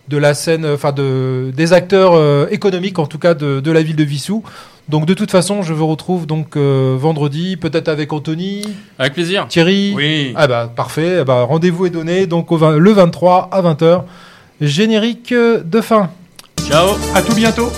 de 0.08 0.18
la 0.18 0.34
scène, 0.34 0.66
enfin 0.66 0.94
de 0.94 1.52
des 1.54 1.74
acteurs 1.74 2.14
euh, 2.14 2.48
économiques 2.52 3.00
en 3.00 3.06
tout 3.06 3.20
cas 3.20 3.34
de, 3.34 3.72
la 3.72 3.84
ville 3.84 3.98
de 3.98 4.04
Vissou. 4.06 4.42
Donc 4.88 5.06
de 5.08 5.14
toute 5.14 5.30
façon, 5.30 5.62
je 5.62 5.74
vous 5.74 5.88
retrouve 5.88 6.26
donc 6.26 6.56
euh, 6.56 6.96
vendredi, 6.98 7.58
peut-être 7.58 7.90
avec 7.90 8.14
Anthony. 8.14 8.64
Avec 8.98 9.14
plaisir. 9.14 9.46
Thierry. 9.50 9.94
Oui. 9.94 10.32
Ah 10.38 10.48
bah 10.48 10.72
parfait. 10.74 11.18
Ah 11.20 11.24
bah, 11.26 11.44
rendez-vous 11.44 11.86
est 11.86 11.90
donné 11.90 12.28
donc 12.28 12.50
le 12.52 12.92
23 12.92 13.50
à 13.52 13.62
20h. 13.62 14.04
Générique 14.62 15.34
de 15.34 15.82
fin. 15.82 16.12
Ciao. 16.66 16.92
À 17.14 17.22
tout 17.24 17.36
bientôt. 17.36 17.70